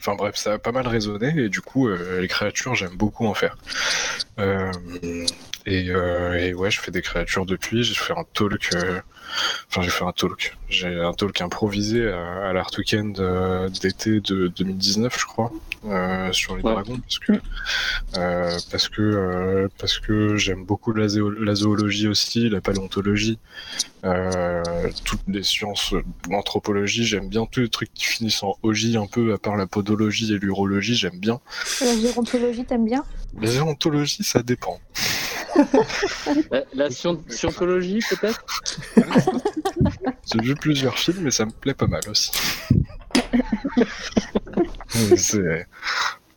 [0.07, 3.25] Enfin bref, ça a pas mal résonné et du coup, euh, les créatures, j'aime beaucoup
[3.27, 3.57] en faire.
[4.39, 4.71] Euh,
[5.65, 7.85] et, euh, et ouais, je fais des créatures depuis.
[7.85, 8.69] J'ai fait un talk.
[9.69, 10.57] Enfin, j'ai fait un talk.
[10.69, 15.53] J'ai un talk improvisé à, à l'Art Weekend euh, d'été de 2019, je crois,
[15.87, 16.73] euh, sur les Ouais.
[16.73, 17.33] dragons, parce que
[18.17, 23.39] euh, parce que euh, parce que j'aime beaucoup la, zéo- la zoologie aussi, la paléontologie,
[24.05, 24.63] euh,
[25.05, 25.95] toutes les sciences,
[26.31, 27.05] l'anthropologie.
[27.05, 30.33] J'aime bien tous les trucs qui finissent en ogie un peu, à part la podologie
[30.35, 31.41] et l'urologie, j'aime bien.
[31.81, 33.05] La gérontologie, t'aimes bien?
[33.41, 34.79] La géontologie, ça dépend.
[36.51, 38.45] La, la scientologie peut-être?
[40.33, 42.33] J'ai vu plusieurs films et ça me plaît pas mal aussi.
[44.95, 45.67] Mais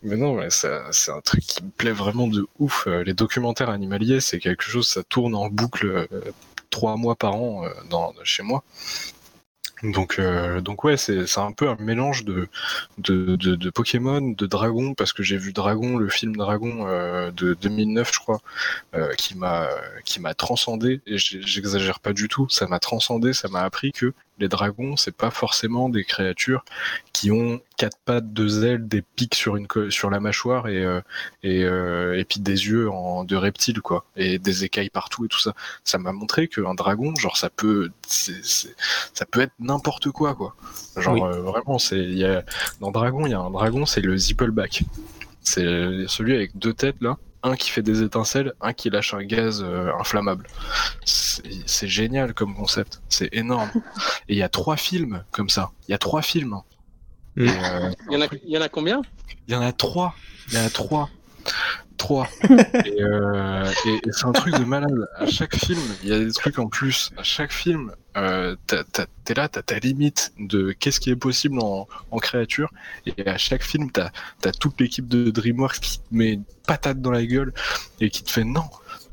[0.02, 2.86] Mais non, mais c'est un truc qui me plaît vraiment de ouf.
[2.86, 6.06] Euh, Les documentaires animaliers, c'est quelque chose, ça tourne en boucle euh,
[6.70, 8.62] trois mois par an euh, dans, chez moi.
[9.82, 12.48] Donc, euh, donc ouais, c'est un peu un mélange de,
[12.98, 17.30] de, de, de Pokémon, de Dragon, parce que j'ai vu Dragon, le film Dragon euh,
[17.30, 18.40] de 2009, je crois,
[18.94, 19.68] euh, qui m'a
[20.04, 21.00] qui m'a transcendé.
[21.06, 22.48] Et j'exagère pas du tout.
[22.48, 23.32] Ça m'a transcendé.
[23.32, 26.64] Ça m'a appris que les dragons, c'est pas forcément des créatures
[27.12, 30.84] qui ont quatre pattes, deux ailes, des pics sur une co- sur la mâchoire et
[30.84, 31.00] euh,
[31.42, 35.28] et, euh, et puis des yeux en de reptiles quoi, et des écailles partout et
[35.28, 35.54] tout ça.
[35.84, 40.54] Ça m'a montré qu'un dragon, genre ça peut ça peut être n'importe quoi quoi.
[40.96, 41.20] Genre Oui.
[41.22, 42.44] euh, vraiment c'est il y a
[42.80, 44.82] dans Dragon, il y a un dragon, c'est le Zippleback.
[45.42, 45.64] C'est
[46.08, 49.62] celui avec deux têtes là, un qui fait des étincelles, un qui lâche un gaz
[49.64, 50.46] euh, inflammable.
[51.04, 53.70] C'est génial comme concept, c'est énorme.
[54.28, 55.70] Et il y a trois films comme ça.
[55.88, 56.54] Il y a trois films.
[56.54, 56.62] hein.
[57.36, 57.48] Mm.
[57.48, 59.00] Euh, Il y en a, il y en a combien?
[59.46, 60.14] il y en a trois.
[60.48, 61.08] Il y en a trois.
[61.96, 62.28] Trois.
[62.84, 65.08] Et, euh, et- et c'est un truc de malade.
[65.16, 67.10] À chaque film, il y a des trucs en plus.
[67.16, 67.92] À chaque film,
[68.22, 71.86] euh, t'es là, t'as ta limite de qu'est-ce qui est possible en,
[72.20, 72.70] créature.
[73.06, 74.10] Et à chaque film, t'as
[74.44, 77.52] as toute l'équipe de DreamWorks qui te met une patate dans la gueule
[78.00, 78.64] et qui te fait non,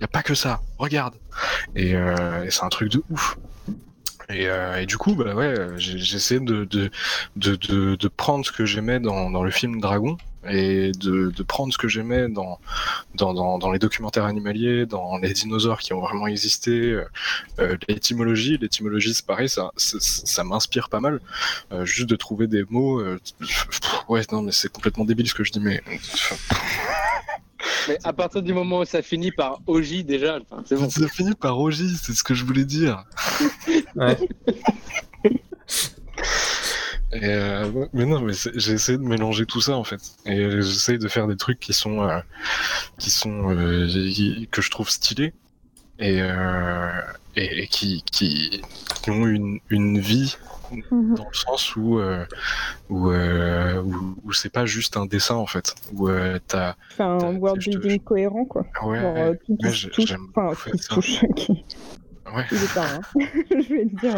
[0.01, 0.61] y a pas que ça.
[0.77, 1.15] Regarde.
[1.75, 3.37] Et, euh, et c'est un truc de ouf.
[4.29, 6.89] Et, euh, du coup, bah ouais, j'ai essayé de, de,
[7.35, 10.17] de, de, de prendre ce que j'aimais dans, dans le film Dragon
[10.47, 12.59] et de, de prendre ce que j'aimais dans,
[13.15, 17.05] dans, dans, dans les documentaires animaliers, dans les dinosaures qui ont vraiment existé, euh,
[17.59, 18.57] euh, l'étymologie.
[18.59, 21.19] L'étymologie, c'est pareil, ça, ça, ça m'inspire pas mal.
[21.71, 22.99] Euh, juste de trouver des mots.
[22.99, 23.19] euh,
[24.07, 25.81] ouais, non, mais c'est complètement débile ce que je dis, mais.
[27.87, 30.89] Mais à partir du moment où ça finit par OJ, déjà, enfin, c'est bon.
[30.89, 33.03] Ça finit par Oji, c'est ce que je voulais dire.
[33.95, 34.17] Ouais.
[37.13, 40.01] Et euh, mais non, mais j'ai essayé de mélanger tout ça en fait.
[40.25, 42.19] Et j'essaye de faire des trucs qui sont, euh,
[42.99, 43.87] qui sont, euh,
[44.51, 45.33] que je trouve stylés
[45.99, 46.89] et, euh,
[47.37, 48.61] et, et qui, qui,
[49.01, 50.35] qui ont une, une vie
[50.91, 51.15] Mhm.
[51.15, 52.25] dans le sens où, euh,
[52.89, 55.73] où, euh, où, où c'est pas juste un dessin en fait.
[55.93, 58.65] Où euh, t'as, Enfin, un world je building cohérent, quoi.
[58.83, 60.13] ouais, Genre, euh, tout ouais, se touche.
[60.35, 60.99] Enfin, se
[62.35, 63.01] ouais, Il est pas, hein.
[63.51, 64.15] Je vais te dire.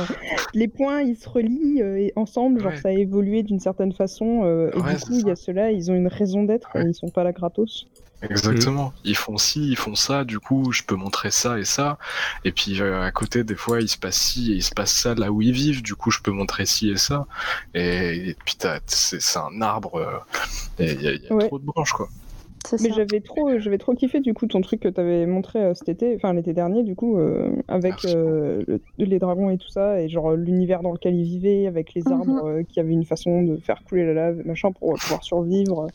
[0.53, 2.77] Les points, ils se relient euh, ensemble, genre Ouais.
[2.77, 4.43] ça a évolué d'une certaine façon.
[4.45, 6.93] euh, et Ouais, du coup, il y a ceux-là, ils ont une raison d'être, ils
[6.95, 7.87] sont pas là gratos.
[8.23, 8.93] Exactement.
[9.03, 11.97] Ils font ci, ils font ça, du coup, je peux montrer ça et ça.
[12.45, 14.91] Et puis euh, à côté, des fois, il se passe ci et il se passe
[14.91, 17.27] ça là où ils vivent, du coup, je peux montrer ci et ça.
[17.75, 20.17] Et, et puis t'as- c'est c'est un arbre, euh,
[20.79, 21.47] et il y a, il y a Ouais.
[21.47, 22.09] trop de branches, quoi.
[22.81, 25.89] Mais j'avais trop, j'avais trop kiffé du coup ton truc que t'avais montré euh, cet
[25.89, 28.07] été, enfin l'été dernier du coup, euh, avec Merci.
[28.07, 31.93] euh, le- les dragons et tout ça, et genre l'univers dans lequel ils vivaient, avec
[31.93, 32.11] les Mhm.
[32.13, 35.87] arbres euh, qui avaient une façon de faire couler la lave, machin, pour pouvoir survivre.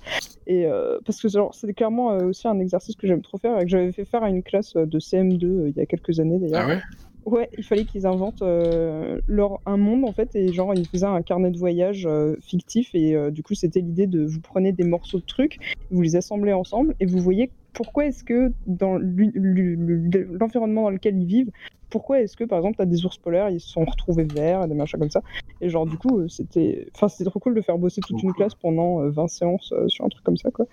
[0.47, 3.59] Et euh, parce que genre c'était clairement euh, aussi un exercice que j'aime trop faire
[3.61, 6.19] et que j'avais fait faire à une classe de CM2 euh, il y a quelques
[6.21, 6.63] années d'ailleurs.
[6.65, 6.81] Ah ouais?
[7.25, 11.07] Ouais, il fallait qu'ils inventent euh, leur, un monde en fait, et genre ils faisaient
[11.07, 14.73] un carnet de voyage euh, fictif, et euh, du coup c'était l'idée de vous prenez
[14.73, 15.59] des morceaux de trucs,
[15.91, 21.27] vous les assemblez ensemble, et vous voyez pourquoi est-ce que dans l'environnement dans lequel ils
[21.27, 21.51] vivent,
[21.91, 24.75] pourquoi est-ce que par exemple t'as des ours polaires, ils se sont retrouvés verts, des
[24.75, 25.23] machins comme ça,
[25.61, 28.57] et genre du coup c'était, enfin c'était trop cool de faire bosser toute une classe
[28.57, 30.67] pendant euh, 20 séances sur un truc comme ça quoi.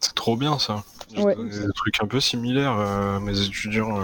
[0.00, 0.82] C'est trop bien, ça.
[1.16, 1.36] Ouais.
[1.36, 2.76] des trucs un peu similaires
[3.22, 4.00] mes étudiants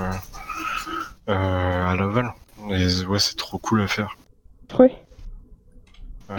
[1.32, 2.32] à Laval.
[2.70, 4.16] Et ouais, c'est trop cool à faire.
[4.78, 4.94] Ouais.
[6.30, 6.36] Euh,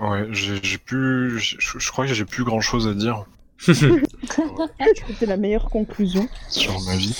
[0.00, 1.38] ouais, j'ai j'ai plus...
[1.38, 3.24] j'ai- Je crois que j'ai plus grand-chose à dire
[3.58, 6.28] C'était la meilleure conclusion.
[6.48, 7.16] sur ma vie.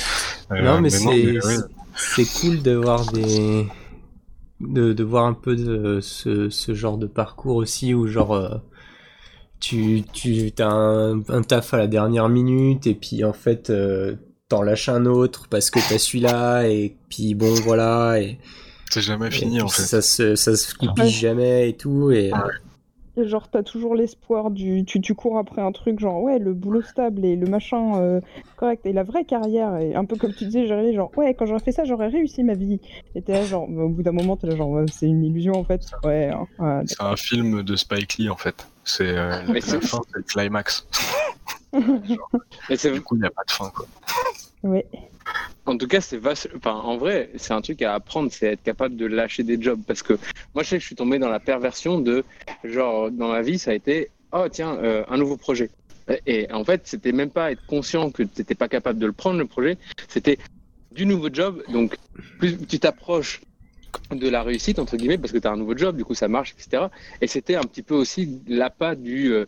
[0.52, 1.56] Euh, non, mais, c'est mais ouais,
[1.96, 3.66] c'est cool d'avoir des.
[4.60, 8.56] De, de voir un peu de ce, ce genre de parcours aussi où genre euh,
[9.60, 14.16] tu, tu as un, un taf à la dernière minute et puis en fait euh,
[14.48, 18.38] t'en lâches un autre parce que t'as celui-là et puis bon voilà et,
[18.90, 19.82] c'est jamais fini en fait.
[19.82, 21.10] ça se ça se goupille Ouais.
[21.10, 22.30] jamais et tout et
[23.26, 24.84] genre, t'as toujours l'espoir du.
[24.84, 28.20] Tu, tu cours après un truc, genre, ouais, le boulot stable et le machin euh,
[28.56, 28.84] correct.
[28.86, 31.62] Et la vraie carrière, et un peu comme tu disais, Jérémy, genre, ouais, quand j'aurais
[31.62, 32.80] fait ça, j'aurais réussi ma vie.
[33.14, 35.24] Et t'es là, genre, bah, au bout d'un moment, t'es là, genre, ouais, c'est une
[35.24, 35.82] illusion en fait.
[36.04, 38.66] Ouais, hein, ouais, C'est un film de Spike Lee en fait.
[38.84, 40.86] C'est euh, Mais la fin, c'est le climax.
[41.72, 43.86] Mais c'est Du coup, il n'y a pas de fin quoi.
[44.62, 44.86] ouais.
[45.66, 46.18] En tout cas, c'est
[46.56, 49.80] enfin, en vrai, c'est un truc à apprendre, c'est être capable de lâcher des jobs.
[49.86, 50.14] Parce que
[50.54, 52.24] moi, je sais que je suis tombé dans la perversion de,
[52.64, 55.70] genre, dans ma vie, ça a été, oh tiens, euh, un nouveau projet.
[56.26, 59.12] Et en fait, c'était même pas être conscient que tu n'étais pas capable de le
[59.12, 59.76] prendre, le projet.
[60.08, 60.38] C'était
[60.92, 61.62] du nouveau job.
[61.68, 61.98] Donc,
[62.38, 63.42] plus tu t'approches
[64.12, 66.28] de la réussite, entre guillemets, parce que tu as un nouveau job, du coup, ça
[66.28, 66.86] marche, etc.
[67.20, 69.32] Et c'était un petit peu aussi l'appât du.
[69.32, 69.44] euh,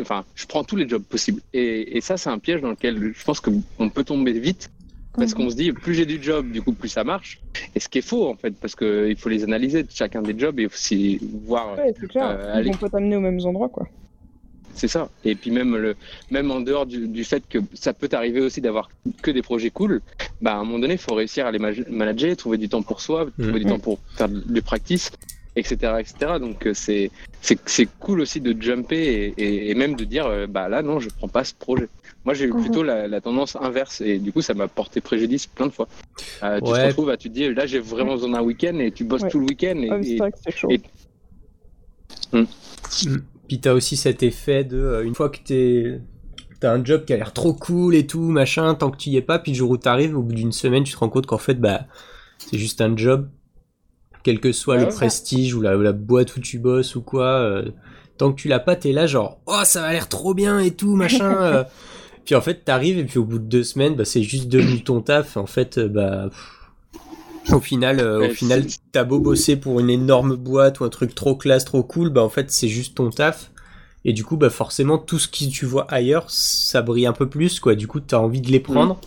[0.00, 1.40] enfin, je prends tous les jobs possibles.
[1.52, 4.70] Et, et ça, c'est un piège dans lequel je pense qu'on peut tomber vite
[5.14, 5.36] Parce Mhm.
[5.44, 7.40] qu'on se dit, plus j'ai du job, du coup, plus ça marche.
[7.74, 10.58] Et ce qui est faux, en fait, parce qu'il faut les analyser, chacun des jobs,
[10.58, 11.76] et aussi voir.
[11.76, 12.28] Ouais, c'est clair.
[12.30, 12.70] Euh, Ils allez.
[12.70, 13.86] vont pas t'amener aux mêmes endroits, quoi.
[14.74, 15.10] C'est ça.
[15.24, 15.96] Et puis même, le,
[16.30, 18.88] même en dehors du, du fait que ça peut t'arriver aussi d'avoir
[19.22, 20.00] que des projets cool,
[20.40, 22.82] bah, à un moment donné, il faut réussir à les ma- manager, trouver du temps
[22.82, 23.70] pour soi, trouver du Mhm.
[23.72, 25.10] temps pour faire du practice,
[25.56, 25.94] etc.
[26.00, 26.14] etc.
[26.40, 27.10] Donc euh, c'est
[27.42, 30.80] c'est c'est cool aussi de jumper et, et- et même de dire, euh, bah là,
[30.82, 31.88] non, je prends pas ce projet.
[32.24, 32.60] Moi, j'ai eu Mhm.
[32.62, 35.88] plutôt la, la tendance inverse et du coup, ça m'a porté préjudice plein de fois.
[36.44, 36.82] Euh, tu Ouais.
[36.82, 39.28] te retrouves à te dire, là, j'ai vraiment besoin d'un week-end et tu bosses Ouais.
[39.30, 39.76] tout le week-end.
[39.82, 40.68] Et, Ah, et- vrai que c'est chaud.
[40.70, 40.80] et-
[43.48, 46.00] Puis t'as aussi cet effet de, euh, une fois que t'es,
[46.60, 49.16] t'as un job qui a l'air trop cool et tout, machin, tant que tu y
[49.16, 51.26] es pas, puis le jour où t'arrives, au bout d'une semaine, tu te rends compte
[51.26, 51.86] qu'en fait, bah,
[52.38, 53.28] c'est juste un job,
[54.22, 57.70] quel que soit Ouais, le prestige ou la, boîte où tu bosses ou quoi, euh,
[58.16, 60.70] tant que tu l'as pas, t'es là genre, oh, ça va l'air trop bien et
[60.70, 61.34] tout, machin.
[61.42, 61.64] euh.
[62.24, 64.84] Puis en fait, t'arrives et puis au bout de deux semaines, bah, c'est juste devenu
[64.84, 65.36] ton taf.
[65.36, 66.61] En fait, bah, pff,
[67.50, 70.88] au final, euh, au Ouais, final, t'as beau bosser pour une énorme boîte ou un
[70.88, 73.50] truc trop classe, trop cool, bah en fait, c'est juste ton taf.
[74.04, 77.28] Et du coup, bah forcément, tout ce que tu vois ailleurs, ça brille un peu
[77.28, 77.74] plus, quoi.
[77.74, 79.00] Du coup, t'as envie de les prendre.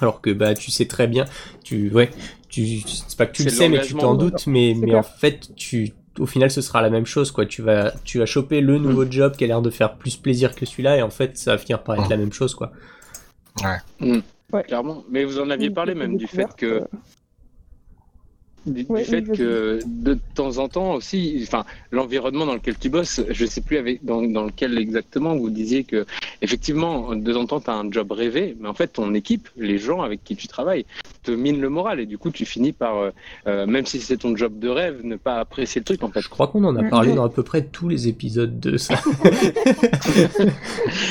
[0.00, 1.24] Alors que bah tu sais très bien,
[1.64, 2.10] tu ouais,
[2.50, 4.18] tu c'est pas que tu le sais mais tu t'en ouais.
[4.18, 4.98] doutes mais mais clair.
[4.98, 7.46] en fait tu au final ce sera la même chose quoi.
[7.46, 10.54] Tu vas tu vas choper le nouveau job qui a l'air de faire plus plaisir
[10.54, 12.72] que celui-là et en fait ça va finir par être la même chose quoi.
[14.66, 15.04] Clairement.
[15.10, 16.84] Mais vous en aviez parlé même du fait que
[18.66, 23.46] du, fait que de temps en temps aussi, enfin l'environnement dans lequel tu bosses, je
[23.46, 26.06] sais plus avec dans, dans lequel exactement vous disiez que
[26.42, 29.48] effectivement de temps en temps tu as un job rêvé, mais en fait ton équipe,
[29.56, 30.86] les gens avec qui tu travailles,
[31.22, 33.10] te minent le moral et du coup tu finis par euh,
[33.46, 36.20] euh, même si c'est ton job de rêve, ne pas apprécier le truc en fait.
[36.20, 36.90] Je crois qu'on en a Mm.
[36.90, 38.94] parlé dans à peu près tous les épisodes de ça.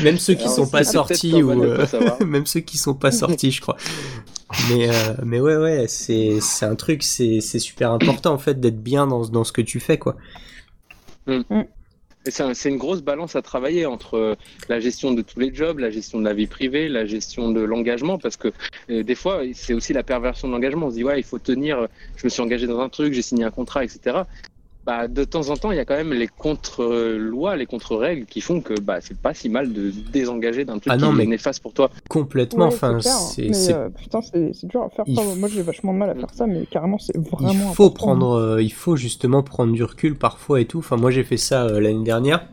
[0.04, 3.12] même ceux qui Alors, sont pas sortis ou euh, pas même ceux qui sont pas
[3.12, 3.78] sortis, je crois.
[4.54, 8.60] Mais euh, mais ouais ouais, c'est c'est un truc c'est c'est super important en fait
[8.60, 10.18] d'être bien dans dans ce que tu fais quoi.
[12.28, 14.36] Et c'est un- c'est une grosse balance à travailler entre euh,
[14.68, 17.62] la gestion de tous les jobs, la gestion de la vie privée, la gestion de
[17.62, 18.52] l'engagement, parce que
[18.90, 20.88] euh, des fois, c'est aussi la perversion de l'engagement.
[20.88, 23.22] On se dit, ouais, il faut tenir, je me suis engagé dans un truc, j'ai
[23.22, 24.28] signé un contrat, etc.
[24.86, 28.40] Bah, de temps en temps, il y a quand même les contre-lois, les contre-règles qui
[28.40, 31.18] font que bah, c'est pas si mal de se désengager d'un truc Ah non, qui
[31.18, 31.90] mais- est néfaste pour toi.
[32.08, 32.68] Complètement.
[32.68, 35.06] ouais, enfin c'est mais, c'est euh, putain, c'est c'est dur à faire.
[35.08, 37.22] Il Enfin, f- moi, j'ai vachement de mal à faire ça, mais carrément, c'est il
[37.22, 37.74] vraiment.
[37.74, 37.94] faut important.
[37.96, 40.78] prendre, euh, il faut justement prendre du recul parfois et tout.
[40.80, 42.48] Enfin, moi j'ai fait ça euh, l'année dernière.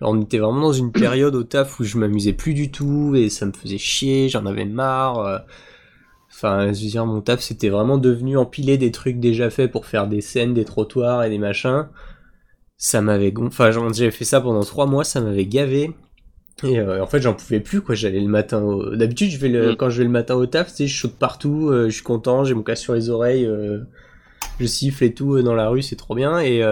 [0.00, 3.14] Genre, on était vraiment dans une période au taf où je m'amusais plus du tout
[3.14, 5.42] et ça me faisait chier, j'en avais marre.
[6.32, 9.86] Enfin, je veux dire, mon taf c'était vraiment devenu empiler des trucs déjà faits pour
[9.86, 11.88] faire des scènes, des trottoirs et des machins.
[12.78, 15.92] Ça m'avait, enfin, j'avais fait ça pendant trois mois, ça m'avait gavé.
[16.62, 17.94] Et euh, en fait, j'en pouvais plus, quoi.
[17.94, 18.62] J'allais le matin.
[18.62, 18.94] Au...
[18.94, 19.72] D'habitude, je vais le...
[19.72, 19.76] Mm.
[19.76, 22.02] quand je vais le matin au taf, tu sais, je saute partout, euh, je suis
[22.02, 23.80] content, j'ai mon casque sur les oreilles, euh,
[24.58, 26.38] je siffle et tout dans la rue, c'est trop bien.
[26.40, 26.62] Et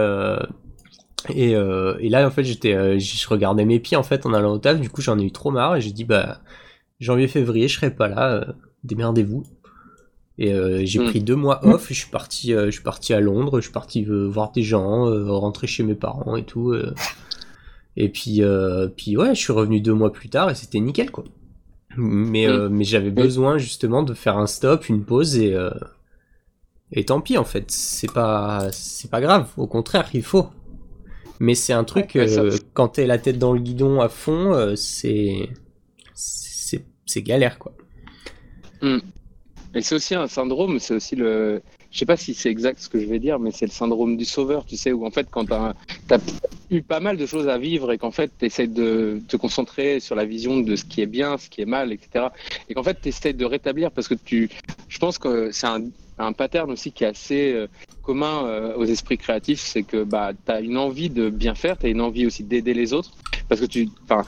[1.35, 4.57] et, et là, en fait, j'étais, je regardais mes pieds en fait en allant au
[4.57, 4.79] taf.
[4.79, 6.39] Du coup, j'en ai eu trop marre et j'ai dit bah
[6.99, 8.33] janvier-février, je serai pas là.
[8.33, 8.45] euh,
[8.83, 9.43] démerdez-vous.
[10.37, 11.05] Et euh, j'ai Mm.
[11.07, 11.87] pris deux mois off.
[11.89, 13.57] Je suis parti, euh, je suis parti à Londres.
[13.59, 15.03] Je suis parti euh, voir des gens,
[15.37, 16.73] rentrer chez mes parents et tout.
[17.97, 18.41] Et puis,
[18.95, 21.25] puis ouais, je suis revenu deux mois plus tard et c'était nickel quoi.
[21.97, 22.69] Mais, Mm.
[22.69, 25.55] mais j'avais besoin justement de faire un stop, une pause et
[26.91, 27.69] et tant pis en fait.
[27.71, 29.47] C'est pas c'est pas grave.
[29.57, 30.47] Au contraire, il faut.
[31.41, 32.43] Mais c'est un truc Ouais, ça-
[32.73, 35.49] quand t'es la tête dans le guidon à fond, c'est
[37.09, 37.73] c'est galère quoi.
[39.75, 41.61] Et c'est aussi un syndrome, c'est aussi le.
[41.91, 44.15] Je sais pas si c'est exact ce que je vais dire, mais c'est le syndrome
[44.15, 45.73] du sauveur, tu sais, où en fait, quand tu as,
[46.69, 49.99] eu pas mal de choses à vivre et qu'en fait, tu essaies de te concentrer
[49.99, 52.27] sur la vision de ce qui est bien, ce qui est mal, etc.
[52.67, 54.49] Et qu'en fait, tu essaies de rétablir parce que tu.
[54.87, 55.83] Je pense que c'est un,
[56.19, 57.67] un pattern aussi qui est assez euh,
[58.03, 61.77] commun euh, aux esprits créatifs, c'est que bah, tu as une envie de bien faire,
[61.77, 63.11] tu as une envie aussi d'aider les autres
[63.47, 63.89] parce que tu.
[64.03, 64.25] Enfin,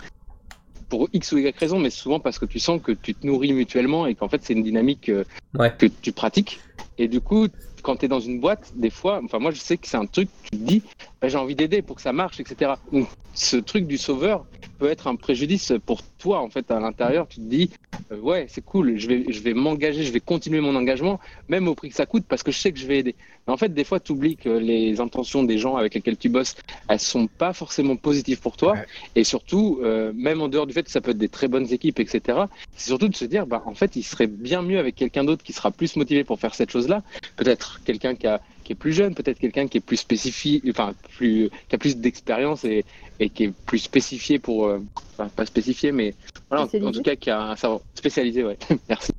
[0.91, 3.53] pour X ou Y raison, mais souvent parce que tu sens que tu te nourris
[3.53, 5.09] mutuellement et qu'en fait, c'est une dynamique.
[5.09, 5.23] euh,
[5.57, 5.73] Ouais.
[5.77, 6.59] que tu pratiques.
[6.97, 7.47] Et du coup,
[7.81, 10.05] quand tu es dans une boîte, des fois, enfin moi je sais que c'est un
[10.05, 10.83] truc, tu te dis,
[11.21, 12.73] bah, j'ai envie d'aider pour que ça marche, etc.
[12.91, 14.45] Donc ce truc du sauveur
[14.79, 17.27] peut être un préjudice pour toi, en fait, à l'intérieur.
[17.27, 17.69] Tu te dis,
[18.11, 21.19] euh, ouais, c'est cool, je vais, je vais m'engager, je vais continuer mon engagement,
[21.49, 23.15] même au prix que ça coûte, parce que je sais que je vais aider.
[23.47, 26.29] Mais en fait, des fois, tu oublies que les intentions des gens avec lesquels tu
[26.29, 26.55] bosses,
[26.89, 28.73] elles sont pas forcément positives pour toi.
[28.73, 28.85] Ouais.
[29.15, 31.71] Et surtout, euh, même en dehors du fait que ça peut être des très bonnes
[31.71, 32.39] équipes, etc.,
[32.75, 35.43] c'est surtout de se dire, bah, en fait, il serait bien mieux avec quelqu'un d'autre
[35.43, 37.03] qui sera plus motivé pour faire cette chose-là.
[37.35, 41.75] Peut-être quelqu'un qui, est plus jeune, peut-être quelqu'un qui est plus spécifique, enfin, plus, qui
[41.75, 42.85] a plus d'expérience et,
[43.19, 44.79] et qui est plus spécifié pour, euh,
[45.13, 46.13] enfin, pas spécifié, mais
[46.49, 48.57] voilà, en, tout cas, qui a un savoir spécialisé, ouais.
[48.89, 49.11] Merci.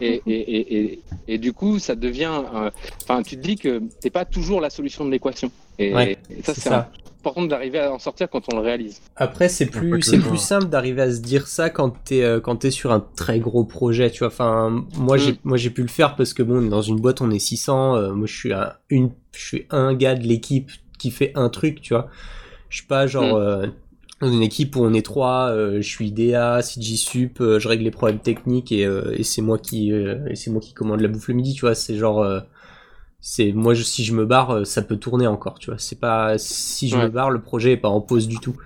[0.00, 2.42] Et, et, et, et, et du coup, ça devient.
[2.54, 2.70] euh,
[3.02, 5.50] Enfin, tu te dis que t'es pas toujours la solution de l'équation.
[5.78, 6.70] Et, Ouais, et ça, c'est c'est
[7.22, 7.28] ça.
[7.30, 9.00] important d'arriver à en sortir quand on le réalise.
[9.16, 12.56] Après, c'est plus, c'est plus simple d'arriver à se dire ça quand t'es, euh, quand
[12.56, 14.28] t'es sur un très gros projet, tu vois.
[14.28, 15.36] Enfin, moi, j'ai, Mm.
[15.44, 17.96] moi, j'ai pu le faire parce que bon, dans une boîte, on est 600.
[17.96, 21.48] euh, moi, je suis un, une, je suis un gars de l'équipe qui fait un
[21.48, 22.08] truc, tu vois.
[22.68, 23.42] Je suis pas genre, Mm.
[23.42, 23.66] euh,
[24.20, 27.66] dans une équipe où on est trois, euh, je suis DA, CG Sup, euh, je
[27.66, 30.72] règle les problèmes techniques et, euh, et c'est moi qui, euh, et c'est moi qui
[30.74, 31.74] commande la bouffe le midi, tu vois.
[31.74, 32.38] C'est genre, euh,
[33.24, 35.78] c'est moi, je, si je me barre, euh, ça peut tourner encore, tu vois.
[35.78, 37.04] C'est pas, si je Ouais.
[37.04, 38.56] me barre, le projet est pas en pause du tout.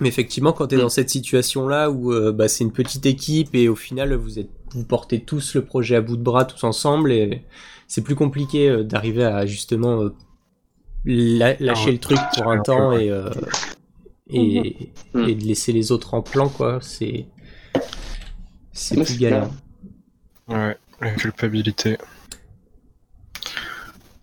[0.00, 0.80] Mais effectivement, quand tu es Mm.
[0.82, 4.48] dans cette situation-là où euh, bah, c'est une petite équipe et au final vous êtes
[4.72, 7.44] vous portez tous le projet à bout de bras tous ensemble et
[7.86, 10.14] c'est plus compliqué euh, d'arriver à justement euh,
[11.04, 13.30] la- lâcher le truc pour un temps et euh,
[14.28, 15.28] et, Mhm.
[15.28, 16.78] et de laisser les autres en plan quoi.
[16.82, 17.26] C'est
[18.72, 19.50] c'est plus galère.
[20.48, 21.98] Ouais, la culpabilité.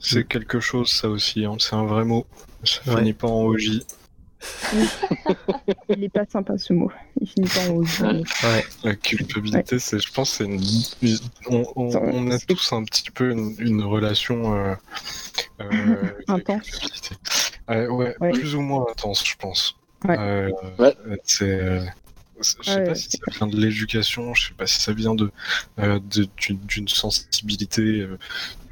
[0.05, 1.55] C'est quelque chose, ça aussi, hein.
[1.59, 2.27] c'est un vrai mot.
[2.63, 2.97] Ça Ouais.
[2.99, 3.81] finit pas en OJ.
[5.89, 6.91] Il est pas sympa ce mot.
[7.21, 7.77] Il finit pas en.
[8.47, 8.65] Ouais.
[8.83, 10.61] La culpabilité, c'est, je pense, c'est une...
[11.47, 14.75] on, on- Ça, on a tous un petit peu une, une relation euh,
[15.61, 16.67] euh, Intense.
[17.69, 18.31] Euh, ouais, Ouais.
[18.31, 19.75] plus ou moins intense, je pense.
[20.03, 20.17] Ouais.
[20.19, 20.95] Euh, Ouais.
[21.23, 21.85] c'est, euh,
[22.41, 25.15] je sais Ouais, pas si ça vient de l'éducation, je sais pas si ça vient
[25.15, 25.31] de,
[25.79, 25.99] euh,
[26.47, 28.17] d'une sensibilité, euh,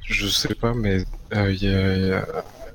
[0.05, 2.25] je sais pas, mais euh, il y a- il y a-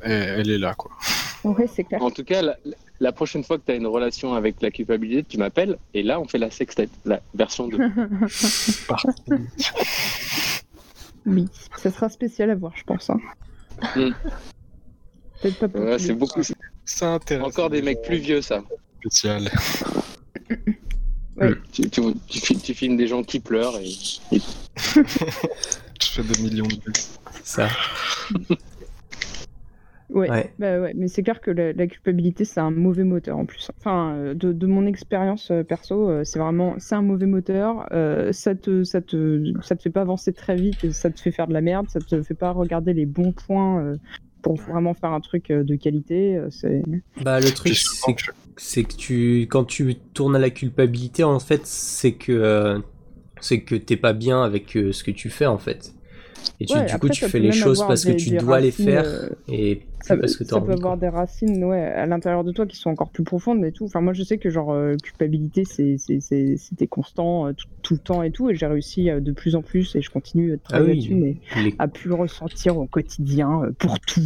[0.03, 0.91] elle, est là, quoi.
[1.45, 2.03] Ouais, c'est clair.
[2.03, 2.57] En tout cas, la,
[2.99, 6.19] la prochaine fois que tu as une relation avec la culpabilité, tu m'appelles et là,
[6.21, 7.79] on fait la sextape, la version 2.
[8.89, 9.09] Parti.
[11.25, 11.47] Oui,
[11.77, 13.11] ça sera spécial à voir, je pense.
[13.11, 13.19] hein.
[13.95, 14.11] Mm.
[15.41, 16.41] Peut-être pas pour Ouais, c'est beaucoup.
[16.85, 17.47] Ça intéresse.
[17.47, 18.63] Encore des mecs plus vieux, ça.
[19.01, 19.51] spécial.
[21.39, 21.53] Ouais.
[21.71, 23.91] Tu, tu, tu, fi- tu filmes des gens qui pleurent et,
[24.35, 24.41] et
[26.03, 26.93] Je fais des millions de vues.
[27.45, 27.69] Ça.
[30.09, 30.31] Ouais.
[30.31, 30.55] Ouais.
[30.61, 33.71] Bah ouais, mais c'est clair que la, la culpabilité c'est un mauvais moteur en plus.
[33.81, 37.89] Enfin, euh, de, de mon expérience euh, perso, euh, c'est vraiment c'est un mauvais moteur.
[37.93, 41.21] euh, ça te ça te ça te fait pas avancer très vite et ça te
[41.21, 41.89] fait faire de la merde.
[41.91, 43.97] Ça te fait pas regarder les bons points euh,
[44.43, 46.41] pour vraiment faire un truc de qualité.
[46.51, 46.83] c'est
[47.21, 48.23] Bah le truc c'est que
[48.57, 52.79] c'est que tu quand tu tournes à la culpabilité en fait c'est que euh,
[53.41, 55.93] c'est que t'es pas bien avec euh, ce que tu fais en fait
[56.61, 58.39] et tu, Ouais, du après, coup tu fais les choses parce que des- tu des
[58.39, 60.97] dois les racines, faire euh, et plus ça, parce que t'as ça peut avoir quoi.
[60.97, 63.85] des racines ouais, à l'intérieur de toi qui sont encore plus profondes et tout.
[63.85, 68.23] Enfin, moi, je sais que genre euh, culpabilité, c'était constant euh, tout, tout le temps
[68.23, 70.61] et tout, et j'ai réussi euh, de plus en plus et je continue de ah
[70.65, 74.23] travailler oui là-dessus, mais les- à plus le ressentir au quotidien euh, pour tout.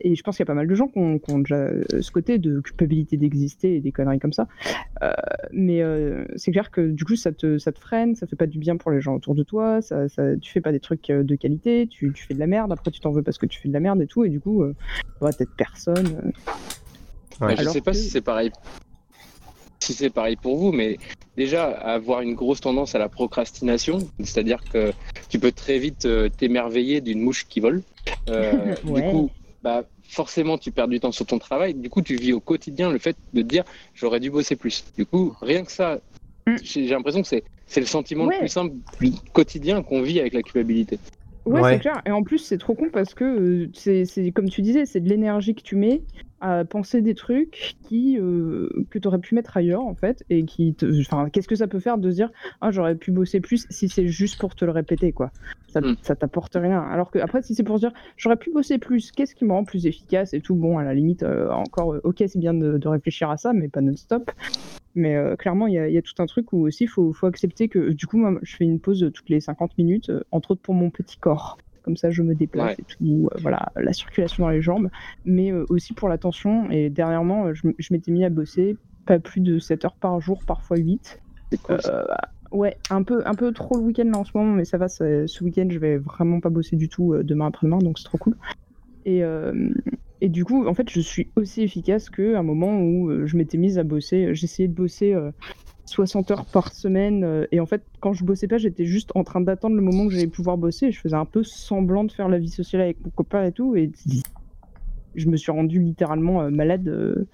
[0.00, 1.56] Et je pense qu'il y a pas mal de gens qui ont, qui ont déjà
[1.56, 4.46] euh, ce côté de culpabilité d'exister et des conneries comme ça.
[5.02, 5.12] Euh,
[5.52, 8.46] mais euh, c'est clair que du coup, ça te, ça te freine, ça fait pas
[8.46, 11.08] du bien pour les gens autour de toi, ça, ça, tu fais pas des trucs
[11.08, 13.58] de qualité, tu, tu fais de la merde, après tu t'en veux parce que tu
[13.60, 14.74] fais de la merde et tout, et du coup, euh,
[15.20, 16.32] ouais, t'es personne.
[17.40, 17.56] Ouais.
[17.56, 18.50] je sais pas que- si c'est pareil.
[19.80, 20.98] Si c'est pareil pour vous, mais
[21.36, 24.92] déjà avoir une grosse tendance à la procrastination, c'est-à-dire que
[25.30, 27.82] tu peux très vite euh, t'émerveiller d'une mouche qui vole.
[28.28, 29.02] Euh, Ouais.
[29.02, 29.30] Du coup,
[29.62, 31.74] bah, forcément, tu perds du temps sur ton travail.
[31.74, 34.84] Du coup, tu vis au quotidien le fait de te dire j'aurais dû bosser plus.
[34.96, 36.00] Du coup, rien que ça,
[36.46, 36.56] Mm.
[36.62, 38.34] j'ai l'impression que c'est le sentiment Ouais.
[38.36, 40.98] le plus simple, plus quotidien qu'on vit avec la culpabilité.
[41.48, 41.72] Ouais, Ouais.
[41.74, 42.00] c'est clair.
[42.06, 45.08] Et en plus, c'est trop con parce que euh, c'est, comme tu disais, c'est de
[45.08, 46.02] l'énergie que tu mets
[46.40, 50.44] à penser des trucs qui euh, que tu aurais pu mettre ailleurs en fait et
[50.44, 50.86] qui te...
[51.00, 52.30] enfin qu'est-ce que ça peut faire de se dire
[52.60, 55.32] ah j'aurais pu bosser plus si c'est juste pour te le répéter quoi
[55.66, 55.96] ça, Mm.
[56.00, 59.10] ça t'apporte rien alors que après si c'est pour se dire j'aurais pu bosser plus
[59.10, 60.54] qu'est-ce qui me rend plus efficace et tout?
[60.54, 63.52] Bon à la limite euh, encore euh, ok c'est bien de, de réfléchir à ça
[63.52, 64.30] mais pas non-stop
[64.98, 66.88] mais euh, clairement il y, a- il y a tout un truc où aussi il
[66.88, 70.10] faut, faut accepter que du coup moi je fais une pause toutes les 50 minutes
[70.10, 72.76] euh, entre autres pour mon petit corps comme ça je me déplace Ouais.
[72.78, 74.90] et tout, euh, voilà, la circulation dans les jambes,
[75.24, 76.70] mais aussi pour la tension.
[76.70, 78.76] Et dernièrement, je, m'étais mis à bosser
[79.06, 81.22] pas plus de 7 heures par jour, parfois 8.
[81.50, 81.80] C'est cool.
[81.80, 82.04] ça.
[82.52, 84.76] Euh, ouais, un peu, un peu trop le week-end là en ce moment, mais ça
[84.76, 88.04] va, ce week-end je vais vraiment pas bosser du tout euh, demain après-demain, donc c'est
[88.04, 88.36] trop cool.
[89.06, 89.70] Et, euh,
[90.20, 93.36] et du coup, en fait, je suis aussi efficace qu'à un moment où euh, je
[93.36, 95.30] m'étais mise à bosser, j'essayais de bosser euh,
[95.86, 99.24] 60 heures par semaine, euh, et en fait, quand je bossais pas, j'étais juste en
[99.24, 102.28] train d'attendre le moment que j'allais pouvoir bosser, je faisais un peu semblant de faire
[102.28, 103.90] la vie sociale avec mon copain et tout, et
[105.14, 106.88] je me suis rendu littéralement euh, malade.
[106.88, 107.26] euh,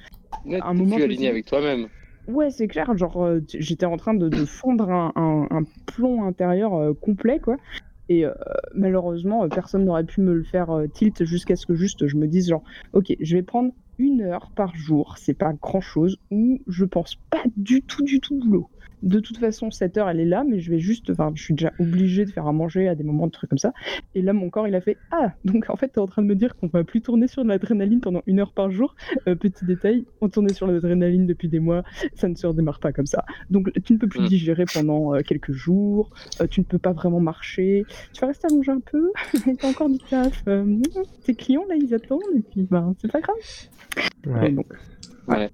[0.44, 1.88] Net, un moment plus aligné avec toi-même.
[2.26, 2.96] Ouais, c'est clair.
[2.96, 7.38] Genre, euh, j'étais en train de, de fondre un, un- un plomb intérieur euh, complet,
[7.40, 7.56] quoi.
[8.08, 8.34] Et euh,
[8.74, 12.16] malheureusement, euh, personne n'aurait pu me le faire euh, tilt jusqu'à ce que juste je
[12.16, 12.62] me dise, genre,
[12.92, 17.16] ok, je vais prendre une heure par jour, c'est pas grand chose, où je pense
[17.30, 18.70] pas du tout, du tout boulot.
[19.04, 21.54] De toute façon, cette heure, elle est là, mais je vais juste, enfin, je suis
[21.54, 23.72] déjà obligée de faire à manger à des moments de trucs comme ça.
[24.14, 26.22] Et là, mon corps, il a fait Ah, donc en fait, tu es en train
[26.22, 28.96] de me dire qu'on va plus tourner sur de l'adrénaline pendant une heure par jour.
[29.28, 32.92] Euh, petit détail, on tournait sur l'adrénaline depuis des mois, ça ne se redémarre pas
[32.92, 33.24] comme ça.
[33.50, 34.26] Donc, tu ne peux plus Mm.
[34.28, 36.10] digérer pendant euh, quelques jours,
[36.40, 39.12] euh, tu ne peux pas vraiment marcher, tu vas rester allongé un peu,
[39.60, 40.78] t'as encore du taf, euh,
[41.24, 43.36] tes clients, là, ils attendent, et puis, ben, c'est pas grave.
[44.26, 44.48] Ouais.
[44.50, 44.66] Et donc,
[45.28, 45.50] Ouais.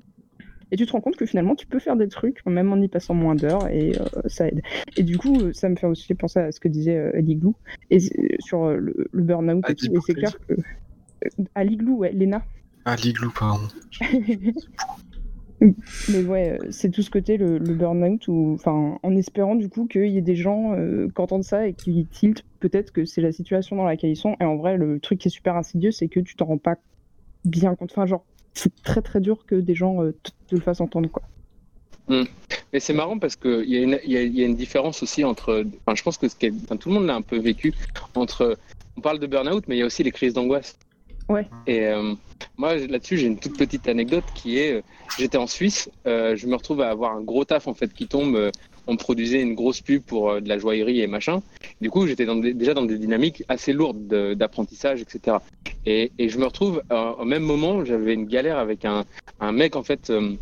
[0.72, 2.88] Et tu te rends compte que finalement, tu peux faire des trucs, même en y
[2.88, 4.62] passant moins d'heures, et euh, ça aide.
[4.97, 7.36] Et du coup, euh, ça me fait aussi penser à ce que disait euh, Ali
[7.36, 7.55] Glou,
[7.90, 7.98] et,
[8.40, 9.94] sur euh, le, le burn-out et Ali tout.
[9.94, 10.55] Et c'est Glou, clair que.
[11.55, 12.42] Ali Glou, ouais, Léna.
[12.84, 13.68] Ah, l'igloo, pardon.
[16.09, 20.06] Mais ouais, c'est tout ce côté, le, le burn-out, enfin, en espérant du coup qu'il
[20.06, 23.30] y ait des gens euh, qui entendent ça et qui tiltent peut-être que c'est la
[23.30, 24.36] situation dans laquelle ils sont.
[24.40, 26.76] Et en vrai, le truc qui est super insidieux, c'est que tu t'en rends pas
[27.44, 27.92] bien compte.
[27.92, 28.24] Enfin, genre,
[28.55, 30.14] c'est très très dur que des gens euh,
[30.48, 31.22] te, le fassent entendre, quoi.
[32.72, 35.24] Mais c'est marrant parce qu'il y, a une- il y, y a une différence aussi
[35.24, 35.64] entre.
[35.86, 37.72] Enfin, je pense que ce enfin, tout le monde l'a un peu vécu.
[38.14, 38.59] Entre.
[38.97, 40.77] On parle de burn-out, mais il y a aussi les crises d'angoisse.
[41.28, 41.47] Ouais.
[41.68, 42.14] Et euh,
[42.56, 44.82] moi, là-dessus, j'ai une toute petite anecdote qui est euh,
[45.18, 48.09] j'étais en Suisse, euh, je me retrouve à avoir un gros taf en fait qui
[48.09, 48.51] tombe.
[48.91, 51.43] On produisait une grosse pub pour euh, de la joaillerie et machin.
[51.81, 55.37] Du coup, j'étais déjà dans des dynamiques assez lourdes de- d'apprentissage, etc.
[55.87, 59.05] Et, je me retrouve euh, au même moment, j'avais une galère avec un,
[59.53, 60.11] mec en fait.
[60.11, 60.33] euh,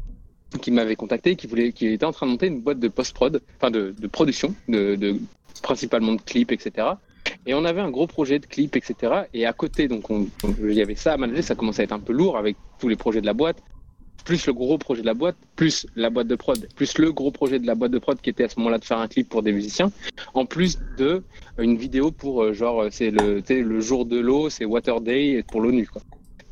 [0.63, 3.71] qui m'avait contacté, qui voulait, était en train de monter une boîte de post-prod, enfin
[3.71, 5.19] de, production, de,
[5.63, 6.89] principalement de clips, etc.
[7.45, 8.95] Et on avait un gros projet de clips, etc.
[9.35, 11.85] Et à côté, donc, on- on- il y avait ça à manager, ça commençait à
[11.85, 13.63] être un peu lourd avec tous les projets de la boîte,
[14.29, 17.31] plus le gros projet de la boîte, plus la boîte de prod, plus le gros
[17.31, 19.27] projet de la boîte de prod qui était à ce moment-là de faire un clip
[19.27, 19.91] pour des musiciens,
[20.35, 21.23] en plus de
[21.57, 25.63] une vidéo pour euh, genre euh, c'est le, jour de l'eau, c'est Water Day pour
[25.63, 25.89] l'ONU.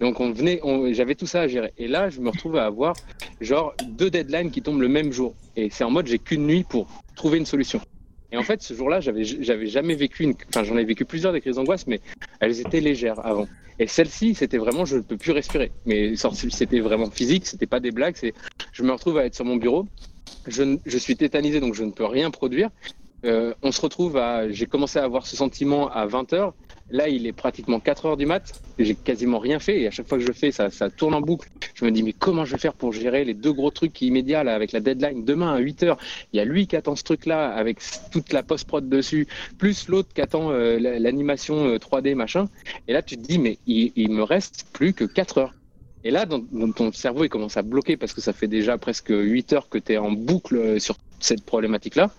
[0.01, 0.59] Donc on venait,
[0.95, 1.75] j'avais tout ça à gérer.
[1.77, 2.97] Et là, je me retrouve à avoir
[3.43, 5.35] genre deux deadlines qui tombent le même jour.
[5.55, 7.83] Et c'est en mode j'ai qu'une nuit pour trouver une solution.
[8.33, 11.41] Et en fait, ce jour-là, j'avais jamais vécu une, enfin j'en ai vécu plusieurs des
[11.41, 12.01] crises d'angoisse, mais
[12.41, 13.47] elles étaient légères avant.
[13.79, 15.71] Et celle-ci, c'était vraiment je ne peux plus respirer.
[15.85, 18.17] Mais c'était vraiment physique, c'était pas des blagues.
[18.17, 18.35] C'est
[18.73, 19.87] je me retrouve à être sur mon bureau,
[20.49, 22.71] je suis tétanisé donc je ne peux rien produire.
[23.25, 26.53] Euh, on se retrouve à, j'ai commencé à avoir ce sentiment à 20 h
[26.91, 28.63] Là, il est pratiquement 4 heures du mat.
[28.79, 29.81] J'ai quasiment rien fait.
[29.81, 31.49] Et à chaque fois que je le fais, ça, ça tourne en boucle.
[31.75, 34.41] Je me dis, mais comment je vais faire pour gérer les deux gros trucs immédiats
[34.41, 35.25] avec la deadline?
[35.25, 35.99] Demain à 8 heures
[36.33, 37.79] Il y a lui qui attend ce truc-là avec
[38.13, 39.27] toute la post-prod dessus,
[39.59, 42.49] plus l'autre qui attend euh, la- l'animation euh, 3D, machin.
[42.87, 45.55] Et là, tu te dis, mais il, me reste plus que 4 heures.
[46.05, 46.41] Et là, dans,
[46.71, 49.79] ton cerveau, il commence à bloquer parce que ça fait déjà presque 8 heures que
[49.79, 52.13] tu es en boucle euh, sur cette problématique-là.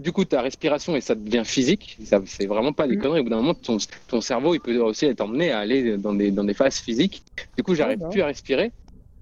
[0.00, 1.98] Du coup, ta respiration et ça devient physique.
[2.26, 3.00] C'est vraiment pas des Mm.
[3.00, 3.20] conneries.
[3.20, 6.14] Au bout d'un moment, ton, ton cerveau, il peut aussi être emmené à aller dans
[6.14, 7.22] des, dans des phases physiques.
[7.56, 8.08] Du coup, j'arrive bah.
[8.08, 8.70] plus à respirer.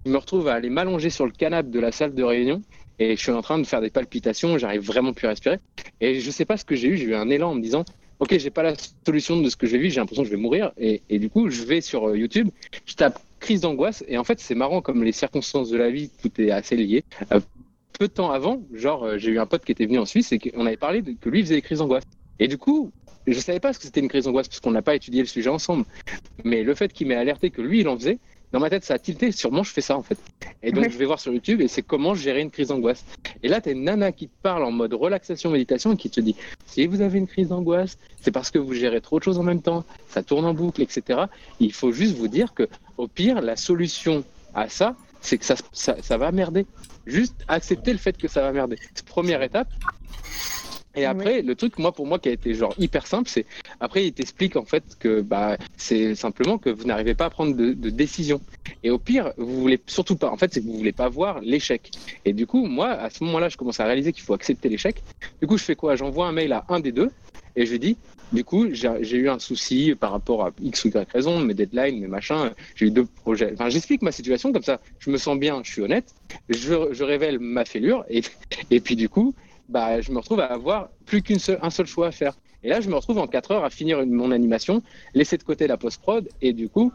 [0.05, 2.62] Je me retrouve à aller m'allonger sur le canapé de la salle de réunion
[2.98, 4.57] et je suis en train de faire des palpitations.
[4.59, 5.59] J'arrive vraiment plus à respirer.
[6.01, 6.97] Et je sais pas ce que j'ai eu.
[6.97, 7.85] J'ai eu un élan en me disant,
[8.20, 8.74] OK, j'ai pas la
[9.05, 9.90] solution de ce que j'ai vu.
[9.90, 10.73] J'ai l'impression que je vais mourir.
[10.78, 12.48] Et, et du coup, je vais sur euh, YouTube.
[12.86, 14.05] Je tape crise d'angoisse.
[14.09, 17.05] Et en fait, c'est marrant comme les circonstances de la vie, tout est assez lié.
[17.32, 17.40] Euh,
[17.98, 20.32] peu de temps avant, genre, euh, j'ai eu un pote qui était venu en Suisse
[20.32, 22.05] et qu'on avait parlé de, que lui faisait des crises d'angoisse.
[22.39, 22.93] Et du coup,
[23.27, 25.27] je savais pas ce que c'était une crise d'angoisse parce qu'on n'a pas étudié le
[25.27, 25.85] sujet ensemble.
[26.44, 28.18] Mais le fait qu'il m'ait alerté que lui, il en faisait,
[28.52, 29.32] dans ma tête, ça a tilté.
[29.32, 30.18] Sûrement, je fais ça en fait.
[30.62, 30.90] Et donc, Ouais.
[30.90, 33.05] je vais voir sur YouTube et c'est comment gérer une crise d'angoisse.
[33.43, 36.10] Et là, tu as une nana qui te parle en mode relaxation, méditation et qui
[36.10, 36.36] te dit
[36.66, 39.43] si vous avez une crise d'angoisse, c'est parce que vous gérez trop de choses en
[39.43, 41.23] même temps, ça tourne en boucle, etc.
[41.59, 42.68] Il faut juste vous dire que,
[42.98, 44.23] au pire, la solution
[44.55, 44.94] à ça,
[45.27, 46.66] c'est que ça, ça, ça va merder.
[47.07, 48.77] Juste accepter le fait que ça va merder.
[49.07, 49.69] Première étape.
[50.98, 53.44] Et après, le truc, moi, pour moi, qui a été genre hyper simple, c'est
[53.81, 57.55] après, il t'explique en fait que bah, c'est simplement que vous n'arrivez pas à prendre
[57.55, 58.40] de, de décision.
[58.82, 61.40] Et au pire, vous voulez surtout pas, en fait, c'est que vous voulez pas voir
[61.40, 61.90] l'échec.
[62.24, 65.03] Et du coup, moi, à ce moment-là, je commence à réaliser qu'il faut accepter l'échec.
[65.43, 65.97] Du coup, je fais quoi?
[65.97, 67.11] J'envoie un mail à un des deux
[67.57, 67.97] et je lui dis,
[68.32, 72.01] du coup, j'ai eu un souci par rapport à X ou Y raison, mes deadlines,
[72.01, 73.53] mes machins, j'ai eu deux projets.
[73.55, 76.15] Enfin, j'explique ma situation comme ça, je me sens bien, je suis honnête,
[76.48, 79.35] je, révèle ma fêlure et, puis du coup,
[79.69, 82.36] bah, je me retrouve à avoir plus qu'un seul, seul choix à faire.
[82.62, 84.82] Et là, je me retrouve en 4 heures à finir mon animation,
[85.15, 86.93] laisser de côté la post-prod, et du coup,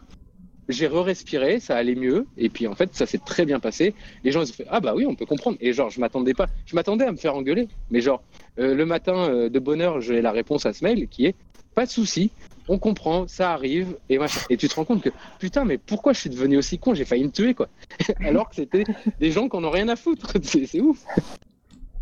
[0.71, 3.93] j'ai re-respiré, ça allait mieux, et puis en fait, ça s'est très bien passé.
[4.23, 5.57] Les gens, ils ont fait Ah bah oui, on peut comprendre.
[5.61, 8.21] Et genre, je m'attendais pas, je m'attendais à me faire engueuler, mais genre,
[8.59, 11.35] euh, le matin euh, de bonne heure, j'ai la réponse à ce mail qui est
[11.75, 12.31] Pas de souci,
[12.67, 14.19] on comprend, ça arrive, et.
[14.49, 16.93] Et tu te rends compte que putain, mais pourquoi je suis devenu aussi con?
[16.93, 17.67] J'ai failli me tuer, quoi.
[18.23, 18.83] Alors que c'était
[19.19, 20.33] des gens qui en ont rien à foutre.
[20.43, 21.03] C'est ouf.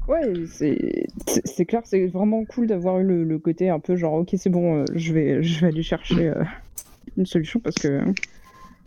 [0.08, 4.50] Ouais, c'est clair, c'est vraiment cool d'avoir eu le, côté un peu genre, ok, c'est
[4.50, 6.34] bon, euh, je, vais, je vais aller chercher
[7.18, 8.02] une solution parce que.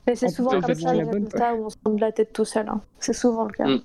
[0.07, 2.33] Mais c'est En souvent comme ça les résultats où on se prend de la tête
[2.33, 2.69] tout seul.
[2.69, 2.81] hein.
[2.99, 3.67] C'est souvent le cas.
[3.67, 3.83] Mm.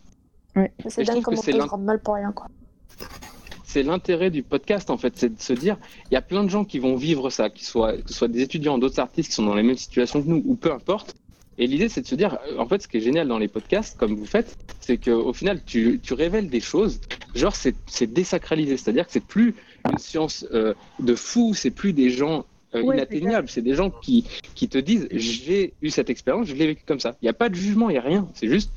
[0.56, 0.72] Ouais.
[0.88, 2.48] C'est Et dingue comment on c'est peut se rendre mal pour rien, quoi.
[3.64, 5.78] c'est l'intérêt du podcast en fait, c'est de se dire,
[6.10, 8.28] il y a plein de gens qui vont vivre ça, qui soient, que ce soit
[8.28, 11.16] des étudiants, d'autres artistes qui sont dans les mêmes situations que nous, ou peu importe.
[11.60, 13.48] Et l'idée, c'est de se dire, euh, en fait, ce qui est génial dans les
[13.48, 17.02] podcasts, comme vous faites, c'est qu'au final, tu, tu révèles des choses,
[17.36, 19.56] genre, c'est c'est désacralisé, c'est-à-dire que c'est plus
[19.92, 22.46] une science euh, de fou, c'est plus des gens
[22.78, 24.26] euh, Ouais, inatteignables, c'est des gens qui,
[24.56, 27.16] qui te disent, j'ai eu cette expérience, je l'ai vécu comme ça.
[27.22, 28.72] Il n'y a pas de jugement, il n'y a rien, c'est juste,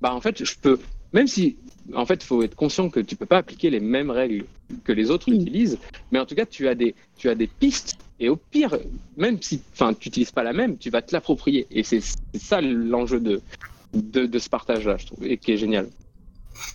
[0.00, 0.78] bah, en fait, je peux,
[1.12, 1.56] même si
[1.94, 4.46] en fait, il faut être conscient que tu peux pas appliquer les mêmes règles
[4.84, 5.36] que les autres Oui.
[5.36, 5.78] utilisent,
[6.10, 7.96] mais en tout cas, tu as des, tu as des pistes.
[8.20, 8.78] Et au pire,
[9.16, 11.66] même si, enfin, tu n'utilises pas la même, tu vas te l'approprier.
[11.70, 12.00] Et c'est
[12.34, 13.42] ça l'enjeu de,
[13.92, 15.88] de, de ce partage-là, je trouve, et qui est génial.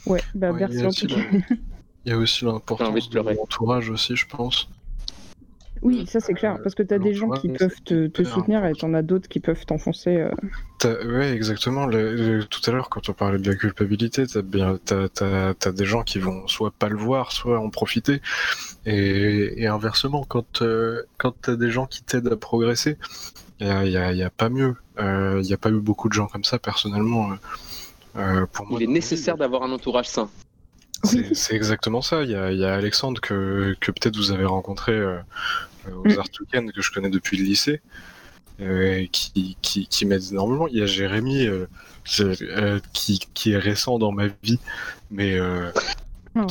[0.06, 1.56] Ouais, bah Ouais, il y merci en tout cas.
[2.06, 4.70] Il y a aussi l'importance de de l'entourage aussi, je pense.
[5.82, 8.94] Oui, ça c'est clair, parce que t'as des gens qui peuvent te, soutenir et t'en
[8.94, 10.18] as d'autres qui peuvent t'enfoncer.
[10.18, 10.32] euh.
[11.06, 11.86] Ouais, exactement.
[11.86, 16.04] Le- le- tout à l'heure, quand on parlait de la culpabilité, t'as t'as des gens
[16.04, 18.22] qui vont soit pas le voir, soit en profiter.
[18.86, 22.98] Et, et inversement, quand, euh, quand t'as des gens qui t'aident à progresser,
[23.60, 24.76] il y a, y a- y a pas mieux.
[25.00, 27.32] Il y a pas eu beaucoup de gens comme ça, personnellement.
[27.32, 27.36] euh,
[28.18, 30.30] euh, pour moi, Il est nécessaire d'avoir un entourage sain.
[31.04, 32.24] C'est exactement ça.
[32.24, 35.22] Il y a, il y a Alexandre que, que peut-être vous avez rencontré euh, euh,
[35.92, 36.20] aux Mm.
[36.20, 37.82] Art Weekend, que je connais depuis le lycée,
[38.62, 40.68] euh, qui, qui, qui m'aide énormément.
[40.68, 41.68] Il y a Jérémy euh,
[42.20, 44.60] euh, qui, qui est récent dans ma vie,
[45.12, 45.72] mais euh,
[46.36, 46.46] Oh.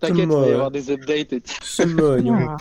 [0.00, 1.32] T'inquiète, il va y avoir des updates.
[1.32, 1.42] Et...
[1.80, 2.56] Ah.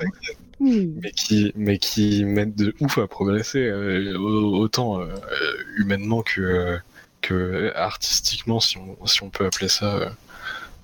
[0.59, 6.23] Mais qui mais qui m'aide de ouf à progresser euh, au- autant euh, euh, humainement
[6.23, 6.77] que euh,
[7.21, 10.09] que artistiquement si on si on peut appeler ça euh,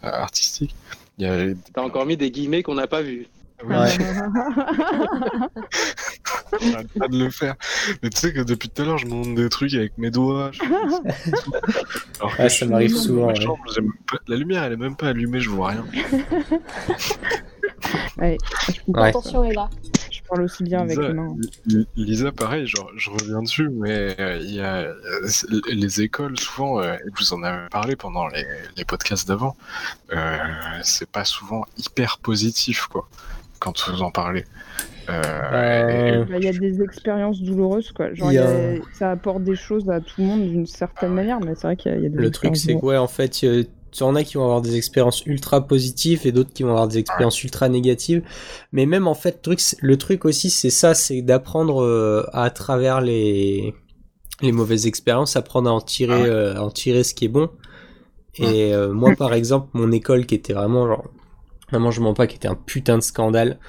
[0.04, 0.76] artistique.
[1.22, 3.26] A T'as encore mis des guillemets qu'on n'a pas vus.
[3.66, 3.76] Oui,
[6.62, 7.56] j'arrête pas de le faire.
[8.02, 10.52] Mais tu sais que depuis tout à l'heure, je monte des trucs avec mes doigts.
[10.52, 10.62] je
[12.20, 13.36] Alors que je ça suis m'arrive dans ma souvent, ouais.
[13.42, 13.64] chambre,
[14.10, 15.86] pas- La lumière, elle est même pas allumée, je vois rien.
[18.18, 18.38] Ouais.
[18.88, 19.02] Ouais.
[19.02, 19.70] L'attention est là.
[20.10, 21.36] je parle aussi bien avec Lisa, les mains.
[21.66, 24.94] Li- Lisa, pareil, genre, je reviens dessus, mais euh, il y a euh,
[25.70, 28.46] les écoles, souvent, euh, et vous en avez parlé pendant les,
[28.78, 29.56] les podcasts d'avant,
[30.14, 30.38] euh,
[30.84, 33.08] c'est pas souvent hyper positif, quoi,
[33.64, 34.44] quand vous en parlez.
[35.10, 35.22] Euh,
[35.54, 38.14] Euh, Bah, Il y a des expériences douloureuses, quoi.
[38.14, 40.50] Genre, Il y il y a- a- ça apporte des choses à tout le monde
[40.50, 42.56] d'une certaine manière, mais c'est vrai qu'il y, a- il y a des Le truc,
[42.58, 45.68] c'est que, ouais, en fait, euh, tu en as qui vont avoir des expériences ultra
[45.68, 48.24] positives et d'autres qui vont avoir des expériences ultra négatives.
[48.72, 53.02] Mais même, en fait, truc, le truc aussi, c'est ça, c'est d'apprendre euh, à travers
[53.02, 53.74] les,
[54.42, 56.30] les mauvaises expériences, apprendre à en tirer, Ah ouais.
[56.30, 57.50] euh, à en tirer ce qui est bon.
[58.40, 61.04] Et euh, moi, par exemple, mon école qui était vraiment, genre,
[61.92, 63.60] je mens pas, qui était un putain de scandale.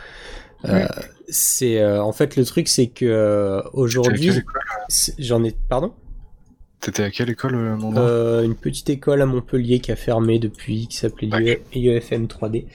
[0.64, 0.86] euh,
[1.28, 4.30] c'est euh, en fait le truc c'est que euh, aujourd'hui
[5.18, 5.92] j'en ai pardon?
[6.80, 10.38] T'étais à quelle école, euh, mon euh, une petite école à Montpellier qui a fermé
[10.38, 12.66] depuis, qui s'appelait IEFM 3D.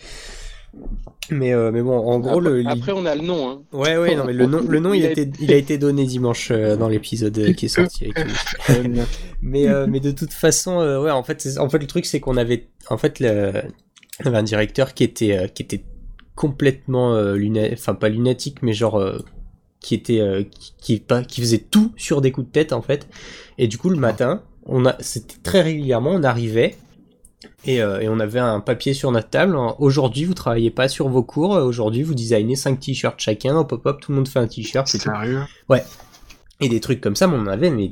[1.32, 2.68] Mais, euh, mais bon, en gros, après, le.
[2.68, 3.50] après, on a le nom.
[3.50, 3.62] Hein.
[3.72, 5.78] Ouais, ouais, non, mais le nom, le nom il, Il a été, il a été
[5.78, 9.02] donné dimanche euh, dans l'épisode qui est sorti avec lui.
[9.42, 12.20] Mais, euh, mais de toute façon, euh, ouais, en fait, en fait, le truc, c'est
[12.20, 13.54] qu'on avait, en fait, le,
[14.24, 15.84] on avait un directeur qui était, euh, qui était
[16.36, 19.20] complètement euh, lunatique, enfin pas lunatique, mais genre euh,
[19.80, 23.08] qui était, qui, qui, pas, qui faisait tout sur des coups de tête en fait.
[23.58, 26.76] Et du coup, le matin, on a, c'était très régulièrement, on arrivait.
[27.66, 29.58] Et, euh, et on avait un papier sur notre table.
[29.80, 31.52] Aujourd'hui, vous travaillez pas sur vos cours.
[31.52, 33.56] Aujourd'hui, vous designez 5 t-shirts chacun.
[33.56, 34.90] Hop, hop, hop, tout le monde fait un t-shirt.
[34.90, 34.98] tout.
[34.98, 35.42] Sérieux?
[36.62, 37.90] Et des trucs comme ça, mais on en avait mais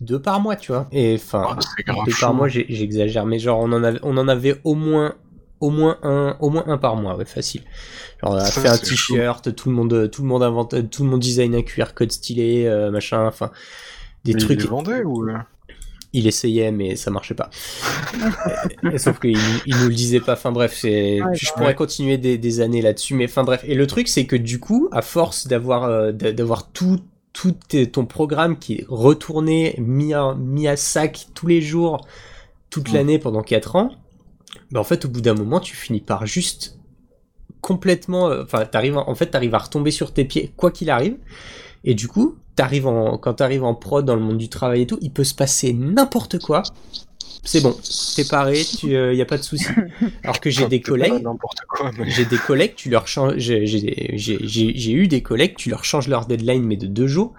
[0.00, 0.86] deux par mois, tu vois.
[0.92, 4.28] Et enfin, c'est grave deux par mois, j'exagère, mais genre on en avait, on en
[4.28, 5.14] avait au moins,
[5.60, 7.62] au moins un, au moins un par mois, ouais, facile.
[8.22, 11.04] Genre on a Ça, fait un t-shirt, tout le monde, tout le monde invente, tout
[11.04, 13.50] le monde design un QR code stylé, euh, machin, enfin
[14.24, 14.58] des Mais trucs.
[14.60, 15.34] il les vendait ou euh?
[16.16, 17.50] Il essayait, mais ça marchait pas.
[18.92, 19.36] Et- sauf qu'il
[19.66, 20.34] il nous le disait pas.
[20.34, 21.20] Enfin bref, c'est.
[21.22, 21.74] Ouais, je bah pourrais ouais.
[21.74, 23.62] continuer des, des années là-dessus, mais enfin bref.
[23.66, 27.00] Et le truc, c'est que du coup, à force d'avoir euh, d'a- d'avoir tout
[27.32, 27.52] tout
[27.92, 32.06] ton programme qui est retourné, mis à, mis à sac tous les jours,
[32.70, 32.94] toute Mm.
[32.94, 33.90] l'année pendant 4 ans,
[34.78, 36.78] en fait, au bout d'un moment, tu finis par juste
[37.60, 38.28] complètement.
[38.30, 41.18] euh, Enfin, t'arrives en fait, t'arrives à retomber sur tes pieds, quoi qu'il arrive.
[41.84, 44.86] Et du coup, t'arrives en, quand t'arrives en prod dans le monde du travail et
[44.86, 46.72] tout, il peut se passer n'importe quoi.
[47.46, 47.76] C'est bon,
[48.16, 49.66] t'es paré, tu, euh, y a pas de souci.
[50.24, 51.22] Alors que j'ai des collègues,
[51.98, 52.10] mais.
[52.10, 56.62] j'ai des collègues, tu leur changes, j'ai, eu des collègues, tu leur changes leur deadline
[56.64, 57.34] mais de deux jours,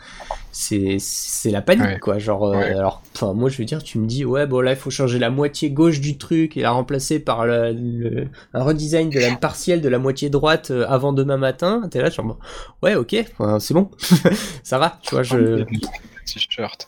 [0.52, 1.00] c'est,
[1.46, 2.00] la panique Ouais.
[2.00, 2.20] quoi.
[2.20, 2.66] Genre, euh, Ouais.
[2.76, 5.18] alors, enfin moi je veux dire, tu me dis ouais bon là il faut changer
[5.18, 9.36] la moitié gauche du truc et la remplacer par le, le- un redesign de la
[9.36, 11.82] partielle de la moitié droite euh, avant demain matin.
[11.90, 12.38] T'es là genre
[12.84, 13.90] ouais ok, enfin, c'est bon,
[14.64, 15.64] ça va, tu vois je.
[16.26, 16.88] T-shirt.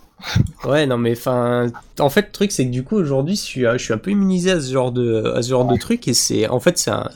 [0.66, 1.68] Ouais, non, mais enfin,
[2.00, 4.12] en fait, le truc, c'est que du coup, aujourd'hui, je suis, je suis un peu
[4.12, 6.92] immunisé à ce genre de, à ce genre de truc, et c'est, en fait, c'est
[6.92, 7.10] un-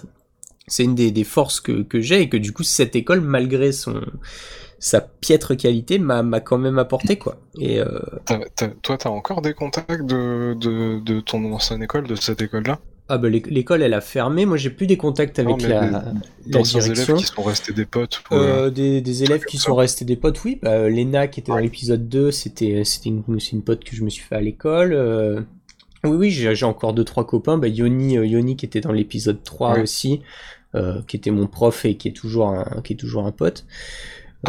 [0.68, 3.72] c'est une des, des forces que, que j'ai, et que du coup, cette école, malgré
[3.72, 4.02] son,
[4.80, 7.38] sa piètre qualité, m'a, quand même apporté, quoi.
[7.60, 8.00] Et, euh,
[8.56, 12.80] t'as- toi, t'as encore des contacts de, de, de ton ancienne école, de cette école-là?
[13.14, 15.92] Ah bah, l'éc- l'école, elle a fermé, moi, j'ai plus des contacts avec la, les-
[15.92, 16.04] la
[16.64, 16.80] direction.
[16.80, 20.06] élèves qui sont restés des potes ou, euh, Euh, des, des élèves qui sont restés
[20.06, 20.60] des potes, oui.
[20.62, 24.10] Bah, Lena qui était dans l'épisode 2, c'était une, c'est une pote que je me
[24.10, 24.94] suis fait à l'école.
[24.94, 25.42] euh,
[26.04, 27.58] Oui, oui, j'ai encore deux trois copains.
[27.58, 29.82] Bah, Yoni, Yoni qui était dans l'épisode 3 Ouais.
[29.84, 30.22] aussi,
[30.76, 33.66] euh, qui était mon prof et qui est toujours un, qui est toujours un pote.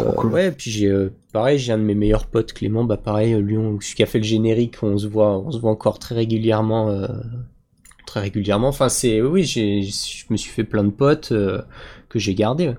[0.01, 0.33] Euh, cool.
[0.33, 2.85] Ouais, puis j'ai euh, pareil, j'ai un de mes meilleurs potes, Clément.
[2.85, 5.59] Bah pareil, lui, on, celui qui a fait le générique, on se voit, on se
[5.59, 6.89] voit encore très régulièrement.
[8.07, 8.69] Très régulièrement.
[8.69, 11.63] Enfin, c'est oui, j'ai, je me suis fait plein de potes euh,
[12.09, 12.69] que j'ai gardés.
[12.69, 12.77] ouais.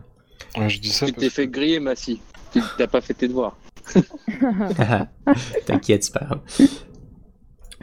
[0.57, 2.19] ouais, je dis ça Tu t'es fait griller, Massy.
[2.51, 3.57] Tu t'as pas fait tes devoirs.
[5.65, 6.41] T'inquiète, c'est pas grave.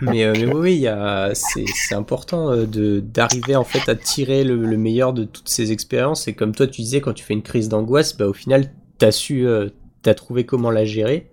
[0.00, 3.64] Mais, euh, mais oui, oui, il y a, c'est, c'est important euh, de, d'arriver en
[3.64, 6.26] fait à tirer le, le meilleur de toutes ces expériences.
[6.28, 9.12] Et comme toi, tu disais, quand tu fais une crise d'angoisse, bah, au final, t'as
[9.12, 9.68] su, euh,
[10.02, 11.30] t'as trouvé comment la gérer.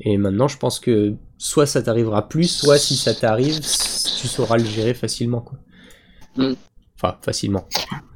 [0.00, 4.56] Et maintenant, je pense que soit ça t'arrivera plus, soit si ça t'arrive, tu sauras
[4.56, 5.58] le gérer facilement, quoi.
[6.36, 6.54] Mm.
[6.96, 7.66] Enfin, facilement.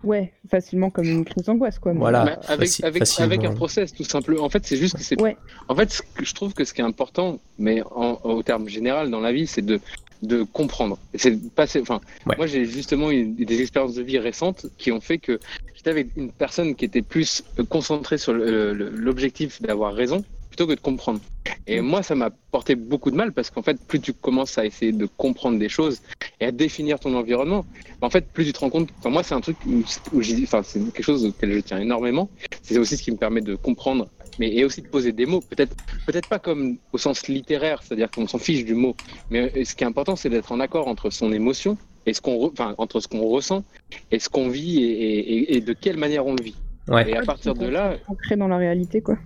[0.03, 1.93] Ouais, facilement comme une crise d'angoisse, quoi.
[1.93, 2.25] Voilà.
[2.25, 3.27] Mais avec, faci- avec, facilement.
[3.33, 4.43] avec un process, tout simplement.
[4.45, 5.21] En fait, c'est juste que c'est.
[5.21, 5.37] Ouais.
[5.69, 8.69] En fait, ce que je trouve que ce qui est important, mais en, au terme
[8.69, 9.81] général dans la vie, c'est de,
[10.23, 10.99] de comprendre.
[11.15, 11.81] C'est de passer.
[11.81, 12.35] Enfin, Ouais.
[12.37, 15.39] moi, j'ai justement eu des expériences de vie récentes qui ont fait que
[15.77, 20.81] j'étais avec une personne qui était plus concentrée sur l'objectif d'avoir raison plutôt que de
[20.81, 21.19] comprendre.
[21.67, 21.85] Et Mm.
[21.87, 24.93] moi, ça m'a porté beaucoup de mal parce qu'en fait, plus tu commences à essayer
[24.93, 26.03] de comprendre des choses
[26.41, 27.65] et à définir ton environnement,
[28.03, 28.91] en fait, plus tu te rends compte.
[28.99, 31.79] Enfin, moi, c'est un truc où, où j'ai- enfin, c'est quelque chose auquel je tiens
[31.81, 32.29] énormément.
[32.63, 34.09] C'est aussi ce qui me permet de comprendre,
[34.39, 35.41] mais et aussi de poser des mots.
[35.41, 35.75] Peut-être,
[36.07, 38.95] peut-être pas comme au sens littéraire, c'est-à-dire qu'on s'en fiche du mot.
[39.31, 42.21] Mais euh, ce qui est important, c'est d'être en accord entre son émotion et ce
[42.21, 43.65] qu'on, re- enfin, entre ce qu'on ressent
[44.11, 46.57] et ce qu'on vit et, et- et de quelle manière on le vit.
[46.89, 47.09] Ouais.
[47.11, 49.17] Et à partir de là, Ancré dans la réalité, quoi.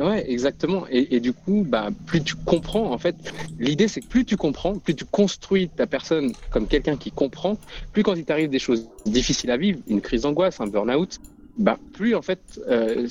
[0.00, 0.84] Ouais, exactement.
[0.90, 3.16] Et, et du coup, bah, plus tu comprends, en fait,
[3.58, 7.56] l'idée c'est que plus tu comprends, plus tu construis ta personne comme quelqu'un qui comprend,
[7.92, 11.18] plus quand il t'arrive des choses difficiles à vivre, une crise d'angoisse, un burn-out,
[11.58, 13.08] bah, plus en fait, euh,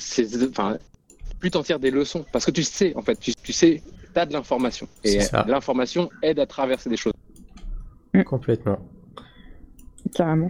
[0.49, 0.77] enfin,
[1.39, 2.25] plus t'en tires des leçons.
[2.31, 3.81] Parce que tu sais, en fait, tu, tu sais,
[4.13, 4.87] t'as de l'information.
[5.03, 7.13] Et l'information aide à traverser des choses.
[8.25, 8.79] Complètement.
[10.13, 10.49] Carrément.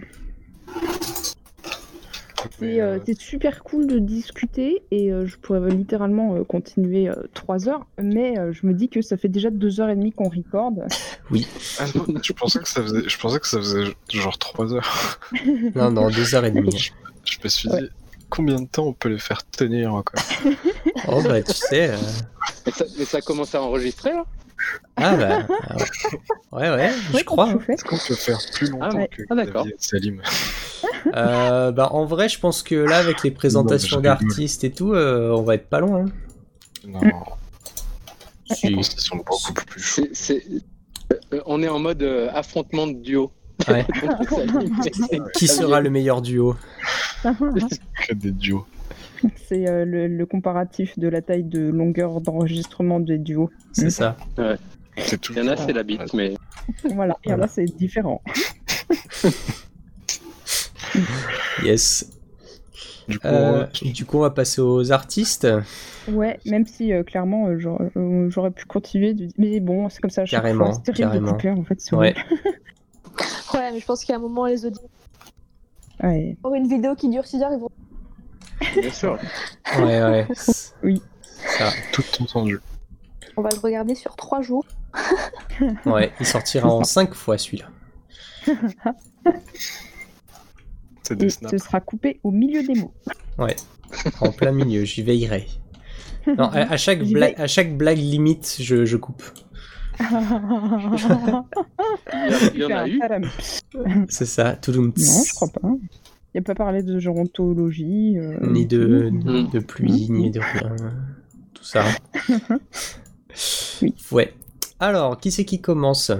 [2.62, 7.14] Euh, euh, c'est super cool de discuter et euh, je pourrais littéralement euh, continuer euh,
[7.34, 10.12] trois heures, mais euh, je me dis que ça fait déjà deux heures et demie
[10.12, 10.86] qu'on recorde.
[11.78, 15.18] ah non, je pensais que ça faisait, je pensais que ça faisait genre 3 heures.
[15.74, 16.76] Non, non, deux heures et demie.
[16.76, 16.90] Je,
[17.24, 17.88] je me suis dit,
[18.30, 20.22] combien de temps on peut les faire tenir encore?
[21.08, 21.90] Oh, bah, tu sais.
[21.90, 21.96] euh,
[22.66, 24.24] Mais ça, mais ça commence à enregistrer, là?
[24.96, 25.46] Ah, bah.
[26.52, 27.50] ah ouais, ouais, je crois.
[27.50, 27.58] hein.
[27.68, 29.08] Est-ce qu'on peut faire plus longtemps Ah ouais.
[29.08, 29.66] que Ah, d'accord.
[29.78, 30.22] Salim
[31.14, 34.26] Euh, bah, en vrai, je pense que là, avec les présentations Non, mais je rigole.
[34.28, 36.04] d'artistes et tout, euh, on va être pas loin.
[36.06, 36.10] hein.
[36.86, 37.00] Non,
[38.50, 38.70] je Si.
[38.74, 40.02] pense qu'ils sont beaucoup plus chauds.
[40.12, 40.44] C'est- c'est-
[41.32, 43.30] euh, On est en mode euh, affrontement de duo.
[43.68, 43.86] Ouais.
[45.36, 46.56] Qui sera le meilleur duo?
[47.24, 48.66] Que des duos.
[49.48, 53.50] C'est euh, le, le comparatif de la taille de longueur d'enregistrement des duos.
[53.72, 54.16] C'est ça.
[54.98, 55.32] C'est tout.
[55.34, 56.34] Il y en a, c'est la bite, mais
[56.94, 57.42] Voilà, et Voilà.
[57.44, 58.22] là c'est différent.
[61.62, 62.10] Yes.
[63.08, 63.90] Du coup, Euh, ouais.
[63.92, 65.46] du coup, on va passer aux artistes.
[66.08, 67.90] Ouais, même si euh, clairement euh, j'aurais
[68.28, 69.28] j'aurais pu continuer, de...
[69.38, 70.24] mais bon, c'est comme ça.
[70.24, 71.26] Carrément, C'est terrible carrément.
[71.28, 71.78] de couper en fait.
[71.92, 72.14] Ouais.
[73.54, 74.90] Ouais, mais je pense qu'à un moment, les auditeurs,
[76.02, 76.36] Ouais.
[76.42, 77.70] pour une vidéo qui dure 6 heures, ils vont.
[78.80, 79.18] Bien sûr.
[79.78, 80.26] Ouais, ouais.
[80.82, 81.02] Oui.
[81.58, 81.70] Ça.
[81.92, 82.58] tout entendu.
[83.36, 84.64] On va le regarder sur 3 jours.
[85.86, 87.66] Ouais, il sortira en 5 fois celui-là.
[91.02, 91.50] C'est des snaps.
[91.52, 92.92] ce sera coupé au milieu des mots.
[94.20, 95.46] En plein milieu, j'y veillerai.
[96.26, 99.22] Non, à, à chaque blague, à chaque blague limite, je, je coupe.
[100.00, 100.06] Il
[102.56, 103.00] y en a eu.
[104.08, 104.56] C'est ça.
[104.56, 104.92] Touloum.
[104.96, 105.60] Non, je crois pas.
[106.34, 108.18] Il n'y a pas parlé de gérontologie.
[108.18, 109.48] euh, Ni de, Mm.
[109.50, 110.76] de pluie, ni de rien.
[111.54, 111.84] Tout ça.
[113.82, 113.94] Oui.
[114.12, 114.32] Ouais.
[114.80, 116.10] Alors, qui c'est qui commence?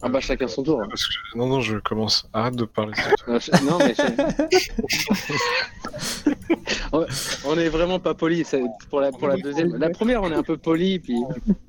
[0.00, 0.80] Ah bah chacun son tour.
[0.80, 0.86] hein.
[0.88, 2.28] Parce que- Non, non, je commence.
[2.32, 2.92] Arrête de parler.
[3.26, 4.02] Non, je- non, mais je-
[7.48, 8.44] on, est vraiment pas poli
[8.90, 9.74] pour la pour la deuxième.
[9.76, 11.16] La première, on est un peu poli, puis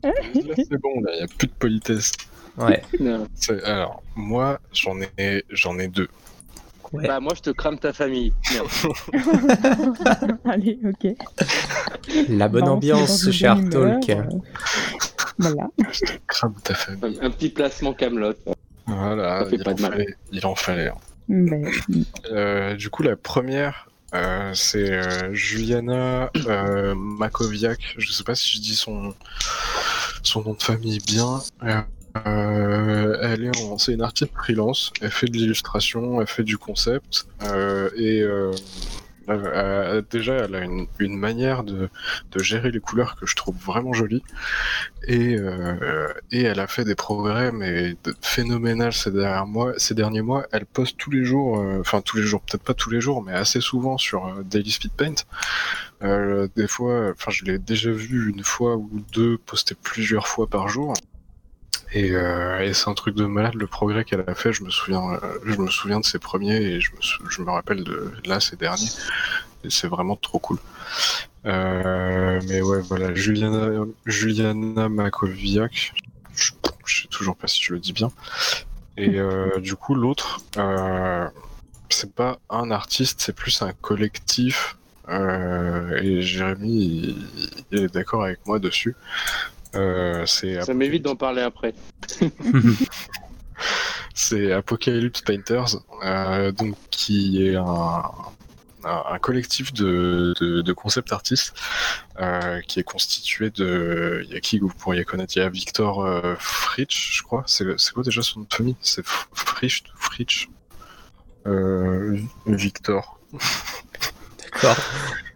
[0.03, 2.11] c'est bon, là, il n'y a plus de politesse.
[2.57, 2.83] Ouais.
[3.63, 6.07] Alors, moi, j'en ai, j'en ai deux.
[6.93, 7.07] Ouais.
[7.07, 8.33] bah moi je te crame ta famille.
[8.53, 8.67] Merde.
[10.45, 11.13] Allez, ok.
[12.29, 14.09] La bonne Bah, ambiance, bonne humeur, Talk.
[14.09, 14.23] euh,
[15.39, 15.67] Voilà.
[16.27, 17.19] Crabe ta famille.
[17.21, 18.33] Un, un petit placement Camelot.
[18.87, 19.91] Voilà, Ça fait il pas en, de mal.
[19.91, 20.87] fallait, il en fallait.
[20.89, 20.95] hein.
[21.27, 21.63] Mais,
[22.31, 27.95] Euh, du coup, la première, euh, c'est euh, Juliana euh, Makoviak.
[27.97, 29.13] Je sais pas si je dis son,
[30.21, 31.41] son nom de famille bien.
[32.25, 34.91] Euh, elle est en- c'est une artiste freelance.
[35.01, 38.51] Elle fait de l'illustration, elle fait du concept euh, et euh,
[40.11, 41.89] déjà, elle a une, une manière de,
[42.31, 44.21] de gérer les couleurs que je trouve vraiment jolie.
[45.07, 49.73] Et, euh, et elle a fait des progrès mais phénoménales ces derniers mois.
[49.77, 52.73] Ces derniers mois, elle poste tous les jours, euh, enfin tous les jours, peut-être pas
[52.75, 55.15] tous les jours, mais assez souvent sur euh, Daily Speed Paint.
[56.55, 60.67] Des fois, enfin je l'ai déjà vu une fois ou deux poster plusieurs fois par
[60.69, 60.93] jour.
[61.93, 64.53] Et, euh, et c'est un truc de malade le progrès qu'elle a fait.
[64.53, 67.49] Je me souviens, euh, je me souviens de ses premiers et je me, je me
[67.49, 68.89] rappelle de là ces derniers.
[69.63, 70.57] Et c'est vraiment trop cool.
[71.45, 75.93] Euh, mais ouais, voilà, Juliana, Makoviak.
[76.35, 76.51] Je,
[76.85, 78.11] je sais toujours pas si je le dis bien.
[78.97, 79.19] Et
[79.59, 80.39] du coup, l'autre,
[81.89, 84.77] c'est pas un artiste, c'est plus un collectif.
[85.09, 87.17] Et Jérémy,
[87.71, 88.95] il est d'accord avec moi dessus.
[89.75, 91.73] Euh, c'est Ça m'évite d'en parler après.
[94.13, 98.03] c'est Apocalypse Painters, euh, donc qui est un,
[99.19, 101.53] collectif de, de, de concept artistes
[102.19, 104.21] euh, qui est constitué de.
[104.25, 105.35] Il y a qui que vous pourriez connaître?
[105.35, 107.43] Il y a Victor euh, Fritsch, je crois.
[107.47, 108.75] C'est quoi déjà son nom de famille?
[108.81, 110.49] C'est Fritsch Fritsch
[111.47, 113.19] euh, Victor.
[114.39, 114.77] D'accord.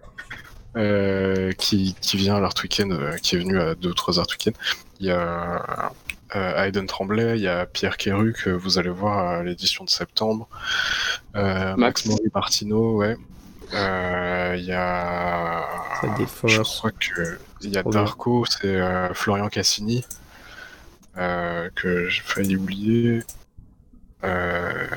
[0.75, 4.19] Euh, qui, qui vient à l'Art Weekend, euh, qui est venu à deux ou trois
[4.19, 4.55] Art Weekend.
[4.99, 5.91] Il y a
[6.35, 9.89] euh, Hayden Tremblay, il y a Pierre Quéru que vous allez voir à l'édition de
[9.89, 10.47] septembre.
[11.35, 12.05] Euh, Max.
[12.05, 13.17] Max Martino, ouais.
[13.73, 15.65] Euh, Il y a.
[16.43, 17.39] Je crois que.
[17.61, 17.83] Il y a.
[17.83, 20.05] Darko, c'est euh, Florian Cassini,
[21.17, 23.23] euh, que j'ai failli oublier.
[24.23, 24.87] Euh,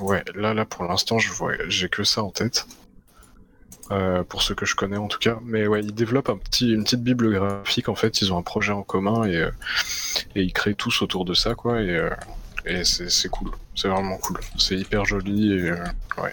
[0.00, 2.66] ouais, là, là, pour l'instant, je vois, j'ai que ça en tête.
[3.90, 5.38] Euh, pour ceux que je connais en tout cas.
[5.44, 8.20] Mais ouais, ils développent un petit, une petite bibliographique en fait.
[8.20, 9.50] Ils ont un projet en commun et, euh,
[10.34, 11.80] et ils créent tous autour de ça quoi.
[11.80, 12.10] Et, euh,
[12.66, 13.50] et c'est c'est cool.
[13.74, 14.38] C'est vraiment cool.
[14.58, 15.76] C'est hyper joli et euh,
[16.22, 16.32] ouais.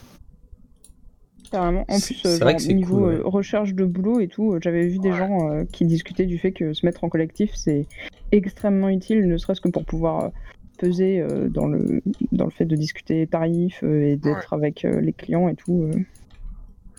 [1.52, 1.86] Carrément.
[1.88, 3.22] En plus, vrai genre, que niveau cool, ouais.
[3.24, 5.18] recherche de boulot et tout, j'avais vu des Ouais.
[5.18, 7.86] gens euh, qui discutaient du fait que se mettre en collectif, c'est
[8.34, 10.32] extrêmement utile, ne serait-ce que pour pouvoir
[10.78, 12.02] peser euh, dans, le,
[12.34, 15.90] dans le fait de discuter tarifs euh, et d'être avec euh, les clients et tout.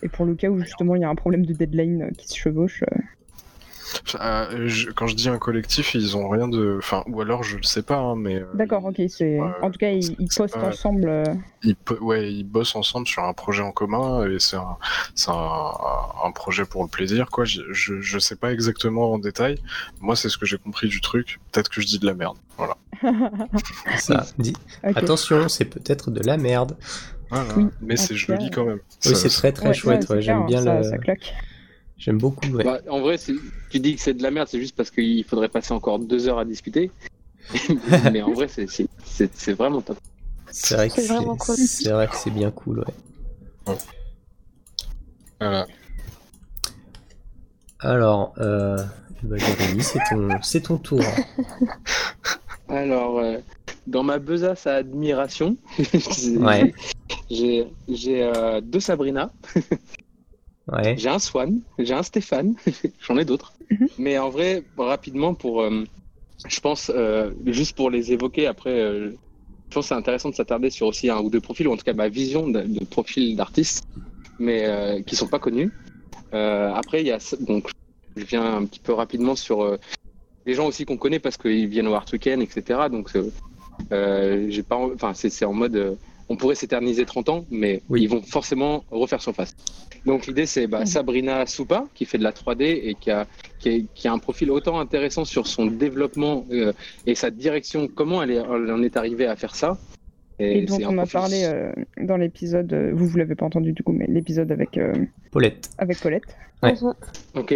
[0.03, 2.29] Et pour le cas où justement il y a un problème de deadline euh, qui
[2.29, 2.83] se chevauche.
[2.93, 2.97] euh.
[4.21, 6.75] Euh, je- quand je dis un collectif, ils ont rien de.
[6.79, 8.35] Enfin, ou alors je le sais pas, hein, mais.
[8.37, 9.41] euh, D'accord, ok, c'est.
[9.41, 11.07] Ouais, En tout cas, ils, postent pas- ensemble.
[11.09, 11.25] euh,
[11.63, 14.77] ils, ouais, ils bossent ensemble sur un projet en commun et c'est un,
[15.15, 15.71] c'est un,
[16.25, 17.45] un projet pour le plaisir, quoi.
[17.45, 19.59] Je, je, je sais pas exactement en détail.
[20.01, 21.39] Moi, c'est ce que j'ai compris du truc.
[21.53, 22.37] Peut-être que je dis de la merde.
[22.59, 22.77] Voilà.
[23.99, 24.55] Ça dit.
[24.83, 26.77] Attention, c'est peut-être de la merde.
[27.31, 27.55] Voilà.
[27.57, 28.81] Oui, Mais c'est joli quand même.
[29.05, 30.09] Oui, c'est très très Ouais, chouette.
[30.11, 30.83] ouais, J'aime bien ça, le.
[30.85, 31.35] ça claque.
[31.99, 32.47] J'aime beaucoup.
[32.49, 32.65] Ouais.
[32.65, 35.49] Bah, en vrai, tu dis que c'est de la merde, c'est juste parce qu'il faudrait
[35.49, 36.91] passer encore deux heures à discuter.
[38.13, 39.99] Mais en vrai, c'est- vraiment top.
[40.51, 41.57] c'est vrai que c'est vraiment cool.
[41.57, 42.81] C'est vrai que c'est bien cool.
[43.67, 43.75] Ouais.
[45.41, 45.67] Voilà.
[47.81, 48.77] Alors, euh,
[49.23, 51.01] bah, Jérémy, c'est ton, tour.
[52.69, 53.39] Alors, euh,
[53.87, 55.57] dans ma besace à admiration,
[56.39, 56.75] Ouais.
[57.31, 59.33] J'ai j'ai, euh, deux Sabrina,
[60.69, 60.97] Ouais.
[60.99, 62.57] j'ai un Swan, j'ai un Stéphane,
[63.07, 63.53] j'en ai d'autres.
[63.71, 63.89] Mhm.
[63.99, 65.85] Mais en vrai, rapidement, pour, euh,
[66.49, 70.35] je pense, euh, juste pour les évoquer, après, euh, je pense que c'est intéressant de
[70.35, 72.85] s'attarder sur aussi un ou deux profils, ou en tout cas ma vision de, de
[72.85, 73.85] profils d'artistes,
[74.41, 75.71] mais euh, qui sont pas connus.
[76.35, 77.71] Euh, après, il y a donc,
[78.17, 79.77] je viens un petit peu rapidement sur euh,
[80.47, 82.89] les gens aussi qu'on connaît parce qu'ils viennent au Art Weekend, etc.
[82.89, 83.13] Donc,
[83.93, 85.95] euh, j'ai pas, en- enfin, c'est c'est en mode, euh,
[86.29, 88.03] on pourrait s'éterniser 30 ans, mais Oui.
[88.03, 89.55] ils vont forcément refaire surface.
[90.07, 90.87] Donc l'idée c'est bah, Mhm.
[90.87, 93.27] Sabrina Soupa qui fait de la 3D et qui a,
[93.59, 96.73] qui, est- qui a un profil autant intéressant sur son développement euh,
[97.07, 99.79] et sa direction, comment elle, est, elle en est arrivée à faire ça.
[100.39, 101.73] Et dont c'est un on a parlé euh,
[102.03, 104.93] dans l'épisode, euh, vous vous l'avez pas entendu du coup, mais l'épisode avec, euh,
[105.31, 105.71] Paulette.
[105.79, 105.99] avec.
[106.63, 106.75] Ouais.
[106.75, 106.95] Mhm.
[107.35, 107.55] Ok.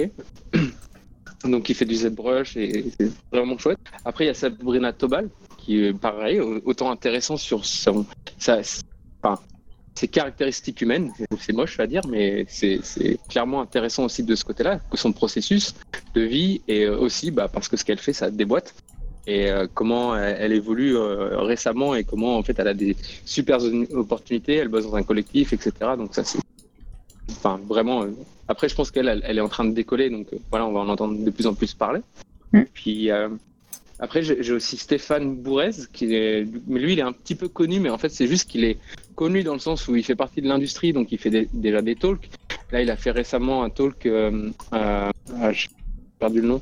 [1.45, 3.79] Donc il fait du ZBrush et c'est vraiment chouette.
[4.05, 8.05] Après il y a Sabrina Tobal qui est pareil, au- autant intéressant sur son,
[8.39, 8.61] sa,
[9.23, 9.41] enfin,
[9.95, 11.13] ses caractéristiques humaines.
[11.39, 12.81] C'est moche à dire, mais c'est
[13.29, 15.75] clairement intéressant aussi de ce côté-là, que son processus
[16.15, 18.75] de vie et euh, aussi bah, parce que ce qu'elle fait, ça déboîte.
[19.27, 22.97] Et euh, comment elle, elle évolue euh, récemment et comment en fait elle a des
[23.25, 23.59] super
[23.95, 25.73] opportunités, elle bosse dans un collectif, etc.
[25.97, 26.39] Donc ça c'est,
[27.31, 28.03] enfin vraiment.
[28.05, 28.11] euh,
[28.51, 30.73] après, je pense qu'elle, elle, elle est en train de décoller, donc euh, voilà, on
[30.73, 32.01] va en entendre de plus en plus parler.
[32.53, 32.63] Mm.
[32.75, 33.29] Puis euh,
[34.01, 37.91] après, j'ai aussi Stéphane Bourrez, qui est, lui, il est un petit peu connu, mais
[37.91, 38.79] en fait, c'est juste qu'il est
[39.15, 41.81] connu dans le sens où il fait partie de l'industrie, donc il fait des- déjà
[41.81, 42.29] des talks.
[42.73, 45.11] Là, il a fait récemment un talk, euh, euh,
[45.41, 45.69] ah, j'ai
[46.19, 46.61] perdu le nom.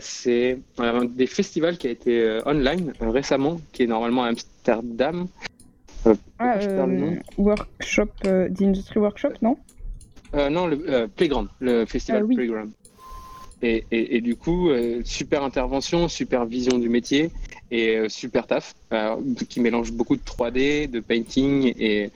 [0.00, 5.28] C'est un des festivals qui a été online récemment, qui est normalement à Amsterdam.
[6.40, 6.58] Ah,
[7.38, 8.10] workshop,
[8.60, 9.56] Industry Workshop, non?
[10.34, 12.36] Non, le euh, Playground, le festival Ah oui.
[12.36, 12.70] Playground.
[13.62, 17.30] Et, et, et du coup, euh, super intervention, super vision du métier
[17.70, 19.16] et euh, super taf euh,
[19.48, 22.10] qui mélange beaucoup de 3D, de painting et,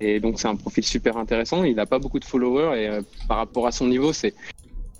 [0.00, 1.64] et donc c'est un profil super intéressant.
[1.64, 4.34] Il n'a pas beaucoup de followers et euh, par rapport à son niveau, c'est,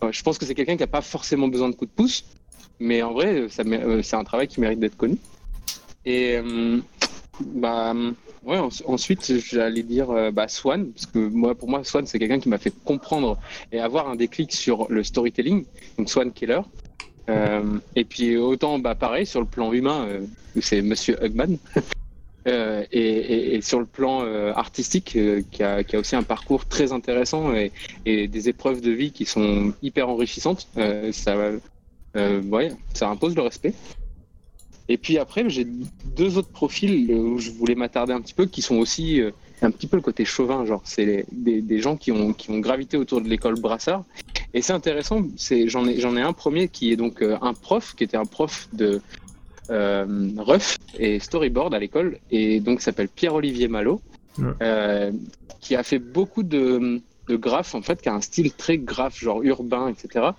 [0.02, 2.24] euh, je pense que c'est quelqu'un qui n'a pas forcément besoin de coups de pouce,
[2.80, 5.18] mais en vrai, euh, c'est un travail qui mérite d'être connu.
[6.06, 6.80] Et euh,
[7.40, 7.94] bah,
[8.44, 12.18] ouais, en- ensuite, j'allais dire euh, bah, Swan, parce que moi, pour moi, Swan, c'est
[12.18, 13.38] quelqu'un qui m'a fait comprendre
[13.70, 15.64] et avoir un déclic sur le storytelling,
[15.98, 16.60] donc Swan Keller.
[17.28, 20.26] Euh, et puis autant, bah, pareil, sur le plan humain, euh,
[20.60, 21.58] c'est Monsieur Hugman.
[22.44, 24.22] Et, sur le plan
[24.56, 25.16] artistique,
[25.52, 27.70] qui, a, aussi un parcours très intéressant et,
[28.04, 30.66] des épreuves de vie qui sont hyper enrichissantes,
[31.12, 31.52] ça,
[32.16, 33.74] ouais, ça impose le respect.
[34.88, 35.66] Et puis après, j'ai
[36.16, 39.30] deux autres profils euh, où je voulais m'attarder un petit peu, qui sont aussi euh,
[39.62, 42.58] un petit peu le côté chauvin, genre c'est des, des gens qui ont, qui ont
[42.58, 44.04] gravité autour de l'école Brassard.
[44.54, 47.54] Et c'est intéressant, c'est j'en ai j'en ai un premier qui est donc euh, un
[47.54, 49.00] prof, qui était un prof de
[49.70, 54.00] euh, ref et storyboard à l'école, et donc s'appelle Pierre-Olivier Malo,
[54.38, 55.12] Ouais.
[55.60, 59.18] qui a fait beaucoup de, de graphes en fait, qui a un style très graphe,
[59.20, 60.30] genre urbain, etc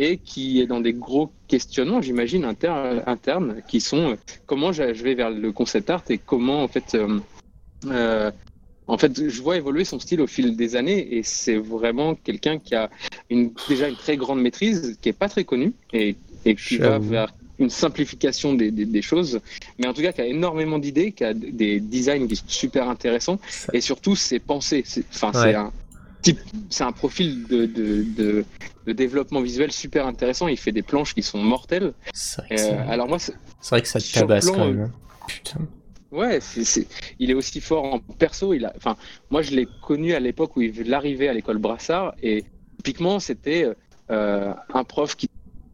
[0.00, 4.16] et qui est dans des gros questionnements, j'imagine, inter- internes, qui sont euh,
[4.46, 7.20] comment je vais vers le concept art et comment, en fait, euh,
[7.86, 8.30] euh,
[8.86, 12.58] en fait, je vois évoluer son style au fil des années et c'est vraiment quelqu'un
[12.58, 12.88] qui a
[13.28, 16.16] une, déjà une très grande maîtrise, qui est pas très connu et,
[16.46, 19.38] et qui va vers une simplification des, des, des choses,
[19.78, 22.88] mais en tout cas qui a énormément d'idées, qui a des designs qui sont super
[22.88, 23.38] intéressants
[23.74, 24.82] et surtout ses pensées.
[24.86, 25.52] C'est- Enfin, Ouais.
[25.52, 25.74] c'est un type,
[26.68, 28.44] c'est un profil de, de, de,
[28.86, 30.48] de développement visuel super intéressant.
[30.48, 31.92] Il fait des planches qui sont mortelles.
[32.12, 34.54] C'est vrai, que Euh, c'est- alors moi, c'est- c'est vrai que ça te tabasse plan,
[34.54, 34.80] quand euh, même.
[34.82, 34.92] hein.
[35.28, 35.60] Putain.
[36.10, 36.40] ouais,
[37.18, 38.52] il est aussi fort en perso.
[38.54, 38.96] Il a, enfin,
[39.30, 42.44] moi je l'ai connu à l'époque où il arrivait à l'école Brassard et
[42.78, 43.68] typiquement c'était
[44.10, 45.28] euh, un prof qui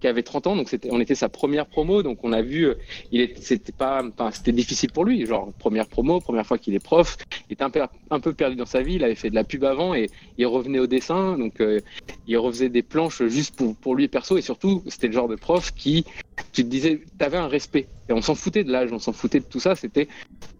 [0.07, 2.75] qui avait 30 ans, donc on était sa première promo, donc on a vu, euh,
[3.11, 4.05] il était, c'était pas,
[4.47, 7.17] difficile pour lui, genre première promo, première fois qu'il est prof,
[7.51, 7.81] il était un peu,
[8.11, 10.09] un peu perdu dans sa vie, il avait fait de la pub avant et
[10.39, 11.81] il revenait au dessin, donc euh,
[12.29, 15.35] il refaisait des planches juste pour, pour lui perso et surtout c'était le genre de
[15.35, 16.05] prof qui,
[16.53, 19.41] tu te disais, t'avais un respect et on s'en foutait de l'âge, on s'en foutait
[19.41, 20.07] de tout ça, c'était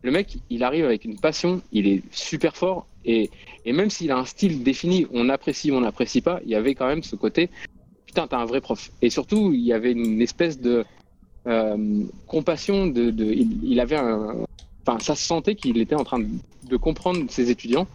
[0.03, 3.31] le mec, il arrive avec une passion, il est super fort et,
[3.65, 6.57] et même s'il a un style défini, on apprécie ou on n'apprécie pas, il y
[6.57, 7.49] avait quand même ce côté
[8.25, 8.91] t'as un vrai prof.
[9.03, 10.85] Et surtout, il y avait une espèce de
[11.47, 12.87] euh, compassion.
[12.87, 14.45] De, il, avait un.
[14.87, 17.87] Enfin, ça se sentait qu'il était en train de, comprendre ses étudiants.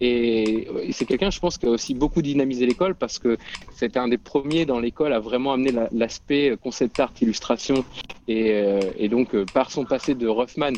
[0.00, 3.38] Et, c'est quelqu'un, je pense, qui a aussi beaucoup dynamisé l'école parce que
[3.76, 7.84] c'était un des premiers dans l'école à vraiment amener la- l'aspect concept art, illustration.
[8.26, 10.72] Et, euh, donc, euh, par son passé de Ruffman,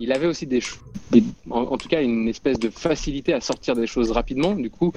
[0.00, 0.60] il avait aussi des,
[1.12, 4.54] des- en, en tout cas une espèce de facilité à sortir des choses rapidement.
[4.54, 4.92] Du coup,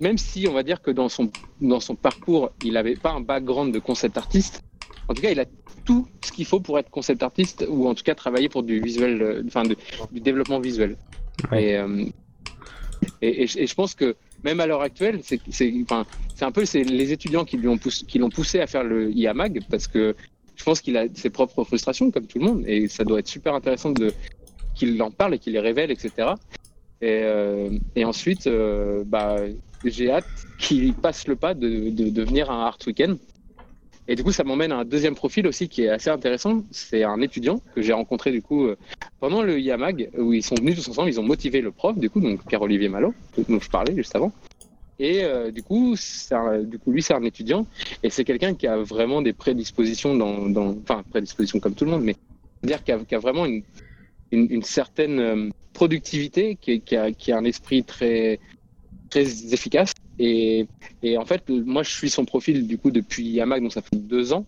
[0.00, 1.30] même si on va dire que dans son
[1.60, 4.60] dans son parcours, il n'avait pas un background de concept artiste.
[5.08, 5.44] En tout cas, il a
[5.84, 8.80] tout ce qu'il faut pour être concept artiste ou en tout cas travailler pour du
[8.80, 9.76] visuel, euh, enfin de-
[10.10, 10.96] du développement visuel.
[11.50, 11.64] Ouais.
[11.64, 12.04] Et, euh,
[13.20, 16.44] et, et je- et je pense que même à l'heure actuelle, c'est c'est enfin, c'est
[16.44, 19.10] un peu c'est les étudiants qui lui ont poussé, qui l'ont poussé à faire le
[19.12, 20.14] IAMAG parce que
[20.56, 23.28] je pense qu'il a ses propres frustrations comme tout le monde et ça doit être
[23.28, 24.12] super intéressant de
[24.74, 26.30] qu'il en parle et qu'il les révèle, etc.
[27.02, 29.36] Et, euh, et ensuite, euh, bah,
[29.84, 30.24] j'ai hâte
[30.58, 33.18] qu'il passe le pas de, de devenir un art weekend.
[34.06, 36.62] Et du coup, ça m'emmène à un deuxième profil aussi qui est assez intéressant.
[36.70, 38.76] C'est un étudiant que j'ai rencontré du coup euh,
[39.18, 41.08] pendant le IAMAG où ils sont venus tous ensemble.
[41.08, 43.14] Ils ont motivé le prof, du coup, donc Pierre-Olivier Malo,
[43.48, 44.32] dont je parlais juste avant.
[45.00, 45.96] Et du coup,
[46.86, 47.66] lui, c'est un étudiant
[48.04, 50.12] et c'est quelqu'un qui a vraiment des prédispositions
[50.80, 52.14] enfin, prédispositions comme tout le monde, mais
[52.62, 53.64] dire qu'il a vraiment une,
[54.32, 58.40] une, certaine euh, productivité, qui, a, qui a un esprit très,
[59.10, 59.92] très efficace.
[60.18, 60.66] Et,
[61.02, 63.96] et en fait, moi, je suis son profil du coup depuis Yamac, donc ça fait
[63.96, 64.46] deux ans.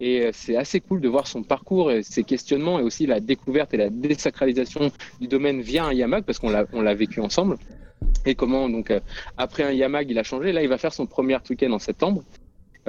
[0.00, 3.20] Et euh, c'est assez cool de voir son parcours et ses questionnements et aussi la
[3.20, 4.90] découverte et la désacralisation
[5.20, 7.58] du domaine via un Yamac parce qu'on l'a, l'a vécu ensemble.
[8.24, 9.00] Et comment, donc, euh,
[9.36, 10.52] après un Yamag, il a changé.
[10.52, 12.22] Là, il va faire son premier week-end en septembre.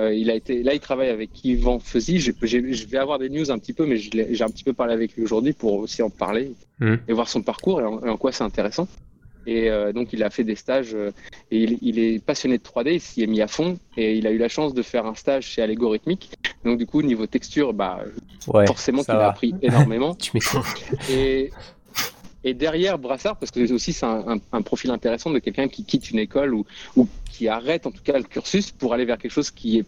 [0.01, 2.19] Euh, il a été, là, il travaille avec Yvan Feuzy.
[2.19, 5.15] Je vais avoir des news un petit peu, mais j'ai un petit peu parlé avec
[5.15, 6.99] lui aujourd'hui pour aussi en parler Mhm.
[7.07, 8.87] et voir son parcours et en, et en quoi c'est intéressant.
[9.47, 11.11] Et euh, donc, il a fait des stages euh,
[11.51, 14.27] et il, il est passionné de 3D, il s'y est mis à fond et il
[14.27, 16.31] a eu la chance de faire un stage chez Allegorithmic.
[16.63, 18.03] Donc, du coup, niveau texture, bah,
[18.47, 20.13] Ouais, forcément qu'il a appris énormément.
[20.15, 20.31] Tu.
[21.11, 21.49] Et,
[22.43, 25.83] et derrière Brassard, parce que aussi c'est un, un- un profil intéressant de quelqu'un qui
[25.83, 26.65] quitte une école ou,
[26.95, 29.85] ou qui arrête en tout cas le cursus pour aller vers quelque chose qui est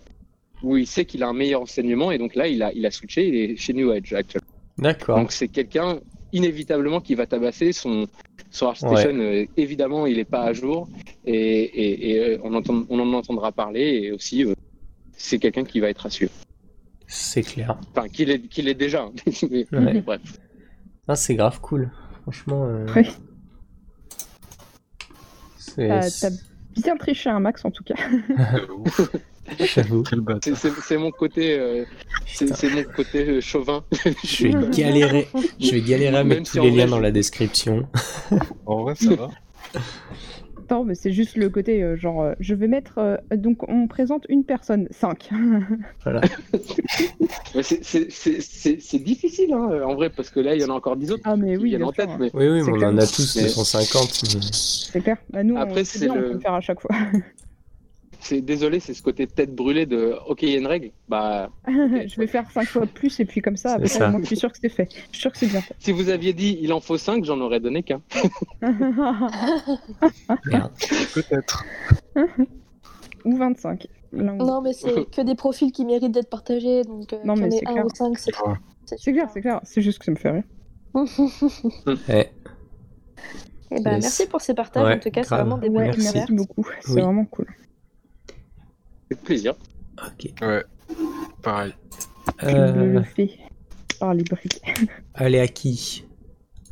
[0.61, 2.91] où il sait qu'il a un meilleur enseignement et donc là il a, il a
[2.91, 4.47] switché, il est chez New Edge actuellement.
[4.77, 5.17] D'accord.
[5.19, 5.99] Donc c'est quelqu'un
[6.31, 8.07] inévitablement qui va tabasser son
[8.49, 9.09] son ArtStation.
[9.19, 10.87] euh, évidemment il n'est pas à jour
[11.25, 14.53] et, et- et, euh, on, entend, on en entendra parler et aussi euh,
[15.17, 16.31] c'est quelqu'un qui va être à suivre.
[17.07, 17.77] C'est clair.
[17.95, 19.03] Enfin qu'il est, qu'il est déjà.
[19.03, 19.11] hein.
[19.49, 20.01] Mais- Ouais.
[20.01, 20.21] Bref.
[21.07, 21.91] Ah, c'est grave cool.
[22.23, 22.65] Franchement.
[22.65, 22.85] euh,
[25.57, 26.35] c'est- T'as t'as
[26.81, 27.95] bien triché un max en tout cas.
[29.59, 30.03] J'avoue.
[30.41, 31.83] C'est- C'est c'est mon côté, euh,
[32.25, 33.83] c'est mon côté euh, chauvin.
[34.23, 35.27] Je vais galérer.
[35.59, 37.87] Je vais galérer à mettre tous les liens je- dans la description.
[38.65, 39.29] En vrai, ça va.
[40.71, 42.97] Non, mais c'est juste le côté euh, genre, euh, je vais mettre.
[42.97, 45.29] euh, donc, on présente une personne, 5.
[46.03, 46.21] Voilà.
[47.55, 50.65] Mais c'est- c'est- C'est c'est- c'est difficile hein, en vrai parce que là il y
[50.65, 52.09] en a encore 10 autres ah, mais qui oui, viennent bien en tête.
[52.09, 52.17] sûr.
[52.19, 52.89] Mais Oui, oui, C'est mais on clair.
[52.89, 54.23] en a tous Mais- 250.
[54.35, 55.17] mais- C'est clair.
[55.29, 56.89] Bah, nous, Après, on, c'est c'est bien, le- on peut le faire à chaque fois.
[58.23, 60.91] c'est désolé, c'est ce côté tête brûlée de OK, il y a une règle.
[61.09, 64.09] Bah je vais faire 5 fois plus et puis comme ça, après, ça.
[64.09, 64.87] moi, je suis sûr que c'est fait.
[64.91, 65.75] Je suis sûr que c'est bien fait.
[65.79, 68.01] si vous aviez dit il en faut 5, j'en aurais donné qu'un.
[70.45, 70.71] Merde.
[71.13, 71.63] Peut-être.
[73.25, 73.87] Ou 25.
[74.11, 74.45] l'un ou l'autre.
[74.45, 76.83] Non, mais c'est que des profils qui méritent d'être partagés.
[76.83, 77.85] Donc, euh, Non, mais c'est clair.
[78.85, 79.59] c'est clair, c'est clair.
[79.63, 80.43] C'est juste que ça me fait rire.
[82.09, 82.27] Eh,
[83.71, 84.03] Et ben, Yes.
[84.03, 84.85] merci pour ces partages.
[84.85, 86.19] Ouais, en tout cas, c'est vraiment des bonnes Merci.
[86.29, 86.67] beaucoup.
[86.81, 87.01] C'est Oui.
[87.01, 87.47] vraiment cool.
[89.13, 89.53] Avec plaisir.
[89.99, 90.31] ok.
[90.41, 90.63] Ouais.
[91.43, 91.73] Pareil.
[92.41, 93.29] Je Euh, le fais
[93.99, 94.59] par les briques.
[95.13, 96.03] allez, à qui?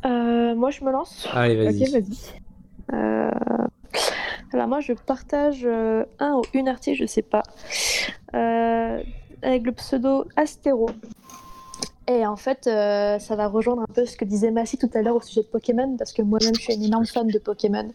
[0.04, 1.28] Euh, moi, je me lance.
[1.32, 1.84] Allez, vas-y.
[1.84, 2.18] Ok, vas-y.
[2.92, 3.30] Euh,
[4.52, 7.42] Alors moi, je partage euh, un ou une artiste, je sais pas,
[8.34, 9.02] euh,
[9.42, 10.90] avec le pseudo Astéro.
[12.08, 15.00] Et en fait, euh, ça va rejoindre un peu ce que disait Massy tout à
[15.02, 17.88] l'heure au sujet de Pokémon, parce que moi-même, je suis une énorme fan de Pokémon.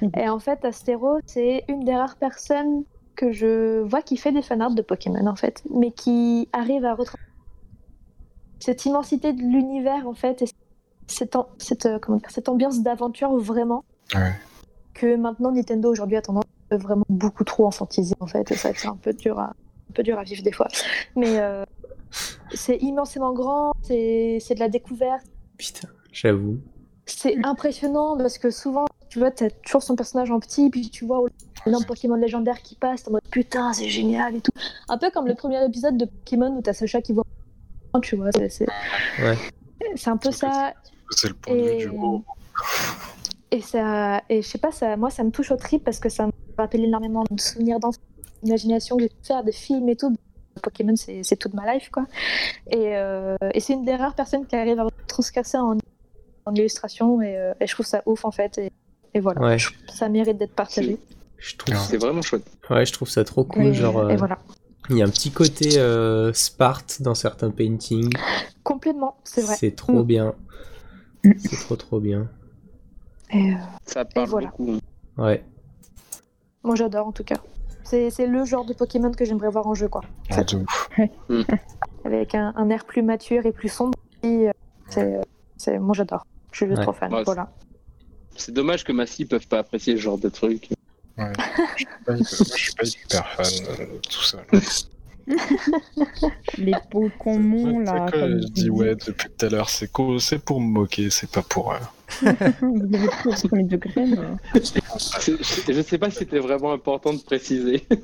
[0.00, 0.12] Mhm.
[0.16, 2.84] Et en fait, Astéro, c'est une des rares personnes
[3.18, 6.92] que je vois qui fait des fanarts de Pokémon, en fait, mais qui arrive à
[6.94, 7.26] retranscrire
[8.60, 10.46] cette immensité de l'univers, en fait, et
[11.08, 11.34] cette,
[11.86, 13.84] euh, comment dire, cette ambiance d'aventure vraiment
[14.14, 14.32] Ouais.
[14.94, 18.70] que maintenant Nintendo aujourd'hui a tendance à vraiment beaucoup trop enfantiser en fait et ça
[18.74, 20.68] c'est un peu dur à un peu dur à vivre des fois
[21.14, 21.64] mais euh,
[22.54, 25.26] c'est immensément grand c'est c'est de la découverte
[25.58, 26.56] Putain, j'avoue.
[27.04, 31.04] c'est impressionnant parce que souvent tu vois t'as toujours son personnage en petit puis tu
[31.06, 31.24] vois
[31.66, 34.52] l'énorme Pokémon légendaire qui passe en mode putain c'est génial et tout.
[34.88, 37.24] Un peu comme le premier épisode de Pokémon où t'as Sacha qui voit
[38.02, 38.66] tu vois c'est c'est
[39.20, 39.36] Ouais.
[39.96, 40.74] c'est un peu ça.
[41.10, 42.22] C'est le point de vue et, du haut.
[43.50, 46.08] et ça et je sais pas ça moi ça me touche au trip parce que
[46.08, 48.00] ça me rappelle énormément de souvenirs d'enfance
[48.42, 48.96] d'imagination.
[48.96, 50.14] Que j'ai pu faire des films et tout.
[50.62, 52.04] Pokémon c'est c'est toute ma life quoi.
[52.70, 55.76] Et, euh, et c'est une des rares personnes qui arrive à transcrire ça en,
[56.44, 58.58] en illustration et, euh, et je trouve ça ouf en fait.
[58.58, 58.72] Et,
[59.14, 59.58] et voilà Ouais.
[59.58, 60.98] Je- ça mérite d'être partagé
[61.38, 61.80] Je trouve, Ouais.
[61.88, 62.44] C'est vraiment chouette.
[62.70, 63.62] ouais, je trouve ça trop cool.
[63.66, 64.38] et, genre, et euh, voilà
[64.90, 68.10] il y a un petit côté euh, Sparte dans certains paintings.
[68.64, 70.06] complètement c'est vrai C'est trop Mm.
[70.06, 70.34] bien.
[71.24, 72.28] C'est trop trop bien.
[73.30, 74.48] et, euh, Ça parle voilà.
[74.48, 74.78] beaucoup.
[75.18, 75.44] Ouais.
[76.62, 77.36] moi j'adore en tout cas
[77.84, 80.90] c'est c'est le genre de Pokémon que j'aimerais voir en jeu quoi Ouais, de ouf.
[82.04, 84.52] avec un, un air plus mature et plus sombre et, euh,
[84.88, 85.20] c'est
[85.56, 86.84] c'est moi j'adore je suis juste Ouais.
[86.84, 87.50] trop fan Ouais, voilà
[88.38, 90.68] C'est dommage que Massy peuvent pas apprécier ce genre de truc.
[91.18, 91.32] Ouais.
[91.76, 94.38] Je suis pas hyper- moi, je suis pas hyper fan euh, de tout ça.
[96.56, 98.06] Les Pokémon, là.
[98.06, 99.90] C'est que comme je dis ouais depuis tout à l'heure, c'est
[100.20, 101.72] c'est pour me moquer, c'est pas pour.
[101.74, 101.76] euh,
[102.62, 104.16] Vous avez pris au premier degré, mais...
[104.54, 107.84] Je je sais pas si c'était vraiment important de préciser.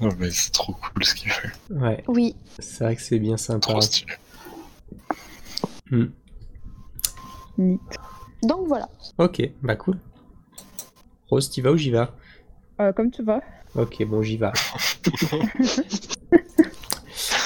[0.00, 1.50] Non mais c'est trop cool ce qu'il fait.
[1.70, 2.02] Ouais.
[2.08, 3.60] oui C'est vrai que c'est bien sympa.
[3.60, 4.14] Trop stylé.
[5.90, 6.06] Hmm.
[7.60, 7.80] Neat.
[8.42, 8.88] donc voilà
[9.18, 9.98] Ok, bah cool.
[11.28, 12.14] Rose, t'y vas ou j'y vas
[12.80, 13.40] Euh, comme tu vas.
[13.76, 14.50] Ok, bon, j'y vais.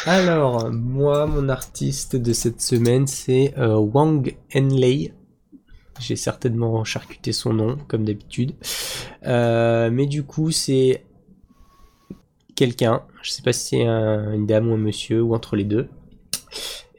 [0.07, 5.13] Alors, moi, mon artiste de cette semaine, c'est euh, Wang Enlei.
[6.01, 8.55] J'ai certainement charcuté son nom, comme d'habitude.
[9.27, 11.05] Euh, mais du coup, c'est
[12.55, 15.65] quelqu'un, je sais pas si c'est un- une dame ou un monsieur, ou entre les
[15.65, 15.89] deux,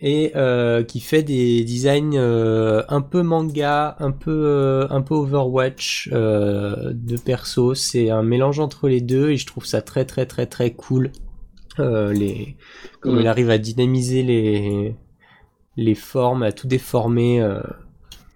[0.02, 5.16] et euh, qui fait des designs euh, un peu manga, un peu euh, un peu
[5.16, 7.74] Overwatch euh, de perso.
[7.76, 11.12] C'est un mélange entre les deux et je trouve ça très très très très cool.
[11.80, 12.56] Euh, les
[13.00, 13.20] comme Mm.
[13.22, 14.96] il arrive à dynamiser les
[15.78, 17.42] les formes, à tout déformer.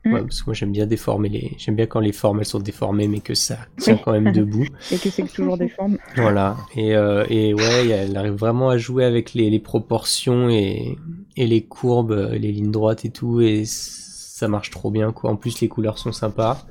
[0.05, 0.13] Euh, Mm.
[0.13, 1.55] ouais, parce que moi j'aime bien déformer les.
[1.57, 4.65] J'aime bien quand les formes elles sont déformées mais que ça tient quand même debout.
[4.91, 5.97] Et que c'est que toujours des formes.
[6.15, 6.55] Voilà.
[6.75, 10.97] Et, euh, et ouais, elle arrive vraiment à jouer avec les, les proportions et,
[11.35, 13.41] et les courbes, euh, les lignes droites et tout.
[13.41, 15.31] Et ça marche trop bien quoi.
[15.31, 16.65] En plus les couleurs sont sympas.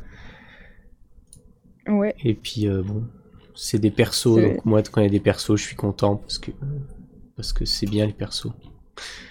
[1.86, 2.14] Ouais.
[2.24, 3.04] Et puis euh, bon,
[3.54, 4.36] c'est des persos.
[4.40, 6.50] Donc moi quand il y a des persos, je suis content parce que
[7.36, 8.52] parce que c'est bien les persos.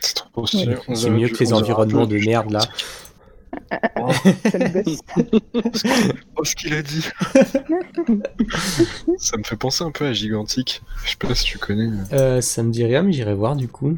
[0.02, 0.44] C'est trop.
[0.44, 0.78] Ouais.
[0.96, 2.62] C'est mieux que les environnements de merde là.
[3.70, 5.02] Ça me gosse.
[6.36, 7.06] Oh, ce qu'il a dit.
[9.18, 10.82] ça me fait penser un peu à Gigantic.
[11.06, 11.88] Je sais pas si tu connais.
[11.88, 13.98] mais Euh, ça me dit rien, mais j'irai voir du coup.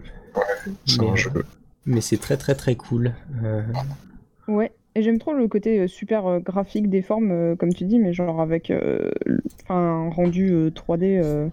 [0.86, 1.46] C'est Mais, un euh, jeu.
[1.86, 3.14] Mais c'est très très très cool.
[3.44, 3.62] Euh,
[4.48, 4.72] Ouais.
[4.96, 8.41] Et j'aime trop le côté euh, super graphique des formes, comme tu dis, mais genre
[8.41, 9.12] avec euh,
[9.70, 11.22] un rendu euh, 3D.
[11.24, 11.48] euh,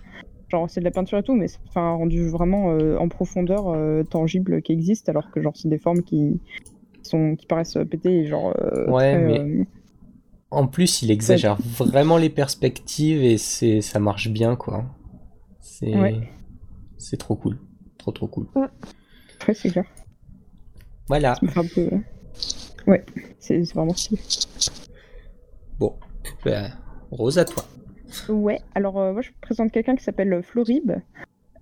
[0.48, 3.08] genre c'est de la peinture et tout, mais c'est enfin, un rendu vraiment euh, en
[3.08, 6.40] profondeur, euh, tangible, qui existe, alors que genre c'est des formes qui
[7.06, 8.54] sont qui paraissent pétées et genre.
[8.60, 9.64] euh, Ouais, très, mais- euh,
[10.50, 14.84] En plus, il exagère vraiment les perspectives et c'est ça marche bien quoi.
[15.60, 16.20] C'est Ouais.
[16.98, 17.58] c'est trop cool,
[17.98, 18.46] trop trop cool.
[18.54, 19.84] Ouais, c'est clair.
[21.08, 21.34] Voilà.
[21.34, 21.96] Ça me fait un peu.
[22.90, 23.04] Ouais,
[23.40, 24.20] c'est vraiment stylé.
[25.78, 25.94] Bon,
[26.44, 26.68] bah,
[27.10, 27.64] Rose à toi.
[28.28, 30.92] Ouais, alors euh, moi je présente quelqu'un qui s'appelle Florib,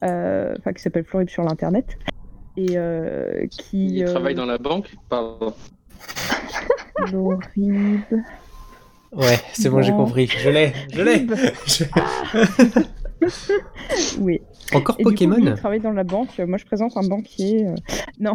[0.05, 1.97] euh, enfin qui s'appelle Florib sur l'internet,
[2.57, 3.87] et euh, qui.
[3.97, 5.53] Il euh, travaille dans la banque Pardon.
[7.09, 8.01] Florib.
[9.13, 10.27] Ouais, c'est bon, j'ai compris.
[10.27, 11.27] Je l'ai, je l'ai.
[11.67, 11.85] Je-
[14.19, 14.41] Oui.
[14.75, 15.37] Encore Et du coup, Pokémon.
[15.39, 16.39] il travaille dans la banque.
[16.39, 17.67] Moi, je présente un banquier.
[17.67, 17.75] euh,
[18.21, 18.35] Non,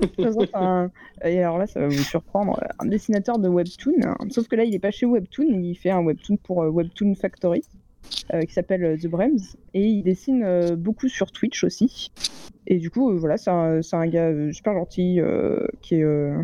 [0.00, 0.90] je présente un.
[1.24, 2.58] Et alors là, ça va vous surprendre.
[2.78, 3.92] Un dessinateur de webtoon.
[4.04, 4.16] hein.
[4.30, 5.60] Sauf que là, il est pas chez Webtoon.
[5.62, 7.78] Il fait un webtoon pour euh, Webtoon Factory, euh,
[8.46, 9.38] qui s'appelle euh, The Brems.
[9.74, 12.10] Et il dessine euh, beaucoup sur Twitch aussi.
[12.66, 16.02] Et du coup, euh, voilà, c'est un, un gars euh, super gentil euh, qui est.
[16.04, 16.42] euh,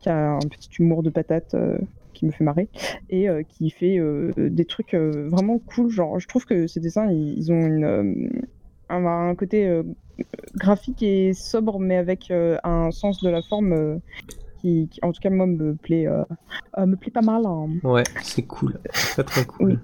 [0.00, 1.78] qui a un petit humour de patate euh,
[2.12, 2.68] qui me fait marrer
[3.08, 5.88] et euh, qui fait euh, des trucs euh, vraiment cool.
[5.90, 8.28] Genre, je trouve que ces dessins, ils, ils ont une, euh,
[8.90, 9.82] un, un côté euh,
[10.56, 13.96] graphique et sobre, mais avec euh, un sens de la forme euh,
[14.60, 16.22] qui, qui, en tout cas, moi, me plaît, euh,
[16.76, 17.46] euh, me plaît pas mal.
[17.46, 17.68] hein.
[17.82, 18.78] Ouais, c'est cool.
[18.92, 19.80] Très très cool.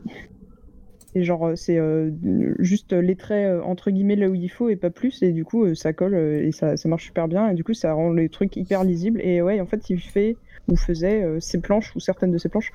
[1.14, 2.10] Et genre, euh, c'est euh,
[2.59, 5.22] juste les traits euh, entre guillemets là où il faut et pas plus.
[5.22, 7.48] Et du coup, ça colle et ça, ça marche super bien.
[7.51, 9.20] Et du coup, ça rend les trucs hyper lisibles.
[9.22, 10.36] Et ouais, en fait, il fait
[10.68, 12.72] ou faisait ses planches ou certaines de ses planches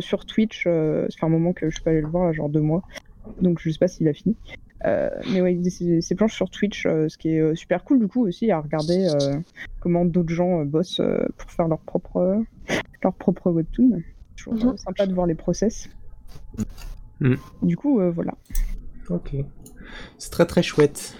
[0.00, 0.64] sur Twitch.
[0.64, 2.82] ça fait un moment que je suis pas allé le voir, là, genre deux mois.
[3.40, 4.36] Donc, je sais pas s'il a fini.
[4.86, 7.54] Euh, mais ouais, il faisait ses, ses planches sur Twitch, euh, ce qui est euh,
[7.54, 9.08] super cool du coup aussi à regarder
[9.80, 11.02] comment d'autres gens bossent
[11.36, 12.42] pour faire leur propre,
[13.02, 14.02] leur propre webtoon.
[14.36, 14.76] Trouve Mhm.
[14.78, 15.88] sympa de voir les process.
[17.20, 17.38] Mhm.
[17.62, 18.32] Du coup, euh, voilà.
[19.08, 19.34] Ok.
[20.18, 21.14] C'est très très chouette.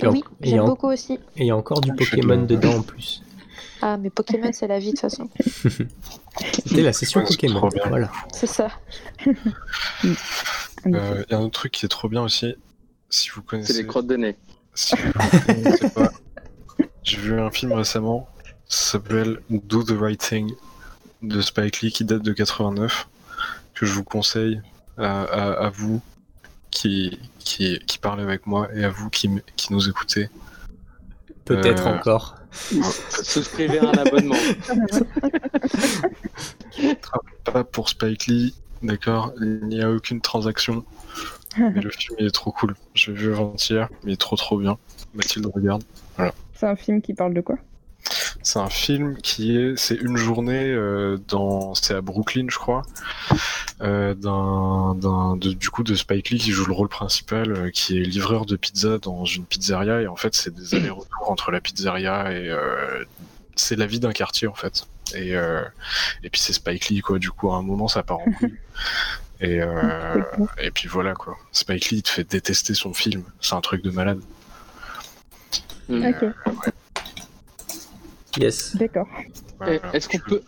[0.00, 1.14] Et en- Oui, et il y j'aime beaucoup aussi.
[1.14, 3.22] et il y a encore du de Pokémon dedans en plus.
[3.80, 5.28] Ah, mais Pokémon, c'est la vie de toute façon.
[6.64, 7.68] C'était la session Ouais, c'est Pokémon.
[7.88, 8.10] Voilà.
[8.32, 8.68] C'est ça.
[10.86, 12.54] Euh, Il y a un autre truc qui est trop bien aussi.
[13.10, 13.72] Si vous C'est connaissez.
[13.74, 14.36] les crottes de nez.
[14.74, 15.12] Si vous
[15.46, 16.12] connaissez pas,
[17.02, 18.28] j'ai vu un film récemment,
[18.68, 20.52] ça s'appelle Do the Right Thing
[21.22, 23.08] de Spike Lee qui date de 89,
[23.74, 24.60] que je vous conseille
[24.98, 26.00] à, à- à vous
[26.70, 30.28] qui, qui, qui parlez avec moi et à vous qui, qui nous écoutez.
[31.44, 32.34] Peut-être Euh, encore.
[33.22, 34.34] Souscrivez à un abonnement.
[37.44, 40.84] Pas pour Spike Lee, d'accord Il n'y a aucune transaction,
[41.58, 42.74] mais le film il est trop cool.
[42.94, 44.76] Je l'ai vu avant-hier, mais il est trop trop bien.
[45.14, 45.82] Mathilde regarde.
[46.54, 47.56] C'est un film qui parle de quoi?
[48.42, 52.82] C'est un film qui est, c'est une journée euh, dans, c'est à Brooklyn, je crois,
[53.82, 57.70] euh, d'un, d'un, de- du coup de Spike Lee qui joue le rôle principal, euh,
[57.70, 61.50] qui est livreur de pizza dans une pizzeria et en fait c'est des allers-retours entre
[61.50, 63.04] la pizzeria et euh,
[63.56, 64.86] c'est la vie d'un quartier en fait.
[65.14, 65.62] Et euh,
[66.22, 67.18] et puis c'est Spike Lee quoi.
[67.18, 68.54] Du coup à un moment ça part en couille.
[69.40, 70.22] Et euh,
[70.60, 71.36] et puis voilà quoi.
[71.52, 73.22] Spike Lee il te fait détester son film.
[73.40, 74.20] C'est un truc de malade.
[75.88, 76.04] Hmm.
[76.46, 76.72] Ok,
[78.38, 78.76] Yes.
[78.76, 79.06] d'accord.
[79.58, 80.42] Voilà, Eh, Est-ce qu'on je- peut.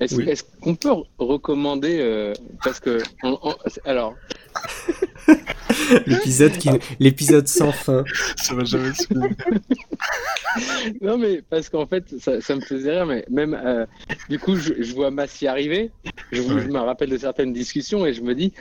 [0.00, 0.32] Est-ce Oui.
[0.62, 2.32] qu'on peut recommander euh,
[2.62, 3.54] parce que on- on-
[3.84, 4.14] alors
[6.06, 6.70] L'épisode qui,
[7.00, 8.04] l'épisode sans fin.
[8.36, 9.28] Ça va jamais se finir.
[11.00, 13.86] non mais parce qu'en fait ça, ça me faisait rire mais même euh,
[14.28, 15.90] du coup je, je vois Massy arriver
[16.32, 16.62] je, Ouais.
[16.62, 18.52] je me rappelle de certaines discussions et je me dis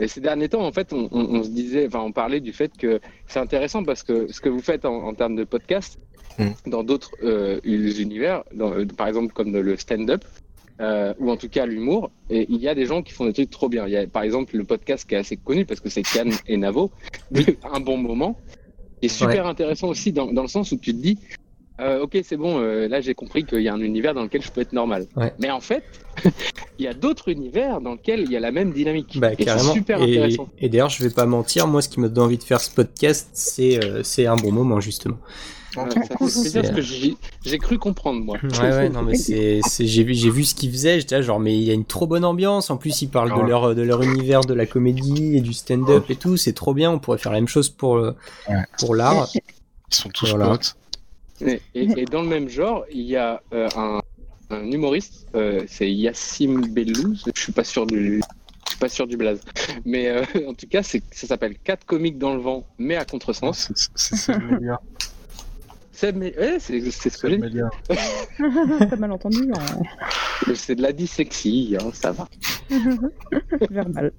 [0.00, 2.52] et ces derniers temps en fait on, on- on se disait enfin on parlait du
[2.52, 5.98] fait que c'est intéressant parce que ce que vous faites en, en termes de podcast
[6.38, 6.70] Mm.
[6.70, 10.24] dans d'autres euh, univers dans- euh, par exemple comme le stand-up
[10.80, 12.10] euh, ou en tout cas l'humour.
[12.28, 13.86] Et il y a des gens qui font des trucs trop bien.
[13.86, 16.34] Il y a par exemple le podcast qui est assez connu parce que c'est Cannes
[16.46, 16.90] et Navo,
[17.72, 18.38] un bon moment,
[19.00, 21.18] qui est super intéressant aussi dans, dans le sens où tu te dis,
[21.80, 24.42] euh, ok, c'est bon, euh, là j'ai compris qu'il y a un univers dans lequel
[24.42, 25.06] je peux être normal.
[25.16, 25.32] Ouais.
[25.38, 25.82] Mais en fait,
[26.78, 29.18] il y a d'autres univers dans lesquels il y a la même dynamique.
[29.18, 30.48] Bah, et c'est super Et, intéressant.
[30.58, 32.70] et d'ailleurs, je vais pas mentir, moi, ce qui m'a donné envie de faire ce
[32.70, 35.16] podcast, c'est c'est un bon moment, justement.
[37.44, 38.38] J'ai cru comprendre, moi.
[38.42, 41.22] Ouais, ouais, non, mais c'est, c'est- j'ai vu, j'ai vu ce qu'ils faisaient, j'étais là,
[41.22, 42.70] genre, mais il y a une trop bonne ambiance.
[42.70, 43.48] En plus, ils parlent de Ouais.
[43.48, 46.36] leur, de leur univers, de la comédie et du stand-up et tout.
[46.36, 46.90] C'est trop bien.
[46.90, 48.14] On pourrait faire la même chose pour, euh,
[48.48, 48.64] Ouais.
[48.78, 49.28] pour l'art.
[49.34, 50.48] Ils sont tous Voilà.
[50.48, 50.76] potes.
[51.40, 54.00] Et, et- et dans le même genre, il y a euh, un,
[54.50, 58.22] un humoriste, euh, c'est Yassim Bellouz, je suis pas sûr du,
[58.64, 59.40] je suis pas sûr du blaze,
[59.84, 63.04] mais euh, en tout cas, c'est, ça s'appelle Quatre comiques dans le vent, mais à
[63.04, 63.70] contresens.
[63.74, 64.80] C'est c'est Seb Melia.
[65.96, 67.60] C'est, ouais, ce que j'ai dit.
[68.90, 70.52] T'as mal entendu, hein.
[70.54, 72.28] C'est de la dyslexie, hein, ça va.
[73.70, 74.12] verbal.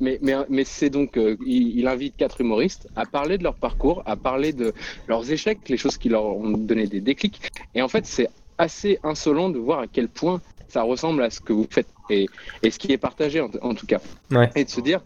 [0.00, 3.54] Mais, mais, mais c'est donc, euh, il, il invite quatre humoristes à parler de leur
[3.54, 4.72] parcours, à parler de
[5.06, 7.48] leurs échecs, les choses qui leur ont donné des déclics.
[7.76, 11.40] Et en fait, c'est assez insolent de voir à quel point ça ressemble à ce
[11.40, 12.26] que vous faites et,
[12.62, 14.00] et ce qui est partagé en, en tout cas.
[14.30, 14.50] Ouais.
[14.54, 15.00] Et de se dire,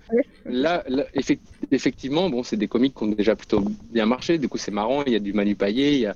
[0.45, 1.39] là, là, effec-
[1.71, 3.63] effectivement, bon, c'est des comiques qui ont déjà plutôt
[3.93, 4.39] bien marché.
[4.39, 5.03] Du coup, c'est marrant.
[5.07, 6.15] Il y a du Manu Payet, il y a,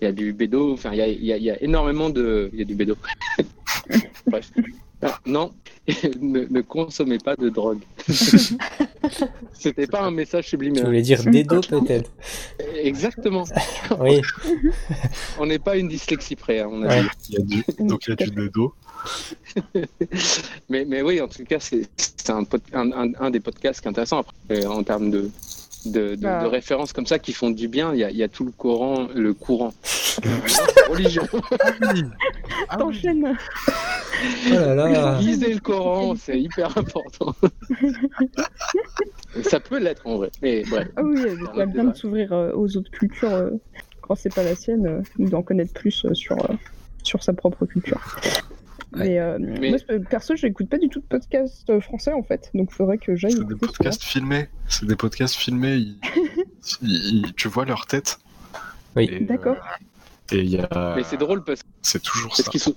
[0.00, 0.72] il y a du Bédo.
[0.72, 2.50] Enfin, il y a, il y a- il y a énormément de.
[2.52, 2.96] Il y a du Bédo.
[4.26, 4.50] Bref.
[5.02, 5.52] Ah, non,
[6.20, 7.80] ne, ne consommez pas de drogue.
[9.52, 10.86] C'était pas un message Tu subliminal.
[10.86, 12.10] voulais dire Dedo, peut-être.
[12.76, 13.44] Exactement.
[14.00, 14.20] Oui.
[15.38, 16.60] On n'est pas une dyslexie près.
[16.60, 17.02] hein, on a Ouais.
[17.02, 17.08] dit.
[17.28, 17.64] Il y a du...
[17.86, 18.74] Donc il y a du Dedo.
[20.68, 21.88] mais, mais oui, en tout cas, c'est
[22.30, 25.30] un, pod- un, un- un des podcasts qui est intéressant après, en termes de,
[25.86, 27.92] de, de- de références comme ça qui font du bien.
[27.94, 29.72] Il y a, il y a tout le courant, le courant
[30.88, 31.22] religieux.
[32.68, 32.78] Ah oui.
[32.78, 33.36] T'enchaînes.
[34.48, 35.18] Oh là là.
[35.20, 37.34] Lisez le Coran, c'est hyper important.
[39.42, 40.30] ça peut l'être en vrai.
[40.42, 40.88] Mais bref.
[40.96, 41.20] Ah oui,
[41.54, 43.50] il y a bien de s'ouvrir euh, aux autres cultures euh,
[44.00, 46.54] quand c'est pas la sienne, euh, ou d'en connaître plus euh, sur, euh,
[47.02, 48.00] sur sa propre culture.
[48.94, 49.08] Ouais.
[49.08, 52.50] Mais, euh, Mais- moi, perso, j'écoute pas du tout de podcast euh, français en fait,
[52.54, 54.48] donc faudrait que j'aille C'est des podcasts filmés.
[54.68, 55.74] C'est des podcasts filmés.
[55.76, 55.98] Ils-
[56.82, 58.18] ils- ils- Tu vois leur tête.
[58.94, 59.08] Oui.
[59.10, 59.56] Et, D'accord.
[59.56, 60.94] euh, Et il y a.
[60.96, 62.50] Mais c'est drôle parce, C'est toujours parce ça.
[62.58, 62.74] sont.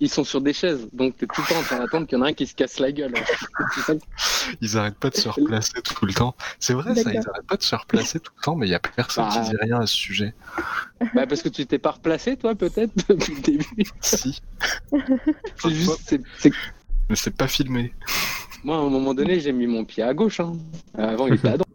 [0.00, 2.20] Ils sont sur des chaises, donc t'es tout le temps en train d'attendre qu'il y
[2.20, 3.12] en a un qui se casse la gueule.
[4.60, 6.34] Ils arrêtent pas de se replacer tout le temps.
[6.60, 8.74] C'est vrai, ça, ils arrêtent pas de se replacer tout le temps, mais il y
[8.74, 9.42] a personne Bah.
[9.42, 10.34] qui dit rien à ce sujet.
[11.14, 13.64] Bah, parce que tu t'es pas replacé, toi, peut-être, depuis le début.
[14.00, 14.40] Si,
[15.62, 16.00] C'est juste,
[16.38, 16.52] c'est-
[17.10, 17.92] mais c'est pas filmé.
[18.64, 20.40] moi, à un moment donné, j'ai mis mon pied à gauche.
[20.40, 20.56] Hein.
[20.96, 21.68] Avant, il était à droite.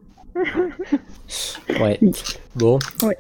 [1.80, 2.00] Ouais.
[2.56, 2.80] Bon.
[3.02, 3.18] Ouais.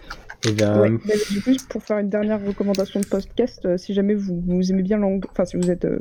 [0.48, 3.94] Et ben, Ouais, mais du coup, pour faire une dernière recommandation de podcast, euh, si
[3.94, 5.99] jamais vous, vous aimez bien l'anglais, enfin si vous êtes euh,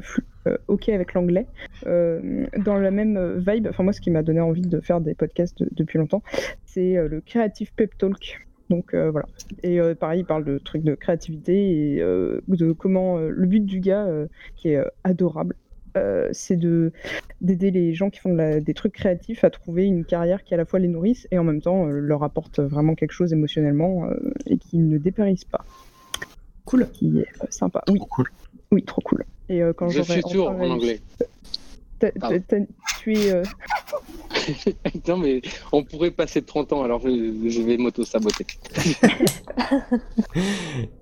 [0.49, 1.47] euh, ok avec l'anglais,
[1.87, 5.01] euh, dans la même euh, vibe, enfin moi ce qui m'a donné envie de faire
[5.01, 6.23] des podcasts de- depuis longtemps,
[6.65, 8.41] c'est euh, le Creative Pep Talk.
[8.71, 9.27] Donc euh, voilà.
[9.63, 13.47] Et euh, pareil, il parle de trucs de créativité et euh, de comment euh, le
[13.47, 15.55] but du gars, euh, qui est euh, adorable,
[15.97, 16.93] euh, c'est de
[17.41, 20.55] d'aider les gens qui font de la- des trucs créatifs à trouver une carrière qui
[20.55, 23.33] à la fois les nourrisse et en même temps euh, leur apporte vraiment quelque chose
[23.33, 24.15] émotionnellement euh,
[24.47, 25.65] et qui ne dépérissent pas.
[26.65, 26.89] Cool.
[26.93, 27.83] Qui est euh, sympa.
[27.89, 28.27] Oui, Trop cool.
[28.71, 29.25] oui, trop cool.
[29.49, 31.01] Et euh, quand Je suis sûr enfin en anglais.
[33.01, 33.31] Tu es.
[33.33, 33.43] euh,
[35.09, 35.41] non, mais
[35.73, 37.09] on pourrait passer de 30 ans, alors je,
[37.49, 38.47] je vais m'auto-saboter.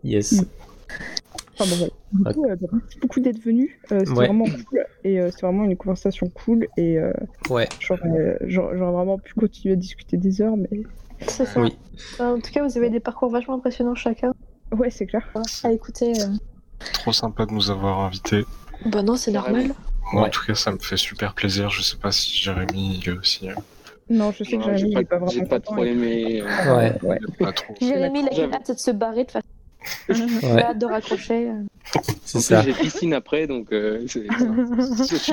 [0.04, 0.44] yes.
[1.58, 1.76] Enfin bon,
[2.12, 2.32] voilà.
[2.32, 3.78] Du coup, euh, bah, merci beaucoup d'être venu.
[3.92, 4.26] Euh, C'était Ouais.
[4.26, 4.84] vraiment cool.
[5.04, 6.66] Et euh, c'est vraiment une conversation cool.
[6.76, 7.12] Et euh,
[7.50, 7.68] Ouais.
[7.80, 10.56] j'aurais j'aurais- j'aurais vraiment pu continuer à discuter des heures.
[10.56, 10.68] Mais
[11.26, 11.60] C'est ça.
[11.60, 11.76] Oui.
[12.18, 14.32] En tout cas, vous avez des parcours vachement impressionnants chacun
[14.76, 15.28] ouais, c'est clair.
[15.64, 16.12] à écouter.
[16.22, 16.26] euh.
[16.94, 18.44] Trop sympa de nous avoir invités.
[18.86, 19.66] Bah non, c'est normal.
[20.12, 20.28] Moi, Ouais.
[20.28, 21.68] en tout cas, ça me fait super plaisir.
[21.68, 23.50] Je sais pas si Jérémy il est aussi.
[23.50, 23.54] euh,
[24.08, 25.30] Non, je sais que Jérémy, J'ai il pas, est pas vraiment.
[25.30, 26.40] j'ai pas trop aimé.
[26.42, 26.92] euh, Ouais.
[27.02, 27.18] Ouais.
[27.38, 27.74] pas trop.
[27.80, 29.46] Jérémy, il a hâte de se barrer de façon.
[30.08, 30.62] Ouais.
[30.62, 31.48] hâte de raccrocher.
[31.50, 31.62] euh.
[32.24, 32.62] C'est ça.
[32.62, 35.32] j'ai piscine après, donc euh, c'est- je suis-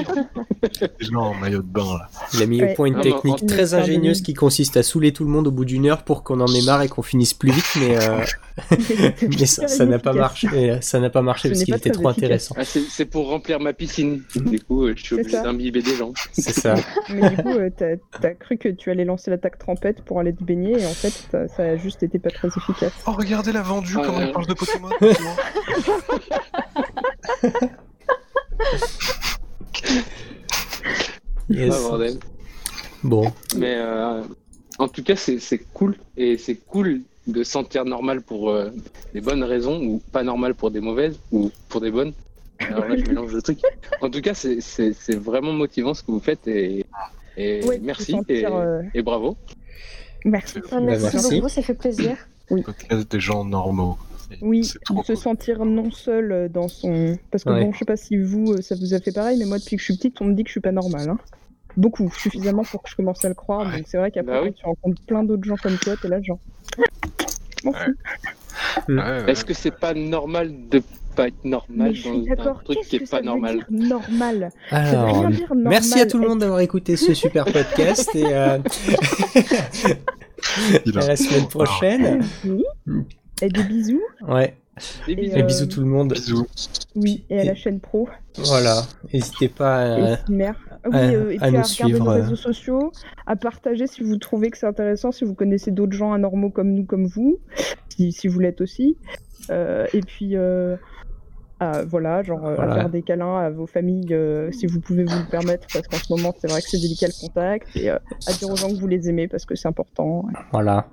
[0.99, 2.09] Déjà en maillot de bain là.
[2.33, 5.29] Il a mis au point une technique très ingénieuse qui consiste à saouler tout le
[5.29, 7.65] monde au bout d'une heure pour qu'on en ait marre et qu'on finisse plus vite,
[7.79, 8.23] mais, euh,
[9.29, 10.47] mais ça n'a pas marché.
[10.53, 12.17] euh, Ça n'a pas marché Ce parce qu'il était trop efficace.
[12.23, 12.55] intéressant.
[12.57, 14.23] Ah, c'est pour remplir ma piscine.
[14.35, 16.13] Du coup, euh, je suis obligé d'imbiber des gens.
[16.31, 16.75] C'est ça.
[17.13, 20.33] Mais du coup, euh, t'as as cru que tu allais lancer l'attaque trempette pour aller
[20.33, 22.93] te baigner, et en fait, ça, ça a juste été pas très efficace.
[23.05, 24.89] Oh, regardez la vendue, Ah, comment elle parle de Pokémon.
[31.49, 31.73] Yes.
[31.77, 32.19] Ah, bordel.
[33.03, 34.21] Bon, Mais euh,
[34.79, 35.95] en tout cas, c'est c'est cool.
[36.17, 38.69] Et c'est cool de se sentir normal pour euh,
[39.13, 42.13] des bonnes raisons, ou pas normal pour des mauvaises, ou pour des bonnes.
[42.59, 43.59] Alors là, je mélange le truc.
[44.01, 46.47] En tout cas, c'est- c'est c'est vraiment motivant ce que vous faites.
[46.47, 46.85] Et,
[47.37, 48.17] et Ouais, merci.
[48.27, 49.37] et, euh, et bravo.
[50.25, 50.59] Merci.
[50.71, 51.35] Ah, merci, merci.
[51.35, 52.17] beaucoup, ça fait plaisir.
[52.49, 53.97] Podcast des gens normaux.
[54.41, 57.17] Oui, trop de se sentir non seul euh, dans son.
[57.31, 57.63] Parce que Ouais.
[57.65, 59.75] bon, je sais pas si vous, euh, ça vous a fait pareil, mais moi, depuis
[59.77, 61.09] que je suis petite, on me dit que je suis pas normale.
[61.09, 61.17] Hein.
[61.77, 63.67] Beaucoup, suffisamment pour que je commence à le croire.
[63.67, 63.77] Ouais.
[63.77, 64.53] Donc c'est vrai qu'après, Bah oui.
[64.53, 66.39] tu rencontres plein d'autres gens comme toi, t'es là, genre.
[67.63, 67.73] Ouais.
[69.27, 70.81] Est-ce que c'est pas normal de
[71.15, 73.65] pas être normal dans un truc qui que est ça pas veut normal?
[73.69, 74.49] dire normal?
[74.71, 75.67] Alors, rien dire normal.
[75.69, 78.59] merci à tout le monde d'avoir écouté ce super podcast et euh,
[80.95, 82.23] à la semaine prochaine.
[83.41, 84.01] Et des bisous.
[84.27, 84.55] Ouais,
[85.05, 85.35] Des Et, bisous.
[85.37, 86.13] et euh, bisous tout le monde.
[86.13, 86.47] Bisous.
[86.95, 88.07] Oui, et à la chaîne pro.
[88.37, 88.81] Voilà,
[89.13, 90.55] n'hésitez pas à, Et mère.
[90.85, 92.21] Oui, à- euh, et à puis nous à regarder suivre, nos euh.
[92.21, 92.91] réseaux sociaux,
[93.25, 96.71] à partager si vous trouvez que c'est intéressant, si vous connaissez d'autres gens anormaux comme
[96.73, 97.39] nous, comme vous,
[97.89, 98.97] si, si vous l'êtes aussi.
[99.49, 100.75] Euh, et puis, euh,
[101.59, 102.73] à, voilà, genre Voilà.
[102.73, 105.87] à faire des câlins à vos familles euh, si vous pouvez vous le permettre, parce
[105.87, 107.97] qu'en ce moment, c'est vrai que c'est délicat le contact, et euh,
[108.27, 110.25] à dire aux gens que vous les aimez parce que c'est important.
[110.51, 110.87] voilà.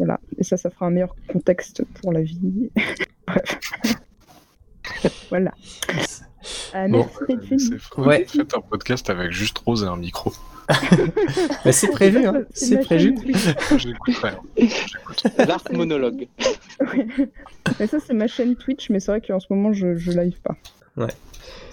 [0.00, 0.18] Voilà.
[0.38, 2.70] Et ça, ça fera un meilleur contexte pour la vie.
[3.26, 3.58] Bref.
[5.28, 5.52] voilà.
[6.74, 6.98] Euh, Bon.
[7.06, 7.58] merci d'être venu.
[7.60, 8.24] C'est Ouais.
[8.26, 10.32] Faites un podcast avec juste Rose et un micro.
[11.64, 12.44] Bah, c'est prévu, hein.
[12.54, 13.14] c'est prévu.
[13.76, 14.30] J'écouterai.
[14.30, 15.44] hein.
[15.46, 16.28] L'arc monologue.
[16.80, 17.06] Ouais.
[17.78, 20.40] Mais ça, c'est ma chaîne Twitch, mais c'est vrai qu'en ce moment, je, je live
[20.40, 20.56] pas.
[20.96, 21.08] Ouais.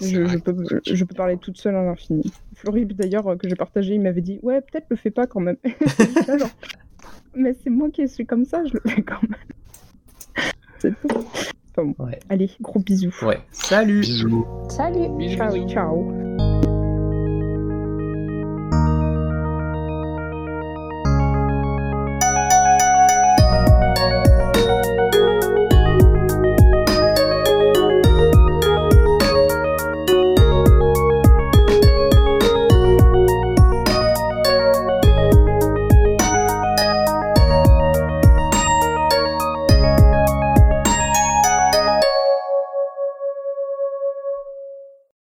[0.00, 2.30] C'est Je, je peux, je, je peux parler toute seule à l'infini.
[2.56, 5.40] Florib, d'ailleurs, euh, que j'ai partagé, il m'avait dit Ouais, peut-être le fais pas quand
[5.40, 5.56] même.
[6.26, 6.50] Genre,
[7.38, 9.34] mais c'est moi qui suis comme ça, je le fais quand même.
[10.78, 11.08] C'est tout.
[11.76, 12.04] Enfin bon.
[12.04, 12.18] Ouais.
[12.28, 13.14] Allez, gros bisous.
[13.22, 13.38] Ouais.
[13.50, 14.46] Salut Bisous.
[14.68, 15.68] Salut Bisous, Ciao, bisous.
[15.68, 16.37] ciao.